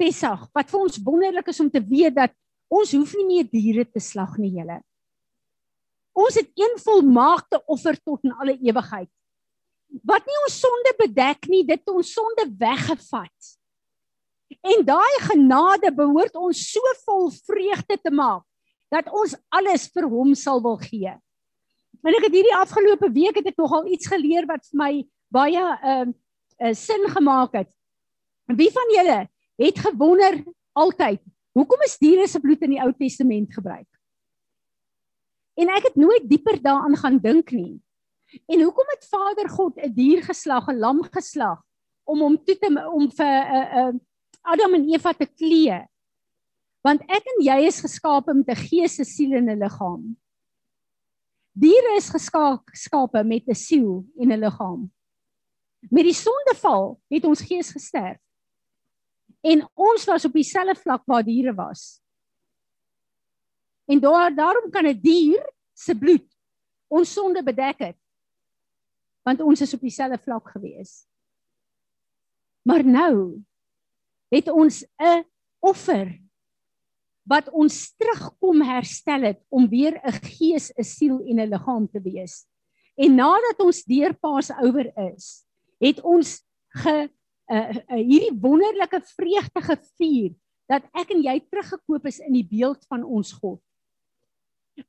Pessach 0.00 0.46
wat 0.56 0.70
vir 0.72 0.80
ons 0.80 0.96
wonderlik 1.04 1.50
is 1.52 1.58
om 1.60 1.68
te 1.68 1.80
weet 1.84 2.14
dat 2.16 2.32
ons 2.72 2.94
hoef 2.96 3.10
nie 3.18 3.26
meer 3.28 3.48
diere 3.52 3.84
te 3.84 4.00
slag 4.00 4.38
nie, 4.40 4.54
julle. 4.56 4.78
Ons 6.16 6.38
het 6.40 6.48
een 6.56 6.78
volmaakte 6.80 7.60
offer 7.68 7.98
tot 8.00 8.24
in 8.24 8.32
alle 8.32 8.54
ewigheid. 8.56 9.10
Wat 10.06 10.26
nie 10.26 10.38
ons 10.46 10.58
sonde 10.62 10.92
bedek 10.98 11.48
nie, 11.50 11.64
dit 11.66 11.90
ons 11.90 12.12
sonde 12.14 12.46
weggevat. 12.58 13.50
En 14.60 14.84
daai 14.86 15.16
genade 15.24 15.90
behoort 15.94 16.36
ons 16.38 16.60
so 16.72 16.94
vol 17.06 17.30
vreugde 17.46 17.96
te 17.98 18.12
maak 18.12 18.44
dat 18.90 19.06
ons 19.14 19.36
alles 19.54 19.86
vir 19.94 20.06
hom 20.10 20.34
sal 20.34 20.62
wil 20.62 20.76
gee. 20.82 21.12
En 22.00 22.16
ek 22.16 22.26
het 22.26 22.34
hierdie 22.34 22.56
afgelope 22.58 23.10
week 23.14 23.38
het 23.38 23.50
ek 23.52 23.60
nogal 23.60 23.86
iets 23.92 24.08
geleer 24.10 24.48
wat 24.50 24.64
vir 24.70 24.80
my 24.80 24.92
baie 25.30 25.60
ehm 25.60 26.10
uh, 26.10 26.16
uh, 26.60 26.74
sin 26.76 27.06
gemaak 27.08 27.54
het. 27.56 27.70
Wie 28.50 28.70
van 28.74 28.90
julle 28.96 29.20
het 29.60 29.78
gewonder 29.78 30.40
altyd 30.76 31.22
hoekom 31.56 31.84
is 31.86 31.98
diere 32.00 32.26
se 32.28 32.40
bloed 32.40 32.62
in 32.66 32.74
die 32.76 32.82
Ou 32.82 32.90
Testament 32.98 33.54
gebruik? 33.54 33.88
En 35.60 35.70
ek 35.76 35.90
het 35.90 35.96
nooit 36.00 36.26
dieper 36.28 36.60
daaraan 36.62 36.96
gaan 36.96 37.18
dink 37.22 37.52
nie. 37.52 37.78
En 38.46 38.62
hoekom 38.62 38.86
het 38.86 39.06
Vader 39.08 39.48
God 39.48 39.76
'n 39.76 39.92
dier 39.94 40.22
geslag, 40.22 40.68
'n 40.68 40.78
lam 40.78 41.02
geslag 41.02 41.62
om 42.04 42.20
hom 42.20 42.44
toe 42.44 42.58
te 42.58 42.68
om 42.92 43.10
vir 43.10 43.26
'n 43.26 43.56
uh, 43.56 43.76
uh, 43.78 43.94
Adam 44.42 44.74
en 44.74 44.88
Eva 44.88 45.12
te 45.12 45.26
klee? 45.26 45.86
Want 46.80 47.00
ek 47.00 47.24
en 47.24 47.44
jy 47.44 47.66
is 47.66 47.80
geskape 47.80 48.34
met 48.34 48.48
'n 48.48 48.56
gees, 48.68 48.98
'n 48.98 49.04
siel 49.04 49.32
en 49.32 49.50
'n 49.50 49.58
liggaam. 49.58 50.16
Diere 51.52 51.96
is 51.96 52.10
geskape 52.10 53.24
met 53.24 53.48
'n 53.48 53.54
siel 53.54 54.06
en 54.18 54.32
'n 54.32 54.40
liggaam. 54.40 54.92
Met 55.90 56.04
die 56.04 56.14
sondeval 56.14 57.00
het 57.08 57.24
ons 57.24 57.40
gees 57.40 57.70
gesterf. 57.70 58.20
En 59.40 59.68
ons 59.74 60.04
was 60.04 60.24
op 60.24 60.32
dieselfde 60.32 60.80
vlak 60.80 61.02
waar 61.04 61.24
diere 61.24 61.54
was. 61.54 62.00
En 63.84 64.00
daar 64.00 64.34
daarom 64.34 64.70
kan 64.70 64.86
'n 64.86 65.00
die 65.00 65.00
dier 65.00 65.52
se 65.74 65.94
bloed 65.94 66.28
ons 66.88 67.12
sonde 67.12 67.42
bedek 67.42 67.78
het. 67.78 67.99
Want 69.22 69.40
ons 69.40 69.60
is 69.60 69.74
op 69.74 69.80
dieselfde 69.84 70.18
vlak 70.18 70.48
gewees. 70.54 71.04
Maar 72.62 72.84
nou 72.84 73.42
het 74.30 74.48
ons 74.48 74.84
'n 74.98 75.24
offer 75.60 76.20
wat 77.30 77.50
ons 77.50 77.92
terugkom 77.96 78.62
herstel 78.62 79.22
het 79.22 79.40
om 79.48 79.68
weer 79.68 80.00
'n 80.02 80.12
gees, 80.12 80.72
'n 80.76 80.84
siel 80.84 81.20
en 81.26 81.40
'n 81.40 81.50
liggaam 81.50 81.88
te 81.88 82.00
wees. 82.00 82.46
En 82.96 83.14
nadat 83.14 83.60
ons 83.60 83.84
deur 83.84 84.14
Paasouer 84.14 84.92
is, 85.14 85.44
het 85.78 86.00
ons 86.00 86.44
ge 86.68 87.10
uh, 87.50 87.70
uh, 87.70 87.96
hierdie 87.96 88.34
wonderlike 88.40 89.00
vreugde 89.16 89.62
gevier 89.62 90.34
dat 90.70 90.86
ek 90.94 91.10
en 91.10 91.22
jy 91.22 91.40
teruggekoop 91.50 92.06
is 92.06 92.20
in 92.22 92.32
die 92.32 92.46
beeld 92.46 92.84
van 92.86 93.02
ons 93.04 93.32
God. 93.32 93.60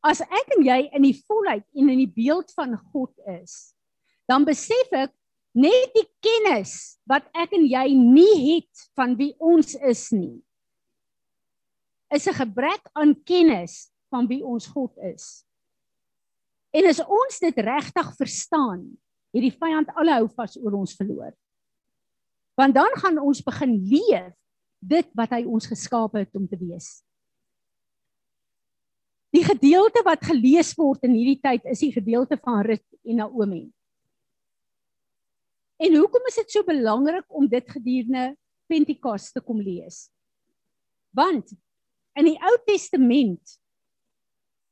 As 0.05 0.21
ek 0.21 0.51
en 0.57 0.63
jy 0.63 0.89
in 0.93 1.07
die 1.07 1.17
volheid 1.25 1.65
en 1.73 1.89
in 1.89 2.03
die 2.03 2.13
beeld 2.13 2.51
van 2.53 2.77
God 2.93 3.11
is, 3.41 3.73
dan 4.29 4.45
besef 4.45 4.93
ek 4.93 5.13
net 5.53 5.91
die 5.95 6.07
kennis 6.23 6.97
wat 7.09 7.25
ek 7.35 7.53
en 7.57 7.65
jy 7.67 7.87
nie 7.95 8.35
het 8.53 8.87
van 8.95 9.17
wie 9.19 9.33
ons 9.39 9.75
is 9.75 10.09
nie 10.11 10.39
is 12.11 12.27
'n 12.27 12.35
gebrek 12.35 12.83
aan 12.93 13.23
kennis 13.23 13.91
van 14.09 14.27
wie 14.27 14.43
ons 14.43 14.67
God 14.67 14.91
is. 14.97 15.45
En 16.71 16.85
as 16.85 16.99
ons 16.99 17.39
dit 17.39 17.57
regtig 17.57 18.15
verstaan, 18.15 18.83
het 19.31 19.43
die 19.43 19.55
vyand 19.55 19.87
alle 19.95 20.13
hou 20.19 20.27
vas 20.35 20.57
oor 20.59 20.75
ons 20.83 20.95
verloor. 20.95 21.31
Want 22.59 22.75
dan 22.75 22.91
gaan 22.99 23.19
ons 23.19 23.43
begin 23.43 23.79
leef 23.87 24.35
dit 24.79 25.07
wat 25.15 25.29
hy 25.29 25.43
ons 25.45 25.67
geskaap 25.67 26.13
het 26.19 26.35
om 26.35 26.47
te 26.47 26.57
wees. 26.59 27.03
Die 29.31 29.43
gedeelte 29.43 30.03
wat 30.03 30.25
gelees 30.27 30.73
word 30.75 31.03
in 31.07 31.15
hierdie 31.15 31.39
tyd 31.39 31.65
is 31.71 31.79
die 31.79 31.93
gedeelte 31.95 32.35
van 32.43 32.65
Rut 32.67 32.83
en 33.07 33.15
Naomi. 33.15 33.71
En 35.81 35.97
hoekom 35.97 36.27
is 36.29 36.37
dit 36.43 36.53
so 36.53 36.63
belangrik 36.67 37.25
om 37.27 37.47
dit 37.49 37.73
gedurende 37.73 38.35
Pentekoste 38.69 39.39
te 39.39 39.45
kom 39.45 39.59
lees? 39.59 40.05
Want 41.11 41.49
In 42.17 42.27
die 42.27 42.37
Ou 42.43 42.55
Testament 42.67 43.55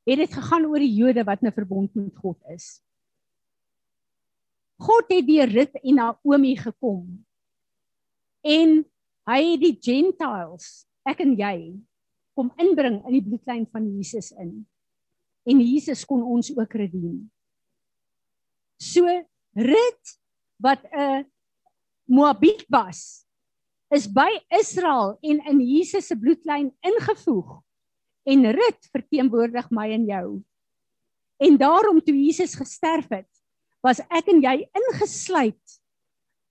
het 0.10 0.20
dit 0.20 0.34
gegaan 0.34 0.66
oor 0.68 0.82
die 0.84 0.92
Jode 0.92 1.24
wat 1.24 1.44
'n 1.44 1.56
verbond 1.56 1.94
met 1.96 2.16
God 2.18 2.40
is. 2.56 2.82
God 4.80 5.12
het 5.12 5.28
deur 5.28 5.48
Rut 5.48 5.76
en 5.84 5.96
Naomi 5.96 6.56
gekom. 6.58 7.26
En 8.42 8.86
hy 9.28 9.42
het 9.52 9.62
die 9.62 9.78
Gentiles, 9.80 10.88
ek 11.06 11.20
en 11.20 11.36
jy, 11.36 11.80
kom 12.34 12.52
inbring 12.58 13.06
in 13.06 13.14
die 13.14 13.24
bloedlyn 13.24 13.68
van 13.72 13.88
Jesus 13.96 14.32
in. 14.32 14.68
En 15.46 15.60
Jesus 15.60 16.06
kon 16.06 16.24
ons 16.24 16.52
ook 16.58 16.74
rediem. 16.74 17.32
So 18.80 19.06
Rut 19.54 20.20
wat 20.60 20.84
'n 20.92 21.26
Moabiet 22.10 22.66
was, 22.70 23.26
is 23.90 24.08
by 24.08 24.30
Israel 24.50 25.18
en 25.22 25.42
in 25.46 25.60
Jesus 25.62 26.08
se 26.08 26.18
bloedlyn 26.18 26.72
ingevoeg. 26.82 27.62
En 28.26 28.52
Rut 28.52 28.90
verteenwoordig 28.92 29.70
my 29.70 29.90
en 29.92 30.06
jou. 30.06 30.44
En 31.38 31.58
daarom 31.58 32.02
toe 32.02 32.16
Jesus 32.16 32.56
gesterf 32.56 33.08
het, 33.10 33.30
was 33.82 34.02
ek 34.12 34.28
en 34.28 34.42
jy 34.44 34.70
ingesluit 34.76 35.80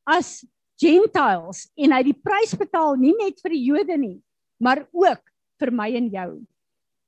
as 0.09 0.47
Gentiles 0.81 1.67
en 1.77 1.93
hy 1.93 2.03
die 2.07 2.17
prys 2.17 2.55
betaal 2.57 2.97
nie 2.97 3.15
net 3.19 3.43
vir 3.43 3.55
die 3.55 3.65
Jode 3.67 3.99
nie, 4.01 4.19
maar 4.63 4.87
ook 4.95 5.23
vir 5.61 5.75
my 5.75 5.91
en 5.99 6.09
jou. 6.13 6.31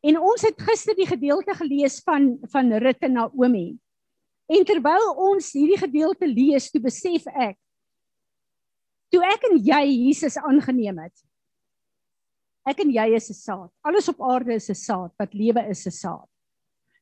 En 0.04 0.18
ons 0.18 0.42
het 0.44 0.58
gister 0.64 0.96
die 0.96 1.08
gedeelte 1.08 1.54
gelees 1.56 2.00
van 2.04 2.34
van 2.52 2.72
Rut 2.82 3.06
en 3.06 3.16
Naomi. 3.18 3.78
En 4.50 4.64
terwyl 4.66 5.12
ons 5.30 5.52
hierdie 5.54 5.78
gedeelte 5.78 6.26
lees, 6.26 6.70
toe 6.70 6.82
besef 6.82 7.26
ek 7.30 7.58
toe 9.10 9.22
ek 9.26 9.48
en 9.48 9.56
jy 9.58 9.82
Jesus 10.06 10.36
aangeneem 10.38 11.00
het. 11.02 11.14
Ek 12.70 12.82
en 12.84 12.92
jy 12.94 13.06
is 13.16 13.30
'n 13.30 13.34
saad. 13.34 13.70
Alles 13.82 14.08
op 14.08 14.20
aarde 14.22 14.54
is 14.54 14.70
'n 14.70 14.74
saad, 14.74 15.12
wat 15.18 15.34
lewe 15.34 15.62
is 15.68 15.86
'n 15.86 15.90
saad. 15.90 16.28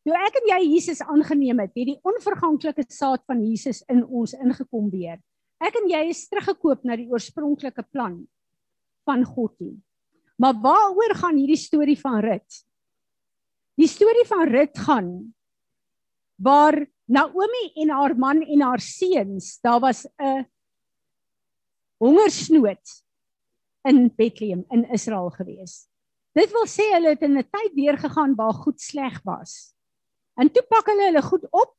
Toe 0.05 0.15
ek 0.17 0.37
en 0.41 0.47
jy 0.49 0.73
Jesus 0.73 1.03
aangeneem 1.03 1.59
het, 1.61 1.73
het 1.77 1.87
die 1.87 2.01
onverganklike 2.03 2.85
saad 2.89 3.21
van 3.27 3.43
Jesus 3.45 3.83
in 3.89 4.05
ons 4.05 4.33
ingekom 4.33 4.91
weer. 4.91 5.19
Ek 5.61 5.75
en 5.75 5.89
jy 5.91 6.09
is 6.09 6.29
teruggekoop 6.29 6.85
na 6.85 6.97
die 6.97 7.09
oorspronklike 7.11 7.85
plan 7.93 8.27
van 9.05 9.25
God 9.25 9.59
toe. 9.59 9.75
Maar 10.39 10.55
waaroor 10.55 11.15
gaan 11.15 11.37
hierdie 11.37 11.61
storie 11.61 11.99
van 11.99 12.21
Rut? 12.21 12.65
Die 13.77 13.89
storie 13.89 14.25
van 14.25 14.49
Rut 14.49 14.79
gaan 14.79 15.35
waar 16.39 16.87
Naomi 17.09 17.73
en 17.81 17.91
haar 17.91 18.15
man 18.17 18.43
en 18.45 18.63
haar 18.63 18.81
seuns, 18.81 19.59
daar 19.65 19.81
was 19.81 20.07
'n 20.21 20.45
hongersnood 21.99 23.05
in 23.83 24.15
Bethlehem 24.15 24.65
in 24.69 24.85
Israel 24.93 25.31
gewees. 25.31 25.89
Dit 26.33 26.51
wil 26.53 26.67
sê 26.67 26.85
hulle 26.93 27.09
het 27.09 27.23
in 27.23 27.39
'n 27.39 27.49
tyd 27.51 27.73
weer 27.75 27.99
gegaan 27.99 28.35
waar 28.35 28.53
goed 28.53 28.81
sleg 28.81 29.23
was. 29.25 29.75
En 30.37 30.53
toe 30.53 30.63
pak 30.69 30.87
hulle 30.87 31.05
hulle 31.05 31.23
goed 31.23 31.47
op 31.51 31.75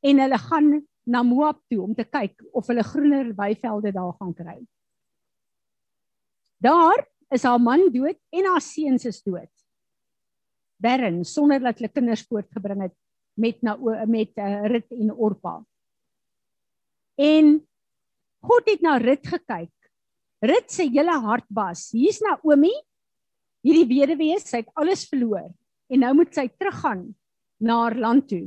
en 0.00 0.18
hulle 0.18 0.38
gaan 0.38 0.88
na 1.04 1.22
Moab 1.22 1.62
toe 1.68 1.82
om 1.82 1.94
te 1.94 2.04
kyk 2.04 2.42
of 2.52 2.66
hulle 2.66 2.82
groener 2.82 3.34
weivelde 3.34 3.92
daar 3.92 4.12
gaan 4.18 4.34
kry. 4.34 4.66
Daar 6.58 7.08
is 7.30 7.42
haar 7.42 7.60
man 7.60 7.92
dood 7.92 8.18
en 8.30 8.44
haar 8.44 8.60
seuns 8.60 9.04
is 9.04 9.22
dood 9.22 9.58
barren 10.78 11.24
sonder 11.26 11.60
dat 11.60 11.80
hulle 11.80 11.90
kinders 11.92 12.24
voortgebring 12.28 12.84
het 12.86 12.94
met 13.38 13.62
na 13.62 13.76
met 14.06 14.32
uh, 14.36 14.66
Rut 14.70 14.86
en 14.94 15.12
Orpa. 15.14 15.54
En 17.18 17.56
God 18.44 18.70
het 18.70 18.82
na 18.82 18.96
Rut 19.02 19.26
gekyk. 19.26 19.74
Rut 20.44 20.70
se 20.70 20.86
hele 20.86 21.16
hart 21.24 21.46
was, 21.50 21.88
hier's 21.90 22.20
Naomi, 22.22 22.70
hierdie 23.66 23.88
weduwee, 23.90 24.38
sy 24.38 24.62
het 24.62 24.70
alles 24.78 25.02
verloor 25.10 25.48
en 25.88 26.02
nou 26.04 26.12
moet 26.20 26.30
sy 26.36 26.44
teruggaan 26.52 27.08
na 27.58 27.80
haar 27.82 27.96
land 27.98 28.28
toe. 28.30 28.44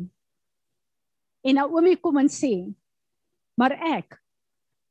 En 1.44 1.58
Naomi 1.58 1.98
kom 2.00 2.22
en 2.22 2.30
sê, 2.32 2.54
maar 3.60 3.76
ek 3.98 4.16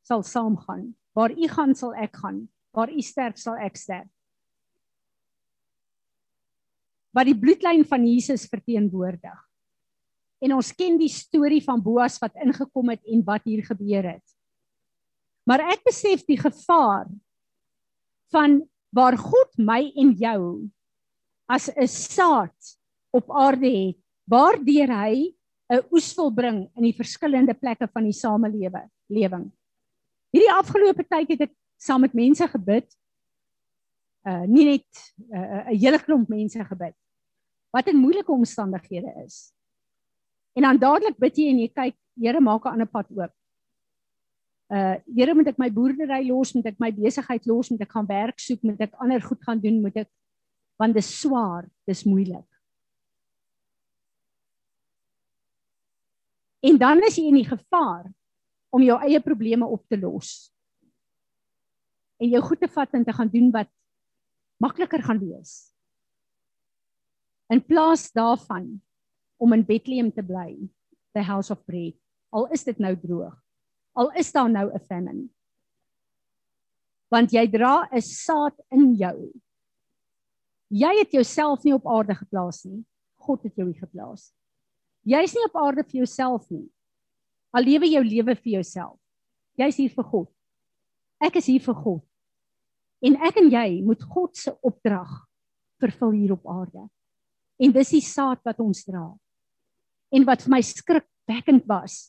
sal 0.04 0.24
saamgaan. 0.26 0.90
Waar 1.16 1.32
u 1.32 1.46
gaan 1.50 1.72
sal 1.74 1.94
ek 1.98 2.18
gaan. 2.20 2.44
Waar 2.76 2.90
u 2.92 3.02
sterf 3.02 3.38
sal 3.40 3.56
ek 3.62 3.78
sterf 3.78 4.10
wat 7.16 7.26
die 7.26 7.38
bloedlyn 7.38 7.84
van 7.86 8.04
Jesus 8.06 8.46
verteenwoordig. 8.50 9.38
En 10.40 10.56
ons 10.56 10.72
ken 10.72 10.96
die 10.98 11.12
storie 11.12 11.60
van 11.64 11.82
Boas 11.82 12.18
wat 12.22 12.36
ingekom 12.40 12.92
het 12.94 13.02
en 13.04 13.24
wat 13.24 13.44
hier 13.44 13.64
gebeur 13.64 14.14
het. 14.14 14.26
Maar 15.44 15.66
ek 15.74 15.84
besef 15.84 16.24
die 16.28 16.38
gevaar 16.40 17.08
van 18.32 18.60
waar 18.94 19.16
God 19.18 19.58
my 19.58 19.82
en 19.98 20.14
jou 20.18 20.42
as 21.50 21.68
'n 21.68 21.86
saad 21.86 22.78
op 23.10 23.30
aarde 23.30 23.66
het, 23.66 23.98
waardeur 24.24 24.88
hy 24.88 25.34
'n 25.70 25.84
oes 25.90 26.14
wil 26.14 26.30
bring 26.30 26.70
in 26.76 26.82
die 26.82 26.96
verskillende 26.96 27.54
plekke 27.54 27.88
van 27.92 28.04
die 28.04 28.14
samelewe, 28.14 28.88
lewing. 29.08 29.50
Hierdie 30.32 30.52
afgelope 30.52 31.04
tyd 31.04 31.28
het 31.28 31.40
ek 31.48 31.54
saam 31.78 32.00
met 32.00 32.14
mense 32.14 32.46
gebid 32.48 32.86
uh 34.26 34.44
nie 34.46 34.64
net 34.64 34.88
'n 35.16 35.36
uh, 35.36 35.70
'n 35.72 35.78
hele 35.78 35.98
klomp 35.98 36.28
mense 36.28 36.64
gebid 36.64 36.96
wat 37.72 37.88
in 37.88 37.96
moeilike 37.96 38.32
omstandighede 38.32 39.24
is. 39.24 39.52
En 40.58 40.66
dan 40.66 40.78
dadelik 40.78 41.18
bid 41.18 41.36
jy 41.38 41.50
en 41.50 41.60
jy 41.64 41.68
kyk, 41.68 41.96
Here 42.20 42.40
maak 42.40 42.66
'n 42.66 42.72
ander 42.74 42.90
pad 42.90 43.06
oop. 43.16 43.32
Uh 44.68 44.96
Here 45.16 45.34
moet 45.34 45.48
ek 45.48 45.58
my 45.58 45.70
boerdery 45.70 46.26
los, 46.28 46.54
moet 46.54 46.66
ek 46.66 46.78
my 46.78 46.90
besigheid 46.92 47.46
los, 47.46 47.70
moet 47.70 47.80
ek 47.80 47.92
gaan 47.92 48.06
werk 48.06 48.38
soek, 48.38 48.62
moet 48.62 48.80
ek 48.80 48.94
ander 49.00 49.20
goed 49.22 49.42
gaan 49.42 49.60
doen, 49.60 49.80
moet 49.80 49.96
ek 49.96 50.10
want 50.76 50.94
dit 50.94 51.04
is 51.04 51.20
swaar, 51.20 51.64
dit 51.86 51.96
is 51.96 52.04
moeilik. 52.04 52.46
En 56.60 56.76
dan 56.76 57.00
is 57.04 57.16
jy 57.16 57.28
in 57.28 57.40
die 57.40 57.48
gevaar 57.48 58.12
om 58.70 58.82
jou 58.82 58.98
eie 59.00 59.20
probleme 59.20 59.66
op 59.66 59.86
te 59.88 59.96
los. 59.96 60.52
En 62.20 62.28
jou 62.28 62.42
goed 62.42 62.60
te 62.60 62.68
vat 62.68 62.94
en 62.94 63.04
te 63.04 63.12
gaan 63.12 63.28
doen 63.28 63.50
wat 63.50 63.68
makliker 64.60 65.02
gaan 65.02 65.20
wees 65.20 65.70
in 67.50 67.62
plaas 67.64 68.10
daarvan 68.14 68.76
om 69.40 69.56
in 69.56 69.64
Bethlehem 69.64 70.10
te 70.12 70.22
bly, 70.22 70.52
the 71.16 71.24
house 71.24 71.50
of 71.52 71.64
bread. 71.64 71.96
Al 72.30 72.46
is 72.54 72.64
dit 72.64 72.78
nou 72.78 72.92
droog. 73.00 73.34
Al 73.98 74.12
is 74.20 74.32
daar 74.32 74.50
nou 74.50 74.70
'n 74.70 74.86
famine. 74.86 75.28
Want 77.10 77.32
jy 77.32 77.46
dra 77.50 77.88
'n 77.90 78.00
saad 78.00 78.54
in 78.70 78.94
jou. 78.94 79.32
Jy 80.70 80.98
het 80.98 81.12
jouself 81.12 81.64
nie 81.64 81.74
op 81.74 81.86
aarde 81.86 82.14
geplaas 82.14 82.64
nie. 82.64 82.84
God 83.18 83.42
het 83.42 83.56
jou 83.56 83.66
hier 83.66 83.80
geplaas. 83.80 84.32
Jy's 85.02 85.34
nie 85.34 85.44
op 85.44 85.56
aarde 85.56 85.82
vir 85.82 86.04
jouself 86.04 86.50
nie. 86.50 86.70
Al 87.52 87.62
lewe 87.62 87.86
jou 87.86 88.04
lewe 88.04 88.36
vir 88.36 88.52
jouself. 88.52 88.98
Jy's 89.58 89.76
hier 89.76 89.90
vir 89.90 90.04
God. 90.04 90.28
Ek 91.20 91.36
is 91.36 91.46
hier 91.46 91.60
vir 91.60 91.74
God. 91.74 92.04
En 93.02 93.16
ek 93.16 93.36
en 93.36 93.50
jy 93.50 93.82
moet 93.82 94.02
God 94.02 94.36
se 94.36 94.52
opdrag 94.62 95.10
vervul 95.80 96.10
hier 96.10 96.32
op 96.32 96.46
aarde. 96.46 96.86
En 97.60 97.72
dis 97.72 97.92
die 97.96 98.04
saad 98.04 98.40
wat 98.44 98.60
ons 98.60 98.84
dra. 98.84 99.08
En 100.10 100.26
wat 100.26 100.42
vir 100.42 100.54
my 100.56 100.62
skrikwekkend 100.62 101.66
was 101.70 102.08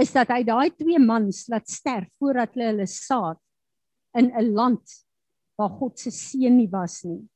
is 0.00 0.12
dat 0.14 0.30
hy 0.32 0.40
daai 0.46 0.70
twee 0.72 0.98
mans 1.02 1.44
laat 1.52 1.68
sterf 1.68 2.08
voordat 2.16 2.54
hulle 2.54 2.70
hulle 2.70 2.86
saad 2.88 3.40
in 4.16 4.30
'n 4.32 4.54
land 4.54 4.94
waar 5.58 5.74
God 5.76 5.98
se 5.98 6.10
seën 6.10 6.56
nie 6.56 6.70
was 6.70 7.02
nie 7.04 7.28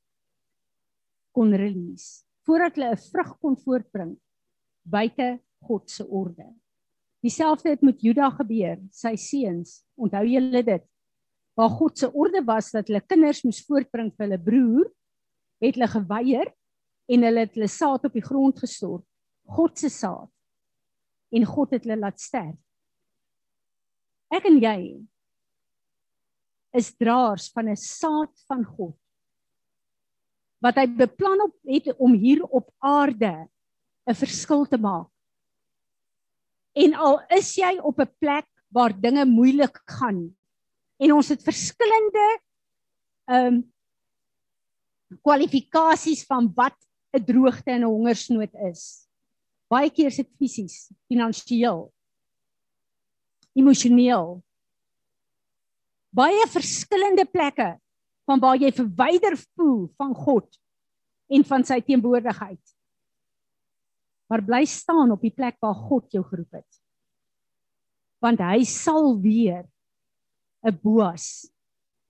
kon 1.35 1.53
release. 1.53 2.23
Voordat 2.47 2.77
hulle 2.77 2.95
'n 2.95 3.05
vrug 3.11 3.33
kon 3.43 3.57
voortbring 3.57 4.13
buite 4.83 5.41
God 5.67 5.91
se 5.91 6.07
orde. 6.07 6.47
Dieselfde 7.25 7.69
het 7.69 7.83
met 7.83 8.01
Juda 8.01 8.31
gebeur, 8.31 8.79
sy 8.91 9.17
seuns. 9.17 9.85
Onthou 9.97 10.25
julle 10.29 10.63
dit? 10.63 10.85
Waar 11.57 11.71
God 11.71 11.99
se 11.99 12.13
orde 12.13 12.45
was 12.45 12.71
dat 12.71 12.89
hulle 12.89 13.01
kinders 13.01 13.43
moes 13.45 13.65
voortbring 13.65 14.13
vir 14.13 14.27
hulle 14.27 14.39
broer, 14.39 14.91
het 15.63 15.75
hulle 15.75 15.89
geweier 15.89 16.53
en 17.09 17.23
hulle 17.23 17.41
het 17.47 17.55
hulle 17.55 17.69
saad 17.69 18.05
op 18.05 18.13
die 18.13 18.25
grond 18.25 18.59
gestort. 18.59 19.07
God 19.45 19.79
se 19.79 19.89
saad. 19.89 20.31
En 21.35 21.45
God 21.45 21.71
het 21.71 21.85
hulle 21.85 21.99
laat 21.99 22.21
sterf. 22.21 22.59
Ek 24.35 24.47
en 24.51 24.59
jy 24.63 24.79
is 26.75 26.95
draers 26.99 27.51
van 27.55 27.69
'n 27.71 27.77
saad 27.77 28.33
van 28.49 28.65
God 28.65 28.99
wat 30.65 30.79
hy 30.81 30.87
beplan 30.89 31.43
op 31.45 31.55
het 31.69 31.91
om 32.01 32.15
hier 32.17 32.41
op 32.45 32.71
aarde 32.81 33.49
'n 34.09 34.17
verskil 34.17 34.65
te 34.67 34.79
maak. 34.79 35.11
En 36.73 36.95
al 36.95 37.21
is 37.29 37.55
jy 37.57 37.79
op 37.79 38.01
'n 38.01 38.15
plek 38.19 38.49
waar 38.69 39.01
dinge 39.01 39.25
moeilik 39.25 39.77
gaan 39.87 40.37
en 40.99 41.13
ons 41.13 41.29
het 41.29 41.43
verskillende 41.43 42.27
ehm 43.29 43.47
um, 43.47 43.73
kwalifikasies 45.23 46.25
van 46.27 46.53
wat 46.55 46.77
'n 47.13 47.25
droogte 47.25 47.71
en 47.71 47.81
'n 47.81 47.93
hongersnood 47.93 48.55
is. 48.71 49.09
Baie 49.73 49.91
keer 49.91 50.11
is 50.13 50.21
dit 50.21 50.31
fisies, 50.39 50.89
finansiëel, 51.09 51.87
emosioneel. 53.59 54.39
Baie 56.15 56.47
verskillende 56.53 57.25
plekke 57.27 57.75
van 58.29 58.41
waar 58.43 58.61
jy 58.61 58.71
verwyder 58.75 59.37
voel 59.57 59.89
van 59.99 60.15
God 60.15 60.61
en 61.35 61.45
van 61.49 61.65
sy 61.67 61.81
teenwoordigheid. 61.85 62.63
Maar 64.31 64.45
bly 64.45 64.63
staan 64.69 65.13
op 65.15 65.25
die 65.25 65.35
plek 65.35 65.59
waar 65.63 65.77
God 65.77 66.13
jou 66.15 66.23
geroep 66.27 66.61
het. 66.61 66.81
Want 68.25 68.41
hy 68.41 68.65
sal 68.65 69.19
weer 69.21 69.67
'n 70.65 70.79
boas 70.81 71.51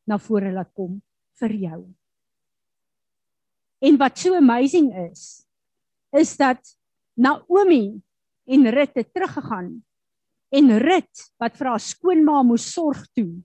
na 0.06 0.18
vore 0.18 0.52
laat 0.52 0.70
kom 0.74 1.02
vir 1.40 1.52
jou. 1.52 1.80
En 3.82 3.98
wat 3.98 4.18
so 4.18 4.36
amazing 4.36 4.92
is, 5.10 5.44
is 6.12 6.36
dat 6.36 6.60
Naomi 7.14 8.00
en 8.44 8.70
Rut 8.70 8.94
het 8.94 9.12
teruggegaan 9.14 9.84
en 10.54 10.78
Rut 10.78 11.26
wat 11.38 11.56
vir 11.58 11.70
haar 11.72 11.82
skoonma 11.82 12.42
moes 12.42 12.66
sorg 12.72 13.04
toe, 13.14 13.42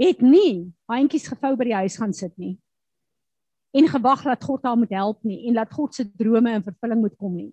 het 0.00 0.20
nie 0.20 0.72
handjies 0.90 1.28
gevou 1.28 1.54
by 1.56 1.70
die 1.70 1.80
huis 1.80 1.96
gaan 2.00 2.14
sit 2.16 2.34
nie 2.40 2.56
en 3.76 3.88
gewag 3.92 4.22
dat 4.24 4.44
God 4.44 4.64
haar 4.64 4.78
moet 4.78 4.92
help 4.94 5.22
nie 5.26 5.42
en 5.50 5.58
dat 5.58 5.72
God 5.72 5.94
se 5.94 6.06
drome 6.16 6.54
in 6.56 6.64
vervulling 6.64 7.02
moet 7.02 7.16
kom 7.20 7.34
nie. 7.36 7.50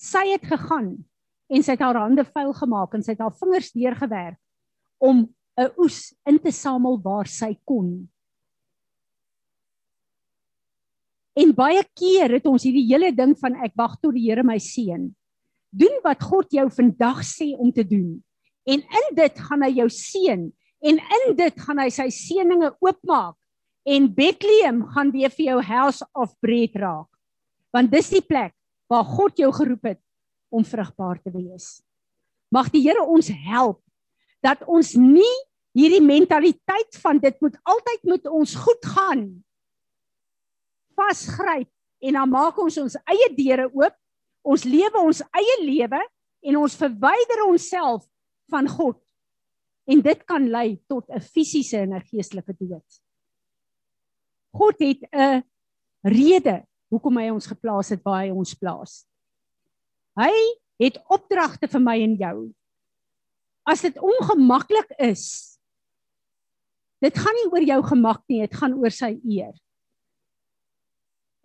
Sy 0.00 0.24
het 0.30 0.44
gegaan 0.48 0.94
en 1.52 1.64
sy 1.64 1.74
het 1.76 1.84
haar 1.84 1.98
hande 2.00 2.24
vuil 2.24 2.54
gemaak 2.56 2.96
en 2.96 3.04
sy 3.04 3.12
het 3.12 3.24
haar 3.24 3.34
vingers 3.36 3.72
deurgewerk 3.76 4.38
om 4.98 5.26
'n 5.60 5.70
oes 5.76 6.14
in 6.24 6.38
te 6.38 6.52
samel 6.52 7.00
waar 7.02 7.26
sy 7.26 7.56
kon 7.64 8.08
En 11.36 11.52
baie 11.52 11.82
keer 11.98 12.38
het 12.38 12.46
ons 12.48 12.64
hierdie 12.64 12.86
hele 12.88 13.10
ding 13.12 13.34
van 13.36 13.58
ek 13.66 13.74
wag 13.76 13.98
tot 14.00 14.14
die 14.16 14.24
Here 14.24 14.44
my 14.46 14.56
seën. 14.62 15.10
Doen 15.76 15.98
wat 16.04 16.22
God 16.24 16.52
jou 16.54 16.64
vandag 16.72 17.20
sê 17.28 17.50
om 17.52 17.72
te 17.74 17.84
doen. 17.84 18.16
En 18.66 18.80
in 18.80 19.08
dit 19.18 19.42
gaan 19.48 19.64
hy 19.66 19.74
jou 19.82 19.88
seën 19.92 20.46
en 20.86 21.00
in 21.18 21.34
dit 21.36 21.60
gaan 21.66 21.80
hy 21.80 21.88
sy 21.92 22.06
seëninge 22.12 22.70
oopmaak 22.84 23.36
en 23.86 24.08
Bethlehem 24.16 24.82
gaan 24.94 25.12
weer 25.14 25.32
vir 25.32 25.46
jou 25.50 25.60
house 25.62 26.04
of 26.16 26.34
bread 26.42 26.74
raak. 26.80 27.08
Want 27.74 27.92
dis 27.92 28.10
die 28.16 28.24
plek 28.24 28.54
waar 28.90 29.06
God 29.06 29.38
jou 29.38 29.52
geroep 29.54 29.92
het 29.92 30.00
om 30.50 30.64
vrugbaar 30.64 31.20
te 31.20 31.32
wees. 31.34 31.82
Mag 32.54 32.70
die 32.72 32.84
Here 32.86 33.04
ons 33.04 33.28
help 33.28 33.82
dat 34.44 34.62
ons 34.64 34.94
nie 34.96 35.34
hierdie 35.76 36.02
mentaliteit 36.02 36.96
van 37.02 37.20
dit 37.20 37.36
moet 37.44 37.58
altyd 37.68 38.08
met 38.08 38.30
ons 38.30 38.54
goed 38.56 38.88
gaan 38.96 39.26
vasgryp 40.96 41.70
en 42.02 42.18
dan 42.18 42.30
maak 42.30 42.58
ons 42.60 42.78
ons 42.82 42.98
eie 43.12 43.30
deure 43.36 43.68
oop. 43.72 43.96
Ons 44.46 44.64
lewe 44.68 45.02
ons 45.02 45.22
eie 45.34 45.56
lewe 45.64 46.00
en 46.46 46.60
ons 46.60 46.78
verwyder 46.78 47.42
onsself 47.48 48.06
van 48.52 48.68
God. 48.70 49.00
En 49.90 50.02
dit 50.02 50.22
kan 50.26 50.48
lei 50.50 50.78
tot 50.90 51.08
'n 51.10 51.20
fisiese 51.20 51.78
en 51.78 51.94
'n 51.94 52.06
geestelike 52.10 52.54
dood. 52.58 53.02
God 54.54 54.78
het 54.78 55.02
'n 55.12 55.42
rede 56.04 56.64
hoekom 56.90 57.18
hy 57.18 57.30
ons 57.30 57.46
geplaas 57.46 57.90
het 57.90 58.02
waar 58.04 58.24
hy 58.24 58.30
ons 58.30 58.54
plaas. 58.54 59.06
Hy 60.16 60.32
het 60.80 60.98
opdragte 61.12 61.68
vir 61.68 61.80
my 61.80 61.96
en 62.02 62.16
jou. 62.16 62.36
As 63.66 63.82
dit 63.82 63.96
ongemaklik 63.98 64.92
is, 64.98 65.58
dit 67.02 67.18
gaan 67.18 67.34
nie 67.34 67.50
oor 67.52 67.64
jou 67.66 67.82
gemak 67.82 68.22
nie, 68.28 68.40
dit 68.46 68.54
gaan 68.54 68.74
oor 68.78 68.90
sy 68.90 69.16
eer. 69.24 69.54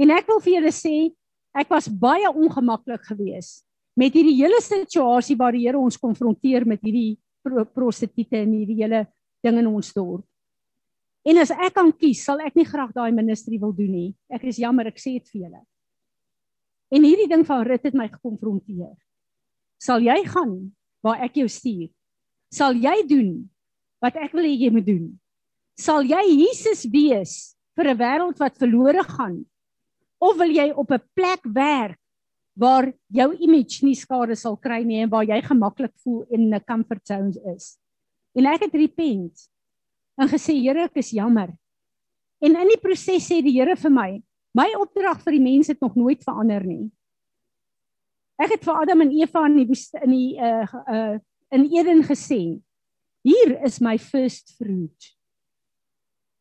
En 0.02 0.14
ek 0.16 0.30
wil 0.32 0.40
vir 0.42 0.56
julle 0.58 0.74
sê, 0.74 0.96
ek 1.54 1.70
was 1.70 1.90
baie 1.92 2.30
ongemaklik 2.32 3.04
geweest 3.06 3.66
met 4.00 4.16
hierdie 4.16 4.38
hele 4.40 4.62
situasie 4.64 5.36
waar 5.38 5.54
die 5.54 5.66
Here 5.66 5.78
ons 5.78 6.00
konfronteer 6.00 6.64
met 6.66 6.80
hierdie 6.82 7.20
prostituie 7.76 8.40
en 8.40 8.54
hierdie 8.56 8.80
hele 8.80 9.04
ding 9.44 9.60
in 9.60 9.68
ons 9.68 9.92
dorp. 9.94 10.24
En 11.28 11.38
as 11.38 11.52
ek 11.54 11.76
kan 11.76 11.92
kies, 11.94 12.24
sal 12.26 12.42
ek 12.42 12.56
nie 12.58 12.66
graag 12.66 12.94
daai 12.96 13.12
ministerie 13.14 13.60
wil 13.62 13.74
doen 13.78 13.92
nie. 13.94 14.10
Ek 14.32 14.48
is 14.50 14.58
jammer, 14.62 14.88
ek 14.90 14.98
sê 14.98 15.20
dit 15.20 15.28
vir 15.34 15.44
julle. 15.44 15.62
En 16.92 17.06
hierdie 17.06 17.30
ding 17.30 17.44
van 17.46 17.62
rit 17.68 17.84
het 17.86 17.98
my 17.98 18.08
gekonfronteer. 18.10 18.96
Sal 19.82 20.02
jy 20.06 20.18
gaan 20.30 20.56
waar 21.06 21.22
ek 21.28 21.38
jou 21.42 21.48
stuur? 21.50 21.92
Sal 22.52 22.78
jy 22.80 22.96
doen 23.10 23.32
wat 24.02 24.18
ek 24.18 24.34
wil 24.34 24.48
hê 24.50 24.56
jy 24.56 24.72
moet 24.74 24.88
doen? 24.88 25.06
Sal 25.78 26.06
jy 26.06 26.22
Jesus 26.32 26.88
wees 26.90 27.56
vir 27.78 27.94
'n 27.94 27.98
wêreld 27.98 28.38
wat 28.42 28.58
verlore 28.58 29.04
gaan? 29.06 29.46
Of 30.22 30.38
wil 30.38 30.54
jy 30.54 30.70
op 30.78 30.92
'n 30.92 31.02
plek 31.18 31.42
werk 31.44 32.00
waar 32.54 32.94
jou 33.08 33.34
image 33.34 33.82
nie 33.86 33.96
skade 33.96 34.36
sal 34.36 34.58
kry 34.58 34.84
nie 34.84 35.02
en 35.02 35.10
waar 35.10 35.26
jy 35.26 35.42
gemaklik 35.42 35.94
voel 36.04 36.26
in 36.30 36.54
'n 36.54 36.64
comfort 36.68 37.08
zone 37.08 37.34
is? 37.56 37.78
En 38.36 38.46
ek 38.46 38.62
het 38.62 38.74
repent 38.74 39.50
en 40.18 40.28
gesê 40.28 40.54
Here, 40.54 40.84
ek 40.84 40.98
is 40.98 41.12
jammer. 41.12 41.50
En 42.40 42.56
in 42.56 42.68
die 42.68 42.82
proses 42.82 43.28
sê 43.28 43.42
die 43.42 43.60
Here 43.60 43.76
vir 43.76 43.92
my, 43.92 44.24
my 44.54 44.70
opdrag 44.78 45.22
vir 45.24 45.32
die 45.32 45.44
mense 45.44 45.72
het 45.72 45.82
nog 45.82 45.96
nooit 45.96 46.24
verander 46.24 46.64
nie. 46.64 46.92
Ek 48.42 48.52
het 48.52 48.64
vir 48.64 48.80
Adam 48.82 49.02
en 49.02 49.12
Eva 49.12 49.46
in 49.46 49.58
die 49.58 49.78
in 50.02 50.12
die 50.12 50.38
uh 50.38 50.66
uh 50.88 51.20
in 51.52 51.66
Eden 51.68 52.04
gesê, 52.04 52.62
hier 53.24 53.66
is 53.66 53.82
my 53.82 53.98
first 53.98 54.56
fruit. 54.58 55.16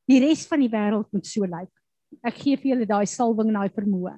Die 0.06 0.20
res 0.20 0.46
van 0.46 0.60
die 0.60 0.70
wêreld 0.70 1.10
moet 1.12 1.26
so 1.26 1.42
lyk. 1.44 1.79
Ek 2.26 2.36
gee 2.42 2.58
vir 2.60 2.74
julle 2.74 2.88
daai 2.88 3.08
salwing 3.08 3.48
en 3.48 3.62
daai 3.62 3.72
vermoë. 3.72 4.14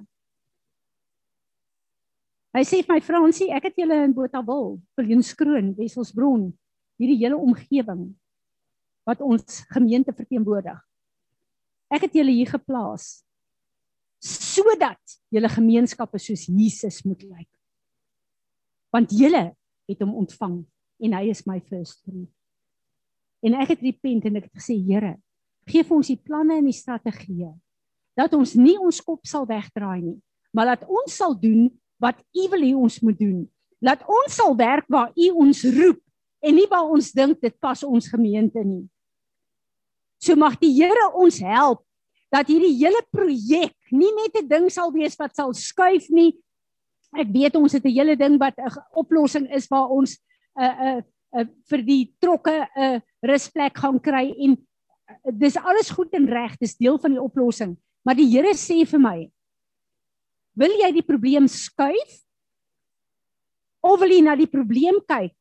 Hy 2.53 2.61
sê 2.67 2.83
vir 2.83 2.93
my 2.93 3.01
Fransie, 3.01 3.49
ek 3.49 3.71
het 3.71 3.79
julle 3.81 3.95
in 4.05 4.13
Botawil, 4.13 4.75
Viljoenskroon, 4.99 5.71
Wesselsbron, 5.77 6.51
hierdie 7.01 7.17
hele 7.23 7.39
omgewing 7.39 8.11
wat 9.07 9.23
ons 9.25 9.63
gemeente 9.73 10.13
verteenwoordig. 10.15 10.77
Ek 11.93 12.05
het 12.05 12.19
julle 12.19 12.35
hier 12.35 12.51
geplaas 12.53 13.23
sodat 14.23 15.17
julle 15.33 15.49
gemeenskappe 15.51 16.19
soos 16.21 16.45
Jesus 16.47 17.01
moet 17.03 17.25
lyk. 17.27 17.49
Want 18.93 19.11
julle 19.11 19.49
het 19.89 20.05
hom 20.05 20.13
ontvang 20.21 20.61
en 21.03 21.17
hy 21.17 21.25
is 21.33 21.43
my 21.49 21.57
first 21.67 21.99
fruit. 22.05 22.29
En 23.43 23.57
ek 23.59 23.73
het 23.73 23.83
repent 23.83 24.29
en 24.29 24.39
ek 24.39 24.47
het 24.47 24.61
gesê 24.61 24.77
Here, 24.79 25.17
gee 25.67 25.83
vir 25.83 25.97
ons 25.97 26.11
die 26.13 26.21
planne 26.21 26.61
en 26.61 26.69
die 26.69 26.77
strategieë 26.77 27.51
dat 28.17 28.33
ons 28.33 28.53
nie 28.53 28.77
ons 28.77 29.01
kop 29.01 29.25
sal 29.25 29.45
wegdraai 29.49 30.01
nie, 30.01 30.19
maar 30.53 30.75
dat 30.75 30.85
ons 30.89 31.15
sal 31.15 31.33
doen 31.39 31.69
wat 32.01 32.19
U 32.35 32.47
wil 32.49 32.61
hê 32.61 32.73
ons 32.75 32.99
moet 33.01 33.17
doen. 33.17 33.39
Laat 33.83 34.03
ons 34.07 34.35
sal 34.35 34.55
werk 34.55 34.85
waar 34.87 35.11
U 35.15 35.29
ons 35.45 35.63
roep 35.63 35.99
en 36.43 36.55
nie 36.55 36.67
waar 36.69 36.89
ons 36.91 37.11
dink 37.15 37.39
dit 37.41 37.55
pas 37.59 37.83
ons 37.83 38.11
gemeente 38.11 38.61
nie. 38.63 38.83
So 40.23 40.35
mag 40.39 40.55
die 40.59 40.71
Here 40.75 41.09
ons 41.19 41.39
help 41.43 41.83
dat 42.33 42.49
hierdie 42.49 42.73
hele 42.79 43.01
projek 43.13 43.75
nie 43.93 44.11
net 44.17 44.41
'n 44.41 44.47
ding 44.47 44.65
sal 44.71 44.91
wees 44.91 45.15
wat 45.19 45.35
sal 45.35 45.53
skuif 45.53 46.09
nie. 46.09 46.33
Ek 47.13 47.29
weet 47.29 47.55
ons 47.55 47.73
het 47.73 47.85
'n 47.85 47.93
hele 47.93 48.15
ding 48.15 48.39
wat 48.39 48.57
'n 48.57 48.71
oplossing 48.95 49.47
is 49.53 49.67
waar 49.69 49.89
ons 49.89 50.17
'n 50.57 50.63
uh, 50.63 50.73
'n 50.73 50.97
uh, 50.97 51.01
uh, 51.39 51.45
vir 51.69 51.81
die 51.83 52.13
trokke 52.19 52.67
'n 52.75 52.81
uh, 52.81 52.99
rusplek 53.21 53.77
gaan 53.77 53.99
kry 53.99 54.33
en 54.37 54.57
uh, 54.57 55.31
dis 55.31 55.57
alles 55.57 55.89
goed 55.89 56.13
en 56.13 56.25
reg, 56.25 56.57
dis 56.57 56.77
deel 56.77 56.97
van 56.97 57.11
die 57.11 57.21
oplossing. 57.21 57.77
Maar 58.03 58.19
die 58.19 58.27
Here 58.27 58.51
sê 58.59 58.83
vir 58.87 58.99
my: 58.99 59.17
Wil 60.59 60.75
jy 60.83 60.91
die 60.99 61.05
probleem 61.05 61.47
skuif? 61.49 62.19
Of 63.83 63.99
wil 64.03 64.13
jy 64.13 64.21
na 64.23 64.35
die 64.39 64.49
probleem 64.49 65.01
kyk 65.07 65.33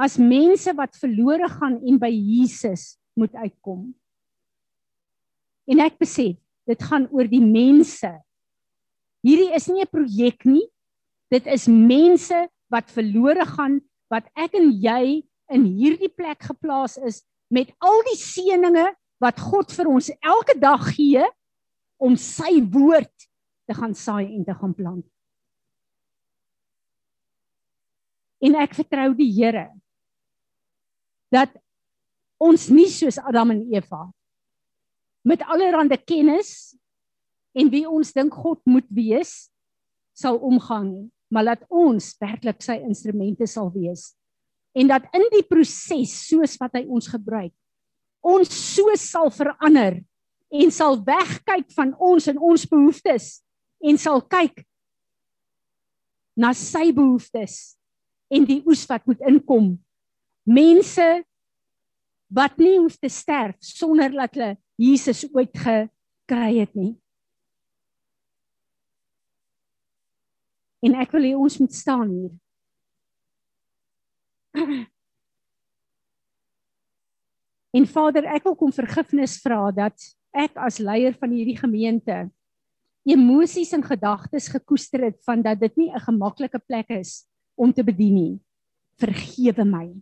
as 0.00 0.16
mense 0.16 0.72
wat 0.72 0.96
verlore 0.96 1.48
gaan 1.52 1.76
en 1.84 1.98
by 2.00 2.08
Jesus 2.08 2.94
moet 3.18 3.34
uitkom? 3.36 3.90
En 5.68 5.82
ek 5.84 5.98
besef, 6.00 6.38
dit 6.68 6.86
gaan 6.88 7.04
oor 7.12 7.28
die 7.28 7.42
mense. 7.44 8.08
Hierdie 9.26 9.52
is 9.52 9.68
nie 9.68 9.82
'n 9.82 9.92
projek 9.92 10.46
nie. 10.46 10.64
Dit 11.30 11.46
is 11.46 11.68
mense 11.68 12.48
wat 12.70 12.90
verlore 12.90 13.44
gaan 13.44 13.80
wat 14.10 14.26
ek 14.34 14.54
en 14.54 14.72
jy 14.72 15.22
in 15.50 15.64
hierdie 15.66 16.10
plek 16.10 16.42
geplaas 16.42 16.96
is 16.98 17.22
met 17.50 17.70
al 17.82 18.02
die 18.08 18.18
seëninge 18.18 18.86
wat 19.20 19.38
God 19.38 19.70
vir 19.70 19.86
ons 19.90 20.10
elke 20.22 20.56
dag 20.58 20.82
gee 20.94 21.22
om 22.00 22.16
sy 22.16 22.60
woord 22.72 23.28
te 23.68 23.76
gaan 23.76 23.94
saai 23.94 24.32
en 24.34 24.44
te 24.44 24.56
gaan 24.56 24.74
plant. 24.74 25.04
En 28.40 28.56
ek 28.56 28.74
vertrou 28.78 29.12
die 29.18 29.28
Here 29.36 29.68
dat 31.30 31.52
ons 32.40 32.66
nie 32.72 32.88
soos 32.90 33.20
Adam 33.20 33.52
en 33.54 33.62
Eva 33.70 34.08
met 35.28 35.42
allerlei 35.44 35.98
kennis 36.00 36.72
en 37.52 37.68
wie 37.72 37.84
ons 37.88 38.14
dink 38.16 38.34
God 38.34 38.60
moet 38.64 38.88
wees 38.88 39.50
sal 40.16 40.40
omgang 40.40 41.10
maar 41.30 41.46
laat 41.46 41.66
ons 41.68 42.14
werklik 42.22 42.62
sy 42.64 42.80
instrumente 42.82 43.46
sal 43.50 43.70
wees 43.74 44.10
en 44.74 44.90
dat 44.90 45.06
in 45.16 45.26
die 45.34 45.44
proses 45.46 46.14
soos 46.26 46.56
wat 46.60 46.80
hy 46.80 46.86
ons 46.88 47.10
gebruik 47.12 47.54
ons 48.24 48.50
so 48.50 48.90
sal 48.98 49.30
verander 49.34 50.00
en 50.50 50.72
sal 50.74 50.98
wegkyk 51.06 51.70
van 51.76 51.94
ons 51.98 52.26
en 52.30 52.38
ons 52.38 52.66
behoeftes 52.70 53.38
en 53.86 53.98
sal 54.00 54.22
kyk 54.26 54.64
na 56.40 56.52
sy 56.56 56.90
behoeftes 56.94 57.76
en 58.30 58.46
die 58.48 58.60
oes 58.66 58.82
wat 58.90 59.06
moet 59.06 59.22
inkom 59.30 59.74
mense 60.48 61.08
wat 62.30 62.58
nie 62.62 62.78
hoef 62.78 62.96
te 62.98 63.10
sterf 63.10 63.56
sonder 63.64 64.12
dat 64.14 64.34
hulle 64.34 64.56
Jesus 64.80 65.26
ooit 65.34 65.52
gekry 65.60 66.60
het 66.62 66.74
nie. 66.78 66.94
En 70.80 70.94
ek 71.02 71.10
wil 71.12 71.26
hê 71.28 71.34
ons 71.36 71.58
moet 71.60 71.74
staan 71.76 72.08
hier. 72.14 72.32
En 77.70 77.84
Vader, 77.86 78.26
ek 78.34 78.42
wil 78.48 78.56
kom 78.58 78.72
vergifnis 78.74 79.36
vra 79.38 79.68
dat 79.70 79.94
ek 80.32 80.56
as 80.56 80.78
leier 80.78 81.14
van 81.18 81.30
hierdie 81.30 81.58
gemeente 81.58 82.30
emosies 83.08 83.72
en 83.72 83.82
gedagtes 83.82 84.48
gekoester 84.52 85.06
het 85.08 85.18
van 85.24 85.42
dat 85.42 85.60
dit 85.60 85.76
nie 85.76 85.90
'n 85.90 86.00
gemaklike 86.00 86.58
plek 86.58 86.90
is 86.90 87.26
om 87.56 87.72
te 87.72 87.82
bedien 87.82 88.14
nie. 88.14 88.40
Vergewe 88.98 89.64
my. 89.64 89.94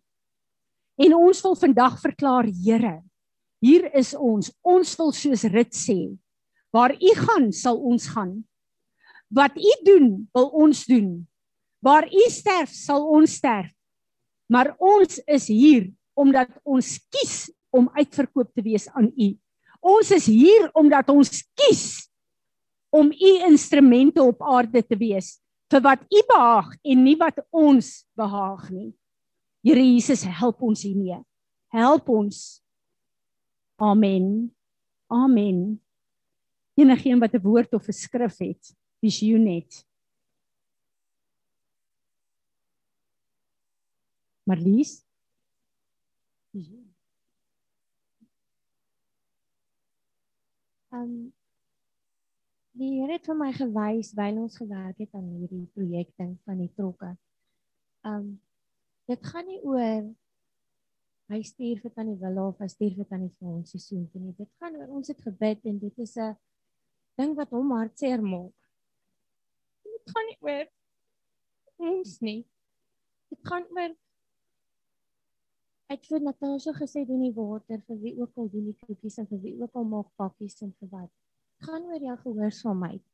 En 0.99 1.15
ons 1.15 1.43
wil 1.43 1.55
vandag 1.55 2.01
verklaar, 2.01 2.45
Here, 2.45 3.03
Hier 3.59 3.89
is 3.95 4.15
ons. 4.15 4.53
Ons 4.63 4.95
wil 4.99 5.11
soos 5.13 5.43
Rit 5.51 5.75
sê, 5.75 6.15
waar 6.75 6.95
u 6.95 7.15
gaan, 7.15 7.51
sal 7.53 7.81
ons 7.83 8.07
gaan. 8.15 8.45
Wat 9.35 9.57
u 9.59 9.73
doen, 9.85 10.29
wil 10.33 10.49
ons 10.55 10.85
doen. 10.87 11.27
Waar 11.85 12.07
u 12.07 12.29
sterf, 12.31 12.71
sal 12.71 13.05
ons 13.07 13.35
sterf. 13.35 13.73
Maar 14.47 14.73
ons 14.79 15.19
is 15.27 15.49
hier 15.51 15.91
omdat 16.19 16.51
ons 16.65 16.97
kies 17.13 17.51
om 17.71 17.91
uitverkoop 17.95 18.51
te 18.55 18.63
wees 18.63 18.89
aan 18.97 19.11
u. 19.15 19.35
Ons 19.81 20.11
is 20.11 20.27
hier 20.27 20.69
omdat 20.75 21.09
ons 21.09 21.43
kies 21.55 22.09
om 22.91 23.11
u 23.13 23.33
instrumente 23.49 24.23
op 24.23 24.43
aarde 24.43 24.83
te 24.83 24.97
wees 24.97 25.37
vir 25.69 25.83
wat 25.85 26.05
u 26.09 26.23
behaag 26.31 26.71
en 26.83 27.03
nie 27.05 27.17
wat 27.21 27.43
ons 27.53 28.07
behaag 28.17 28.71
nie. 28.73 28.93
Here 29.65 29.83
Jesus, 29.83 30.25
help 30.25 30.63
ons 30.65 30.83
hiermee. 30.87 31.21
Help 31.75 32.09
ons. 32.09 32.63
Amen. 33.77 34.49
Amen. 35.13 35.81
Enigeen 36.79 37.21
wat 37.21 37.35
'n 37.35 37.43
woord 37.43 37.75
of 37.75 37.89
'n 37.89 37.93
skrif 37.93 38.39
het, 38.39 38.75
visioen 39.01 39.45
net. 39.45 39.85
Marlies? 44.47 45.05
Um 50.95 51.33
die 52.79 52.95
Here 53.01 53.17
het 53.17 53.27
vir 53.29 53.37
my 53.37 53.49
gewys 53.53 54.15
wyl 54.17 54.39
ons 54.45 54.57
gewerk 54.61 55.01
het 55.03 55.17
aan 55.19 55.27
hierdie 55.35 55.67
projek 55.75 56.13
ding 56.17 56.37
van 56.49 56.63
die 56.63 56.71
trokke. 56.77 57.11
Um 58.07 58.39
dit 59.09 59.27
gaan 59.27 59.49
nie 59.49 59.61
oor 59.65 60.09
hy 61.29 61.41
stuur 61.45 61.83
vir 61.83 61.93
tannie 61.93 62.17
Willa 62.21 62.47
of 62.49 62.61
hy 62.63 62.69
stuur 62.73 62.95
vir 62.97 63.09
tannie 63.11 63.33
Frans 63.37 63.73
se 63.75 63.81
seun 63.83 64.07
nie. 64.15 64.33
Dit 64.39 64.49
gaan 64.61 64.79
oor 64.81 64.95
ons 65.01 65.13
het 65.13 65.21
gebid 65.25 65.67
en 65.69 65.81
dit 65.83 65.99
is 66.05 66.17
'n 66.17 66.37
ding 67.21 67.35
wat 67.37 67.51
hom 67.53 67.73
hartseer 67.77 68.23
maak. 68.23 68.57
Dit 69.85 70.15
gaan 70.15 70.27
nie 70.31 70.41
oor 70.41 70.67
ons 71.93 72.21
nie. 72.21 72.47
Dit 73.29 73.41
gaan 73.45 73.67
oor 73.77 73.93
Ek 75.89 76.05
het 76.13 76.23
Natasha 76.23 76.75
gesê 76.77 77.07
doen 77.09 77.23
die 77.25 77.33
water 77.33 77.81
vir 77.87 78.01
wie 78.03 78.15
ook 78.21 78.35
al 78.37 78.51
doen 78.53 78.67
die 78.69 78.77
koekies 78.85 79.17
en 79.23 79.29
vir 79.31 79.41
wie 79.41 79.55
ook 79.57 79.77
al 79.81 79.87
maak 79.89 80.11
pakkies 80.21 80.61
en 80.67 80.75
vir 80.77 80.91
wat. 80.93 81.13
Gaan 81.65 81.87
oor 81.89 82.03
jou 82.05 82.17
gehoorsaamheid. 82.27 83.05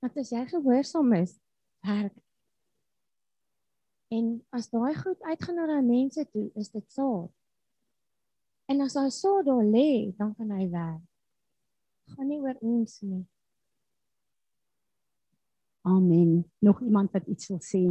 Want 0.00 0.16
as 0.16 0.32
jy 0.32 0.40
gehoorsaam 0.48 1.12
is, 1.18 1.36
werk. 1.84 2.16
En 4.16 4.32
as 4.56 4.70
daai 4.72 4.94
goed 4.96 5.20
uitgaan 5.28 5.60
na 5.60 5.68
daai 5.74 5.84
mense 5.84 6.24
toe, 6.32 6.48
is 6.56 6.72
dit 6.72 6.88
saad. 6.96 7.28
En 8.72 8.80
as 8.80 8.96
hy 8.96 9.06
so 9.12 9.44
daar 9.44 9.64
lê, 9.68 10.16
dan 10.16 10.32
kan 10.38 10.56
hy 10.56 10.70
werk. 10.72 11.04
Gaan 12.16 12.32
nie 12.32 12.40
oor 12.40 12.56
ons 12.64 12.96
nie. 13.04 13.22
Amen. 15.84 16.44
Nog 16.64 16.80
iemand 16.80 17.12
wat 17.12 17.28
iets 17.28 17.52
wil 17.52 17.60
sê? 17.60 17.84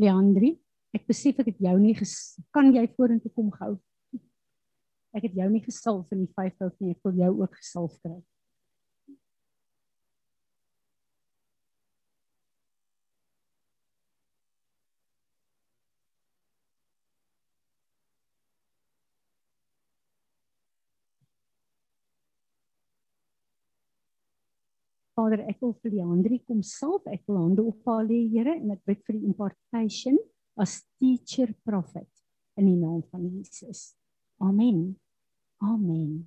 Leandri? 0.00 0.56
Ek 0.94 1.08
besef 1.10 1.40
ek 1.42 1.48
het 1.50 1.58
jou 1.58 1.74
nie 1.82 1.94
kan 2.54 2.68
jy 2.70 2.84
vorentoe 2.94 3.32
kom 3.34 3.50
gou. 3.56 3.72
Ek 5.14 5.26
het 5.26 5.34
jou 5.34 5.48
nie 5.50 5.62
gesalf 5.64 6.12
in 6.14 6.22
die 6.22 6.30
vyf 6.38 6.54
hout 6.62 6.76
nie, 6.78 6.94
ek 6.94 7.02
wil 7.06 7.18
jou 7.18 7.32
ook 7.42 7.58
gesalf 7.58 7.96
kry. 8.02 8.20
Vader, 25.14 25.44
ek 25.46 25.60
wil 25.62 25.76
vir 25.82 25.92
die 25.94 26.02
ander 26.02 26.32
kom 26.46 26.62
salf. 26.66 27.04
Ek 27.06 27.22
wil 27.30 27.38
hande 27.38 27.62
op 27.62 27.86
haar 27.86 28.02
lê, 28.06 28.24
Here, 28.32 28.56
en 28.58 28.74
ek 28.74 28.82
bid 28.86 29.02
vir 29.06 29.18
die 29.18 29.28
impartation 29.30 30.18
as 30.60 30.82
teacher 30.98 31.50
prophet 31.66 32.08
in 32.58 32.68
die 32.70 32.78
naam 32.78 33.02
van 33.10 33.26
Jesus. 33.26 33.92
Amen. 34.42 34.94
Amen. 35.62 36.24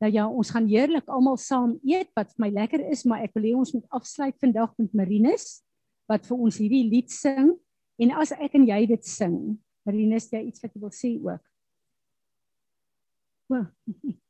Nou 0.00 0.12
ja, 0.12 0.24
ons 0.28 0.50
gaan 0.50 0.66
heerlik 0.66 1.08
almal 1.12 1.36
saam 1.36 1.74
eet 1.84 2.08
wat 2.16 2.32
vir 2.32 2.46
my 2.46 2.50
lekker 2.54 2.82
is, 2.88 3.04
maar 3.04 3.20
ek 3.26 3.34
wil 3.36 3.46
hê 3.46 3.52
ons 3.56 3.72
moet 3.76 3.96
afsluit 3.96 4.36
vandag 4.40 4.72
met 4.80 4.94
Marinus 4.96 5.60
wat 6.10 6.24
vir 6.26 6.40
ons 6.40 6.58
hierdie 6.58 6.86
lied 6.88 7.12
sing 7.12 7.52
en 8.00 8.14
as 8.16 8.32
ek 8.32 8.56
en 8.56 8.64
jy 8.66 8.80
dit 8.88 9.04
sing, 9.06 9.36
Marinus, 9.84 10.30
jy 10.32 10.40
iets 10.48 10.64
wat 10.64 10.72
jy 10.72 10.80
wil 10.80 10.94
sê 10.96 11.12
ook. 11.20 11.44
O. 13.50 13.60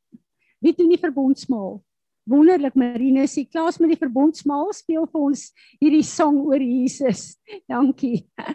Wie 0.61 0.75
doen 0.75 0.91
die 0.91 0.99
verbondsmaal? 1.01 1.79
Wonderlik 2.29 2.75
Marinus, 2.77 3.33
jy 3.33 3.47
klaar 3.49 3.73
met 3.81 3.95
die 3.95 4.01
verbondsmaal 4.01 4.69
speel 4.77 5.07
vir 5.09 5.23
ons 5.25 5.47
hierdie 5.81 6.05
sang 6.05 6.37
oor 6.45 6.61
Jesus. 6.61 7.33
Dankie. 7.71 8.27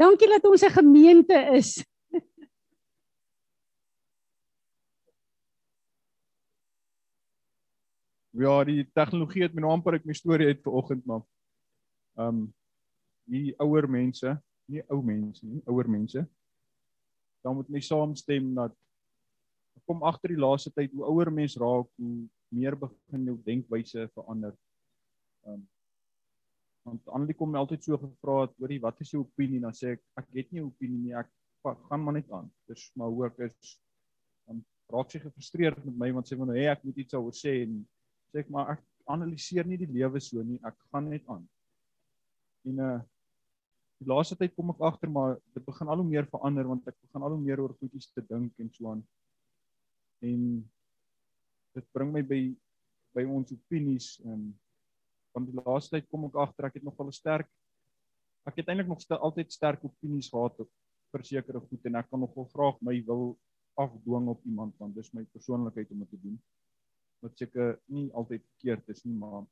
Dankie 0.00 0.28
dat 0.28 0.44
ons 0.44 0.66
'n 0.66 0.74
gemeente 0.74 1.38
is. 1.54 1.78
Ja, 8.38 8.62
die 8.62 8.84
tegnologie 8.94 9.42
het 9.42 9.54
my 9.54 9.64
nou 9.64 9.72
amper 9.72 9.98
uit 9.98 10.04
my 10.06 10.14
storie 10.14 10.46
uit 10.46 10.62
vanoggend 10.62 11.06
maar. 11.06 11.22
Ehm 12.18 12.28
um, 12.28 12.54
die 13.26 13.54
ouer 13.58 13.88
mense, 13.90 14.42
nie 14.66 14.82
ou 14.88 15.02
mense 15.02 15.46
nie, 15.46 15.62
ouer 15.66 15.90
mense. 15.90 16.22
Dan 17.42 17.54
moet 17.54 17.68
my 17.68 17.80
saamstem 17.80 18.54
dat 18.54 18.76
kom 19.88 20.04
agter 20.04 20.34
die 20.34 20.40
laaste 20.40 20.72
tyd 20.74 20.92
hoe 20.92 21.06
ouer 21.08 21.30
mens 21.32 21.56
raak, 21.60 21.88
hoe 21.96 22.28
meer 22.54 22.76
begin 22.76 23.26
jou 23.30 23.36
denkwyse 23.48 24.08
verander. 24.14 24.54
Ehm 25.46 25.58
um, 25.58 25.66
want 26.88 27.10
Annelie 27.12 27.36
kom 27.36 27.50
my 27.52 27.60
altyd 27.60 27.82
so 27.84 27.98
gevra 28.00 28.46
het, 28.46 28.54
hoorie, 28.62 28.78
wat 28.80 29.00
is 29.04 29.10
jou 29.12 29.20
opinie? 29.20 29.58
Dan 29.60 29.74
sê 29.76 29.90
ek 29.96 30.02
ek 30.22 30.28
het 30.38 30.52
nie 30.52 30.62
'n 30.62 30.70
opinie 30.70 31.00
nie, 31.02 31.12
ek 31.12 31.28
gaan 31.90 32.00
maar 32.04 32.16
net 32.16 32.30
aan. 32.32 32.48
Dis 32.68 32.86
maar 32.96 33.10
hoe 33.12 33.26
ek 33.26 33.42
is 33.48 33.74
dan 34.46 34.62
raak 34.88 35.10
sy 35.12 35.20
gefrustreerd 35.20 35.84
met 35.84 35.98
my 36.02 36.08
want 36.16 36.28
sy 36.28 36.36
wil 36.36 36.48
nou 36.48 36.56
hê 36.56 36.70
ek 36.72 36.84
moet 36.84 36.96
iets 36.96 37.14
oor 37.18 37.36
sê 37.36 37.58
en 37.66 37.82
sê 38.32 38.40
ek 38.40 38.48
maar 38.48 38.72
ek 38.76 38.82
analiseer 39.04 39.68
nie 39.68 39.76
die 39.76 39.92
lewe 39.98 40.20
so 40.20 40.42
nie, 40.42 40.60
ek 40.64 40.76
gaan 40.92 41.10
net 41.12 41.28
aan. 41.28 41.44
En 42.64 42.84
uh 42.88 42.98
die 43.98 44.06
laaste 44.06 44.36
tyd 44.38 44.54
kom 44.54 44.70
ek 44.70 44.82
agter 44.86 45.10
maar 45.10 45.32
dit 45.56 45.64
begin 45.66 45.88
al 45.90 45.98
hoe 45.98 46.06
meer 46.06 46.26
verander 46.30 46.68
want 46.70 46.86
ek 46.86 46.94
begin 47.02 47.24
al 47.26 47.32
hoe 47.34 47.42
meer 47.42 47.58
oor 47.58 47.72
goedjies 47.80 48.12
te 48.14 48.22
dink 48.22 48.60
en 48.62 48.68
so 48.70 48.92
aan 48.92 49.02
en 50.20 50.70
dit 51.74 51.86
bring 51.92 52.12
my 52.12 52.22
by 52.22 52.40
by 53.14 53.24
ons 53.24 53.52
opinies 53.52 54.20
en 54.24 54.48
van 55.32 55.46
die 55.46 55.56
laaste 55.56 55.96
tyd 55.96 56.08
kom 56.08 56.26
ek 56.28 56.36
agter 56.44 56.68
ek 56.68 56.74
het 56.78 56.84
nog 56.84 56.96
wel 56.98 57.08
'n 57.08 57.18
sterk 57.20 57.48
ek 58.48 58.56
het 58.56 58.68
eintlik 58.68 58.88
nog 58.88 59.00
st 59.00 59.12
altyd 59.12 59.52
sterk 59.52 59.84
opinies 59.84 60.30
gehad 60.30 60.60
op 60.60 60.70
vir 61.12 61.24
sekere 61.24 61.60
goed 61.60 61.84
en 61.88 62.00
ek 62.00 62.08
kan 62.10 62.20
nog 62.20 62.34
wel 62.36 62.48
graag 62.54 62.80
my 62.84 62.96
wil 63.04 63.38
afdwing 63.78 64.28
op 64.28 64.44
iemand 64.44 64.76
want 64.82 64.96
dis 64.96 65.12
my 65.14 65.24
persoonlikheid 65.32 65.90
om 65.94 66.02
dit 66.02 66.10
te 66.10 66.20
doen. 66.22 66.38
Wat 67.22 67.38
seker 67.38 67.78
nie 67.94 68.08
altyd 68.12 68.44
verkeerd 68.54 68.90
is 68.94 69.04
nie 69.06 69.14
maar 69.18 69.46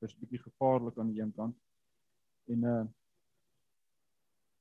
dis 0.00 0.16
bietjie 0.16 0.40
gevaarlik 0.40 0.98
aan 0.98 1.12
die 1.12 1.20
een 1.20 1.34
kant. 1.36 1.56
En 2.48 2.66
uh 2.74 2.80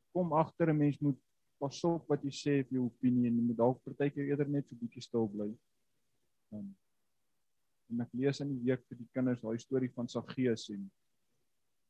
kom 0.10 0.34
agter 0.34 0.72
'n 0.74 0.78
mens 0.78 0.98
moet 1.00 1.20
pas 1.60 1.82
op 1.88 2.08
wat 2.12 2.24
jy 2.24 2.32
sê 2.36 2.54
op 2.64 2.72
jou 2.76 2.86
opinie 2.88 3.28
jy 3.28 3.34
moet 3.36 3.58
dalk 3.60 3.82
partykeer 3.86 4.32
eerder 4.32 4.50
net 4.52 4.68
so 4.70 4.80
bietjie 4.80 5.04
stil 5.04 5.28
bly. 5.32 5.50
Um, 6.56 6.70
en 7.90 8.06
ek 8.06 8.16
lees 8.18 8.42
in 8.44 8.54
die 8.54 8.64
week 8.70 8.86
vir 8.90 9.00
die 9.00 9.10
kinders 9.16 9.42
daai 9.42 9.60
storie 9.62 9.90
van 9.96 10.10
Saggeus 10.10 10.68
en, 10.74 10.84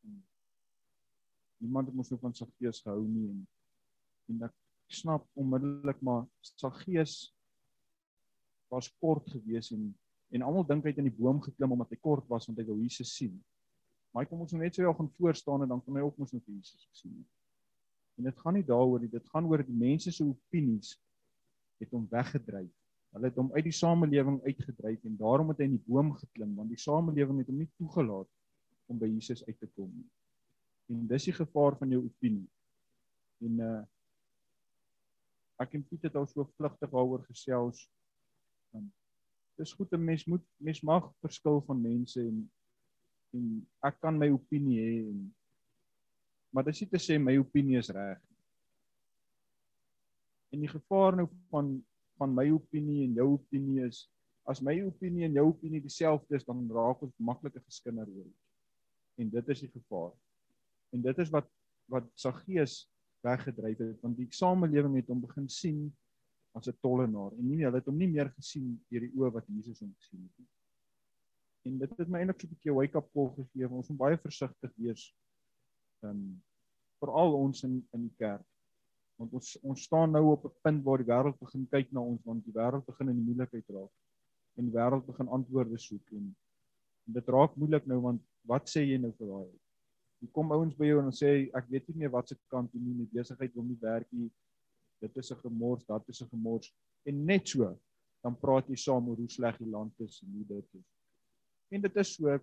en 0.07 0.19
niemand 1.63 1.89
het 1.89 1.97
mos 1.97 2.11
nou 2.11 2.19
van 2.21 2.35
Saggeus 2.35 2.81
gehou 2.85 3.03
nie 3.07 3.27
en 3.29 3.41
en 4.29 4.45
ek 4.45 4.55
snap 4.99 5.25
onmiddellik 5.39 6.01
maar 6.05 6.25
Saggeus 6.51 7.15
was 8.73 8.91
kort 9.01 9.29
gewees 9.33 9.71
en 9.75 9.89
en 10.29 10.45
almal 10.45 10.67
dink 10.69 10.85
hy 10.85 10.93
het 10.93 10.99
in 11.01 11.09
die 11.09 11.17
boom 11.17 11.39
geklim 11.41 11.73
omdat 11.73 11.95
hy 11.95 11.97
kort 12.05 12.27
was 12.29 12.45
want 12.45 12.59
hy 12.61 12.65
wou 12.67 12.77
Jesus 12.77 13.15
sien. 13.17 13.33
Maar 14.13 14.25
hy 14.25 14.29
kom 14.29 14.43
ons 14.45 14.53
net 14.53 14.75
so 14.75 14.83
jou 14.85 14.93
gaan 14.93 15.09
voor 15.17 15.37
staan 15.37 15.65
en 15.65 15.71
dan 15.73 15.81
kan 15.85 15.97
hy 15.97 16.03
ook 16.05 16.19
mos 16.21 16.33
vir 16.35 16.43
Jesus 16.53 16.85
sien. 16.93 17.15
Nie. 17.15 17.38
En 18.19 18.27
dit 18.27 18.39
gaan 18.43 18.57
nie 18.59 18.65
daaroor 18.67 18.99
nie, 18.99 19.11
dit 19.11 19.29
gaan 19.31 19.47
oor 19.47 19.63
die 19.63 19.79
mense 19.79 20.11
se 20.11 20.25
opinies 20.27 20.97
het 21.79 21.93
hom 21.95 22.03
weggedryf. 22.11 22.71
Hulle 23.15 23.29
het 23.31 23.37
hom 23.39 23.53
uit 23.55 23.63
die 23.65 23.73
samelewing 23.73 24.41
uitgedryf 24.43 25.05
en 25.07 25.15
daarom 25.17 25.53
het 25.53 25.61
hy 25.63 25.69
in 25.69 25.77
die 25.77 25.85
boom 25.87 26.11
geklim 26.17 26.51
want 26.57 26.73
die 26.73 26.81
samelewing 26.83 27.39
het 27.39 27.47
hom 27.49 27.61
nie 27.63 27.69
toegelaat 27.79 28.27
om 28.91 28.99
by 28.99 29.07
Jesus 29.07 29.45
uit 29.47 29.55
te 29.61 29.69
kom 29.71 29.87
nie. 29.93 30.09
En 30.91 31.07
dis 31.07 31.29
die 31.29 31.37
gevaar 31.37 31.77
van 31.79 31.95
jou 31.95 32.03
opinie. 32.09 32.45
En 33.47 33.63
uh 33.69 33.79
ek 35.59 35.73
en 35.75 35.81
Piet 35.83 36.05
het 36.07 36.15
al 36.15 36.27
so 36.31 36.45
vlugtig 36.55 36.91
daaroor 36.91 37.25
gesels. 37.27 37.81
Want 38.71 38.91
dis 39.59 39.73
goed 39.75 39.91
'n 39.95 40.03
mens 40.03 40.23
moet 40.25 40.45
mens 40.57 40.79
mag 40.81 41.09
verskil 41.23 41.59
van 41.67 41.81
mense 41.81 42.19
en 42.19 42.45
en 43.31 43.49
ek 43.85 43.99
kan 44.01 44.17
my 44.17 44.29
opinie 44.33 44.79
hê 44.79 44.93
en 45.07 45.19
maar 46.49 46.65
dis 46.65 46.81
nie 46.81 46.89
te 46.89 47.01
sê 47.01 47.17
my 47.21 47.37
opinie 47.37 47.77
is 47.79 47.91
reg. 47.93 48.21
En 50.53 50.63
die 50.63 50.71
gevaar 50.71 51.19
nou 51.19 51.27
van 51.53 51.77
van 52.19 52.33
my 52.35 52.49
opinie 52.51 53.05
en 53.05 53.13
jou 53.15 53.25
opinie 53.37 53.85
is 53.85 54.01
as 54.49 54.59
my 54.65 54.73
opinie 54.83 55.23
en 55.23 55.37
jou 55.37 55.45
opinie 55.53 55.79
dieselfde 55.79 56.35
is 56.35 56.43
dan 56.43 56.65
raak 56.75 57.05
ons 57.05 57.13
maklike 57.23 57.61
geskinder 57.61 58.09
oor. 58.11 58.27
En 59.21 59.29
dit 59.31 59.51
is 59.53 59.61
die 59.63 59.69
gevaar. 59.71 60.11
En 60.91 61.05
dit 61.05 61.23
is 61.23 61.31
wat 61.31 61.47
wat 61.89 62.05
Saggeus 62.19 62.83
weggedryf 63.25 63.79
het 63.81 64.03
want 64.03 64.17
die 64.19 64.27
samelewing 64.35 64.99
het 64.99 65.07
hom 65.09 65.23
begin 65.23 65.47
sien 65.49 65.87
as 66.57 66.67
'n 66.67 66.77
tollenaar 66.81 67.31
en 67.37 67.47
nie 67.49 67.63
hulle 67.63 67.79
het 67.79 67.87
hom 67.87 67.97
nie 67.97 68.11
meer 68.11 68.29
gesien 68.35 68.75
deur 68.89 69.05
die 69.05 69.15
oë 69.15 69.31
wat 69.37 69.47
Jesus 69.47 69.79
hom 69.79 69.93
gesien 69.97 70.21
het 70.27 70.37
nie. 70.37 70.49
En 71.67 71.79
dit 71.79 71.97
het 71.97 72.09
my 72.09 72.19
eintlik 72.19 72.41
so 72.41 72.47
'n 72.47 72.53
bietjie 72.53 72.73
wake 72.73 72.97
up 72.97 73.09
call 73.13 73.29
gegee. 73.35 73.69
Ons 73.69 73.89
moet 73.89 73.97
baie 73.97 74.17
versigtig 74.17 74.71
wees. 74.75 75.13
Um, 76.07 76.41
veral 76.99 77.33
ons 77.35 77.63
in 77.63 77.79
in 77.95 78.07
die 78.07 78.15
kerk. 78.19 78.45
Want 79.19 79.33
ons 79.35 79.55
ons 79.63 79.83
staan 79.83 80.13
nou 80.15 80.25
op 80.31 80.45
'n 80.45 80.53
punt 80.63 80.83
waar 80.83 80.97
die 80.97 81.11
wêreld 81.11 81.39
begin 81.39 81.67
kyk 81.71 81.91
na 81.91 82.01
ons 82.01 82.23
want 82.23 82.43
die 82.45 82.55
wêreld 82.55 82.85
begin 82.85 83.09
in 83.09 83.15
die 83.15 83.27
moeilikheid 83.29 83.69
raak. 83.69 83.91
En 84.57 84.65
die 84.65 84.75
wêreld 84.75 85.05
begin 85.05 85.27
antwoorde 85.27 85.77
soek 85.77 86.11
en, 86.11 86.35
en 87.07 87.13
dit 87.13 87.27
raak 87.27 87.55
moeilik 87.55 87.85
nou 87.85 87.99
want 88.01 88.21
wat 88.43 88.69
sê 88.69 88.83
jy 88.83 88.97
nou 88.97 89.11
vir 89.17 89.27
daai? 89.27 89.51
Hier 90.19 90.31
kom 90.31 90.51
ouens 90.51 90.75
by 90.75 90.85
jou 90.85 90.99
en 90.99 91.11
sê 91.11 91.49
ek 91.55 91.67
weet 91.69 91.87
nie 91.87 91.97
meer 92.03 92.11
wat 92.11 92.27
se 92.27 92.35
kant 92.47 92.71
toe 92.71 92.81
nie 92.81 92.95
met 92.95 93.11
besigheid 93.11 93.55
wil 93.55 93.63
nie 93.63 93.79
werk 93.81 94.07
nie. 94.11 94.31
Dit 95.01 95.17
is 95.17 95.31
'n 95.31 95.39
gemors, 95.43 95.85
dat 95.85 96.09
is 96.09 96.21
'n 96.21 96.29
gemors 96.29 96.73
en 97.05 97.25
net 97.25 97.47
so 97.47 97.77
dan 98.23 98.35
praat 98.35 98.67
jy 98.67 98.75
saam 98.75 99.07
oor 99.09 99.15
hoe 99.15 99.29
sleg 99.29 99.57
die 99.57 99.69
land 99.71 99.93
is 99.99 100.21
en 100.23 100.31
hoe 100.35 100.45
dit 100.45 100.75
is. 100.75 100.87
En 101.71 101.81
dit 101.81 101.95
is 101.95 102.13
so 102.15 102.39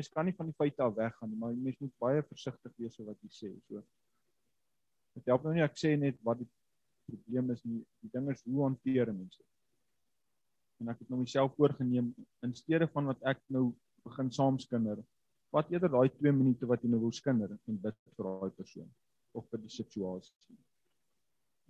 jy 0.00 0.14
kan 0.14 0.26
nie 0.28 0.36
van 0.36 0.48
die 0.50 0.56
feite 0.58 0.82
af 0.84 0.96
weggaan 0.96 1.30
nie, 1.30 1.38
maar 1.40 1.52
jy 1.52 1.74
moet 1.80 1.96
baie 2.02 2.22
versigtig 2.28 2.72
wees 2.80 2.98
oor 3.00 3.12
wat 3.12 3.20
jy 3.26 3.30
sê. 3.36 3.50
So 3.68 3.82
Dit 5.16 5.30
help 5.30 5.44
nou 5.44 5.54
nie 5.54 5.64
ek 5.64 5.78
sê 5.78 5.94
net 5.98 6.18
wat 6.26 6.40
die 6.40 6.48
probleem 7.10 7.50
is 7.54 7.62
nie, 7.66 7.80
die 8.04 8.10
ding 8.14 8.28
is 8.32 8.42
hoe 8.46 8.62
hanteer 8.62 9.10
mense. 9.12 9.42
En 10.80 10.92
ek 10.92 11.02
het 11.02 11.10
nou 11.12 11.20
myself 11.20 11.56
voorgenem 11.58 12.12
in 12.46 12.54
steede 12.56 12.88
van 12.94 13.10
wat 13.10 13.26
ek 13.34 13.42
nou 13.52 13.70
begin 14.06 14.30
saamskinder, 14.32 15.02
wat 15.52 15.70
eerder 15.74 15.90
daai 15.92 16.08
2 16.14 16.32
minute 16.32 16.68
wat 16.70 16.84
jy 16.84 16.92
nou 16.92 17.02
wil 17.02 17.12
skinder 17.12 17.52
en 17.52 17.80
bid 17.84 17.98
vir 18.16 18.28
daai 18.28 18.54
persoon 18.56 18.88
of 19.36 19.46
vir 19.50 19.62
die 19.64 19.74
situasie. 19.74 20.56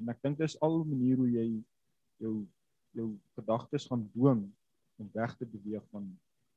En 0.01 0.13
ek 0.13 0.21
dink 0.25 0.39
dis 0.39 0.57
al 0.65 0.81
'n 0.81 0.91
manier 0.93 1.17
hoe 1.17 1.31
jy 1.33 1.49
jou 2.21 2.35
jou 2.99 3.09
gedagtes 3.39 3.87
gaan 3.87 4.09
dwing 4.15 4.43
om 4.99 5.11
weg 5.15 5.37
te 5.39 5.47
beweeg 5.47 5.85
van 5.95 6.09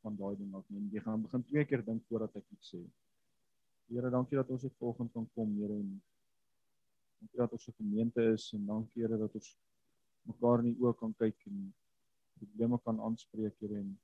van 0.03 0.15
daai 0.19 0.35
ding 0.39 0.53
af. 0.57 0.65
Jy 0.69 1.01
gaan 1.05 1.23
begin 1.25 1.45
twee 1.49 1.65
keer 1.69 1.83
dink 1.85 2.05
voordat 2.09 2.35
ek 2.39 2.49
iets 2.55 2.73
sê. 2.75 2.81
Here, 3.91 4.09
dankie 4.11 4.39
dat 4.39 4.49
ons 4.53 4.63
dit 4.63 4.75
volgende 4.79 5.11
kan 5.13 5.27
kom, 5.35 5.55
Here 5.59 5.77
en 5.79 5.89
dankie 7.19 7.41
dat 7.43 7.55
ons 7.57 7.67
'n 7.67 7.77
gemeente 7.79 8.21
is 8.33 8.51
en 8.53 8.65
dankie 8.65 9.03
Here 9.03 9.17
dat 9.17 9.35
ons 9.39 9.49
mekaar 10.29 10.63
in 10.63 10.71
die 10.71 10.79
oë 10.81 10.93
kan 10.99 11.13
kyk 11.13 11.47
en 11.47 11.73
probleme 12.39 12.79
kan 12.85 12.99
aanspreek, 12.99 13.55
Here 13.59 13.79
en 13.79 13.97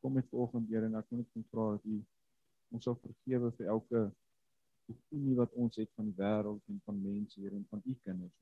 kom 0.00 0.12
met 0.12 0.28
volgende 0.28 0.68
Here 0.72 0.86
en 0.86 1.00
ek 1.00 1.10
wil 1.10 1.18
net 1.18 1.48
vra 1.50 1.70
dat 1.76 1.84
U 1.84 2.02
ons 2.74 2.84
sal 2.84 2.96
vergewe 2.98 3.50
vir 3.58 3.66
elke 3.70 4.00
opinie 4.90 5.36
wat 5.38 5.52
ons 5.60 5.78
het 5.80 5.90
van 5.96 6.08
die 6.08 6.16
wêreld 6.18 6.72
en 6.72 6.80
van 6.84 7.02
mense 7.02 7.40
hier 7.40 7.54
en 7.56 7.66
van 7.70 7.82
u 7.84 7.94
kinders. 8.04 8.34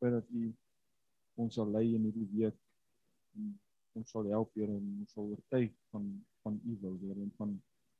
Vir 0.00 0.16
dat 0.18 0.30
u 0.30 0.48
ons 1.44 1.54
sal 1.54 1.70
lei 1.72 1.86
in 1.94 2.08
hierdie 2.08 2.28
week 2.32 2.58
en 3.36 3.54
ons 3.96 4.12
sal 4.12 4.28
help 4.32 4.54
hier 4.58 4.70
en 4.72 4.84
ons 5.02 5.16
sal 5.16 5.32
oortuig 5.32 5.72
van 5.94 6.06
van 6.44 6.60
u 6.64 6.76
wil 6.82 6.98
weer 7.02 7.18
en 7.24 7.32
van 7.40 7.56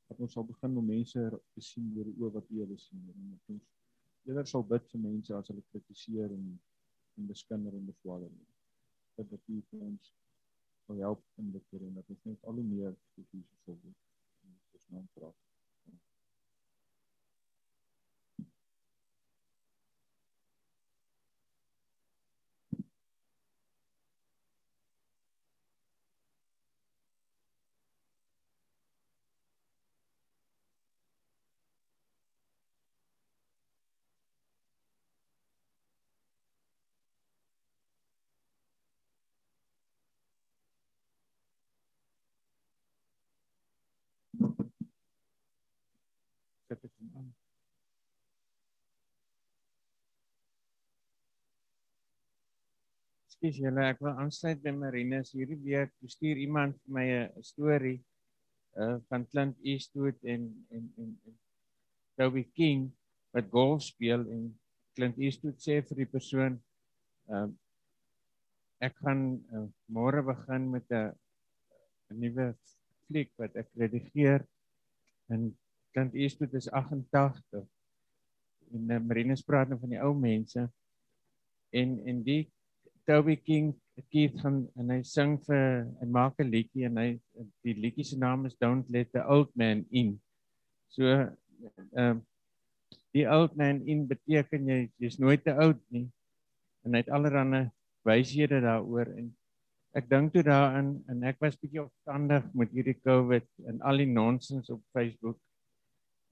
dat 0.08 0.20
ons 0.26 0.36
sal 0.38 0.44
begin 0.46 0.76
om 0.80 0.86
mense 0.92 1.22
te 1.54 1.64
sien 1.68 1.88
die 1.96 2.06
oë 2.12 2.32
wat 2.38 2.50
u 2.52 2.62
wil 2.62 2.78
sien 2.78 3.02
en 3.14 3.30
dat 3.34 3.54
ons 3.56 3.72
eerder 4.26 4.48
sal 4.50 4.64
bid 4.72 4.88
vir 4.92 5.02
mense 5.08 5.34
as 5.34 5.52
hulle 5.52 5.64
kritiseer 5.72 6.32
en 6.38 6.46
en 7.16 7.26
beskinder 7.26 7.72
en 7.72 7.86
beswaar. 7.86 8.20
Dat 9.14 9.30
dit 9.30 9.64
ons 9.80 10.12
sal 10.86 11.00
help 11.06 11.24
in 11.42 11.50
dit 11.52 11.80
en 11.80 11.94
dat 11.94 12.14
ons 12.16 12.28
net 12.30 12.44
al 12.44 12.60
hoe 12.60 12.68
meer 12.74 12.94
vir 13.14 13.24
Jesus 13.32 13.64
sal 13.64 13.80
wees 13.82 14.88
naam 14.92 15.08
praat. 15.14 15.46
sit 46.68 46.84
ek 46.84 46.94
hom 46.98 47.10
aan. 47.20 47.34
Skus 53.36 53.58
julle, 53.60 53.82
ek 53.84 53.98
wil 54.00 54.14
aansluit 54.16 54.62
by 54.64 54.72
Marinus. 54.72 55.34
Hierdie 55.36 55.58
week 55.60 55.90
stuur 56.08 56.38
iemand 56.40 56.78
vir 56.80 56.92
my 56.96 57.04
'n 57.12 57.42
storie 57.44 57.98
uh 58.80 58.96
van 59.10 59.26
Clint 59.28 59.58
Eastwood 59.60 60.16
en 60.24 60.46
en 60.72 60.86
en, 60.96 61.10
en 61.28 61.34
Toby 62.16 62.46
King 62.56 62.86
wat 63.36 63.50
golf 63.52 63.82
speel 63.82 64.24
en 64.24 64.48
Clint 64.96 65.20
Eastwood 65.20 65.60
sê 65.60 65.82
vir 65.84 66.00
die 66.00 66.08
persoon 66.16 66.56
uh 67.28 67.44
ek 68.80 68.96
gaan 69.04 69.22
uh, 69.52 69.68
môre 69.84 70.24
begin 70.24 70.72
met 70.72 70.88
'n 70.88 71.12
'n 72.08 72.18
nuwe 72.24 72.48
fliek 73.04 73.30
wat 73.36 73.52
ek 73.52 73.68
redigeer 73.76 74.48
en 75.28 75.52
Clint 75.92 76.14
Eastwood 76.16 76.56
is 76.56 76.72
88 76.72 77.68
en 78.72 78.82
uh, 78.96 79.00
Marinus 79.00 79.44
praat 79.44 79.68
nou 79.68 79.80
van 79.84 79.92
die 79.92 80.00
ou 80.00 80.14
mense 80.16 80.70
en 81.76 81.98
en 82.00 82.24
die 82.24 82.44
Toby 83.06 83.36
King 83.36 83.74
Keith 84.12 84.36
gaan 84.42 84.64
en 84.76 84.90
hy 84.92 85.00
sing 85.06 85.36
vir 85.46 85.86
hy 86.00 86.08
maak 86.18 86.40
'n 86.42 86.50
liedjie 86.50 86.86
en 86.88 87.00
hy 87.00 87.08
die 87.64 87.74
liedjie 87.74 88.04
se 88.04 88.18
naam 88.18 88.46
is 88.46 88.56
Don't 88.60 88.90
Let 88.90 89.12
the 89.12 89.24
Old 89.24 89.50
Man 89.54 89.86
In. 89.90 90.16
So 90.88 91.04
ehm 91.06 91.30
uh, 91.96 92.16
die 93.16 93.24
old 93.24 93.56
man 93.56 93.80
in 93.88 94.04
beteken 94.06 94.68
jy 94.68 94.90
jy's 95.00 95.16
nooit 95.18 95.40
te 95.44 95.54
oud 95.56 95.80
nie. 95.88 96.04
En 96.84 96.92
hy 96.92 97.00
het 97.00 97.08
allerlei 97.08 97.70
wyshede 98.04 98.60
daaroor 98.60 99.08
en 99.16 99.32
ek 99.96 100.10
dink 100.10 100.34
toe 100.34 100.44
daarin 100.44 100.90
en 101.08 101.24
ek 101.24 101.40
was 101.40 101.56
bietjie 101.56 101.80
opstandig 101.86 102.44
met 102.54 102.70
hierdie 102.76 103.00
COVID 103.00 103.48
en 103.72 103.80
al 103.80 104.04
die 104.04 104.12
nonsens 104.12 104.68
op 104.70 104.82
Facebook 104.92 105.40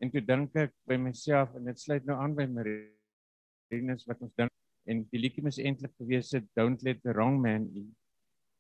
En 0.05 0.11
toe 0.13 0.21
dink 0.21 0.57
ek 0.61 0.73
by 0.91 0.99
myself 1.01 1.55
en 1.57 1.71
dit 1.71 1.79
sluit 1.81 2.05
nou 2.09 2.17
aan 2.21 2.35
by 2.37 2.45
Marinus 2.51 4.05
wat 4.09 4.21
ons 4.27 4.35
dink 4.37 4.54
en 4.91 5.03
die 5.11 5.21
liedjie 5.21 5.45
moet 5.45 5.59
eintlik 5.59 5.95
gewees 6.01 6.33
het 6.37 6.47
don't 6.59 6.83
let 6.85 7.03
the 7.03 7.13
wrong 7.13 7.41
man 7.43 7.69
in. 7.75 7.89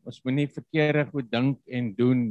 Ons 0.05 0.20
moenie 0.25 0.49
verkeerde 0.49 1.07
goed 1.11 1.31
dink 1.33 1.61
en 1.68 1.91
doen. 1.97 2.22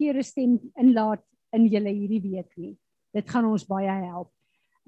Here 0.00 0.22
stem 0.24 0.58
inlaat 0.80 1.24
in 1.56 1.68
julle 1.72 1.92
hierdie 1.92 2.22
week 2.24 2.52
nie. 2.60 2.74
Dit 3.12 3.28
gaan 3.30 3.48
ons 3.48 3.64
baie 3.68 3.92
help. 4.08 4.32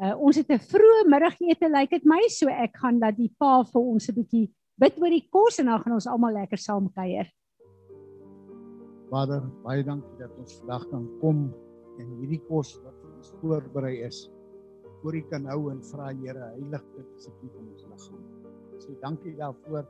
Uh, 0.00 0.16
ons 0.18 0.36
het 0.36 0.50
'n 0.50 0.58
vroeë 0.58 1.06
middagete 1.06 1.68
lyk 1.68 1.78
like 1.78 1.90
dit 1.94 2.04
my 2.04 2.20
so 2.28 2.48
ek 2.48 2.76
gaan 2.82 2.98
dat 2.98 3.16
die 3.16 3.30
pa 3.38 3.62
vir 3.62 3.82
ons 3.82 4.08
'n 4.08 4.14
bietjie 4.14 4.50
bid 4.76 4.98
oor 4.98 5.10
die 5.10 5.28
kos 5.30 5.58
en 5.60 5.66
dan 5.66 5.80
gaan 5.80 5.94
ons 5.94 6.06
almal 6.06 6.34
lekker 6.34 6.58
saam 6.58 6.90
kuier. 6.92 7.30
Vader, 9.10 9.42
baie 9.62 9.84
dankie 9.84 10.18
dat 10.18 10.32
ons 10.38 10.58
vandag 10.58 10.88
kan 10.90 11.06
kom 11.20 11.54
en 12.00 12.06
hierdie 12.18 12.42
kos 12.48 12.74
wat 12.82 12.96
vir 12.98 13.10
ons 13.16 13.32
voorberei 13.40 14.02
is 14.02 14.33
voor 15.04 15.14
U 15.14 15.20
kan 15.28 15.44
hou 15.44 15.70
en 15.70 15.82
vra 15.84 16.06
Here 16.16 16.46
heilig 16.54 16.84
dit 16.94 17.08
asseblief 17.18 17.56
in 17.60 17.66
ons 17.72 17.82
liggaam. 17.90 18.22
Sê 18.80 18.94
dankie 19.02 19.34
daarvoor 19.36 19.84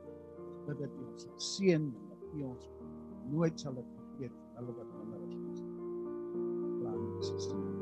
dat 0.65 0.81
dit 0.81 0.97
ons 1.05 1.27
seën 1.53 1.79
en 1.79 1.87
dat 2.09 2.27
U 2.33 2.43
ons 2.49 2.67
nooit 3.31 3.63
sal 3.63 3.79
vergeet 3.79 4.43
hulle 4.59 4.75
wat 4.81 4.99
ander 4.99 5.23
is. 5.31 5.63
Praat 6.81 6.99
Jesus. 7.15 7.74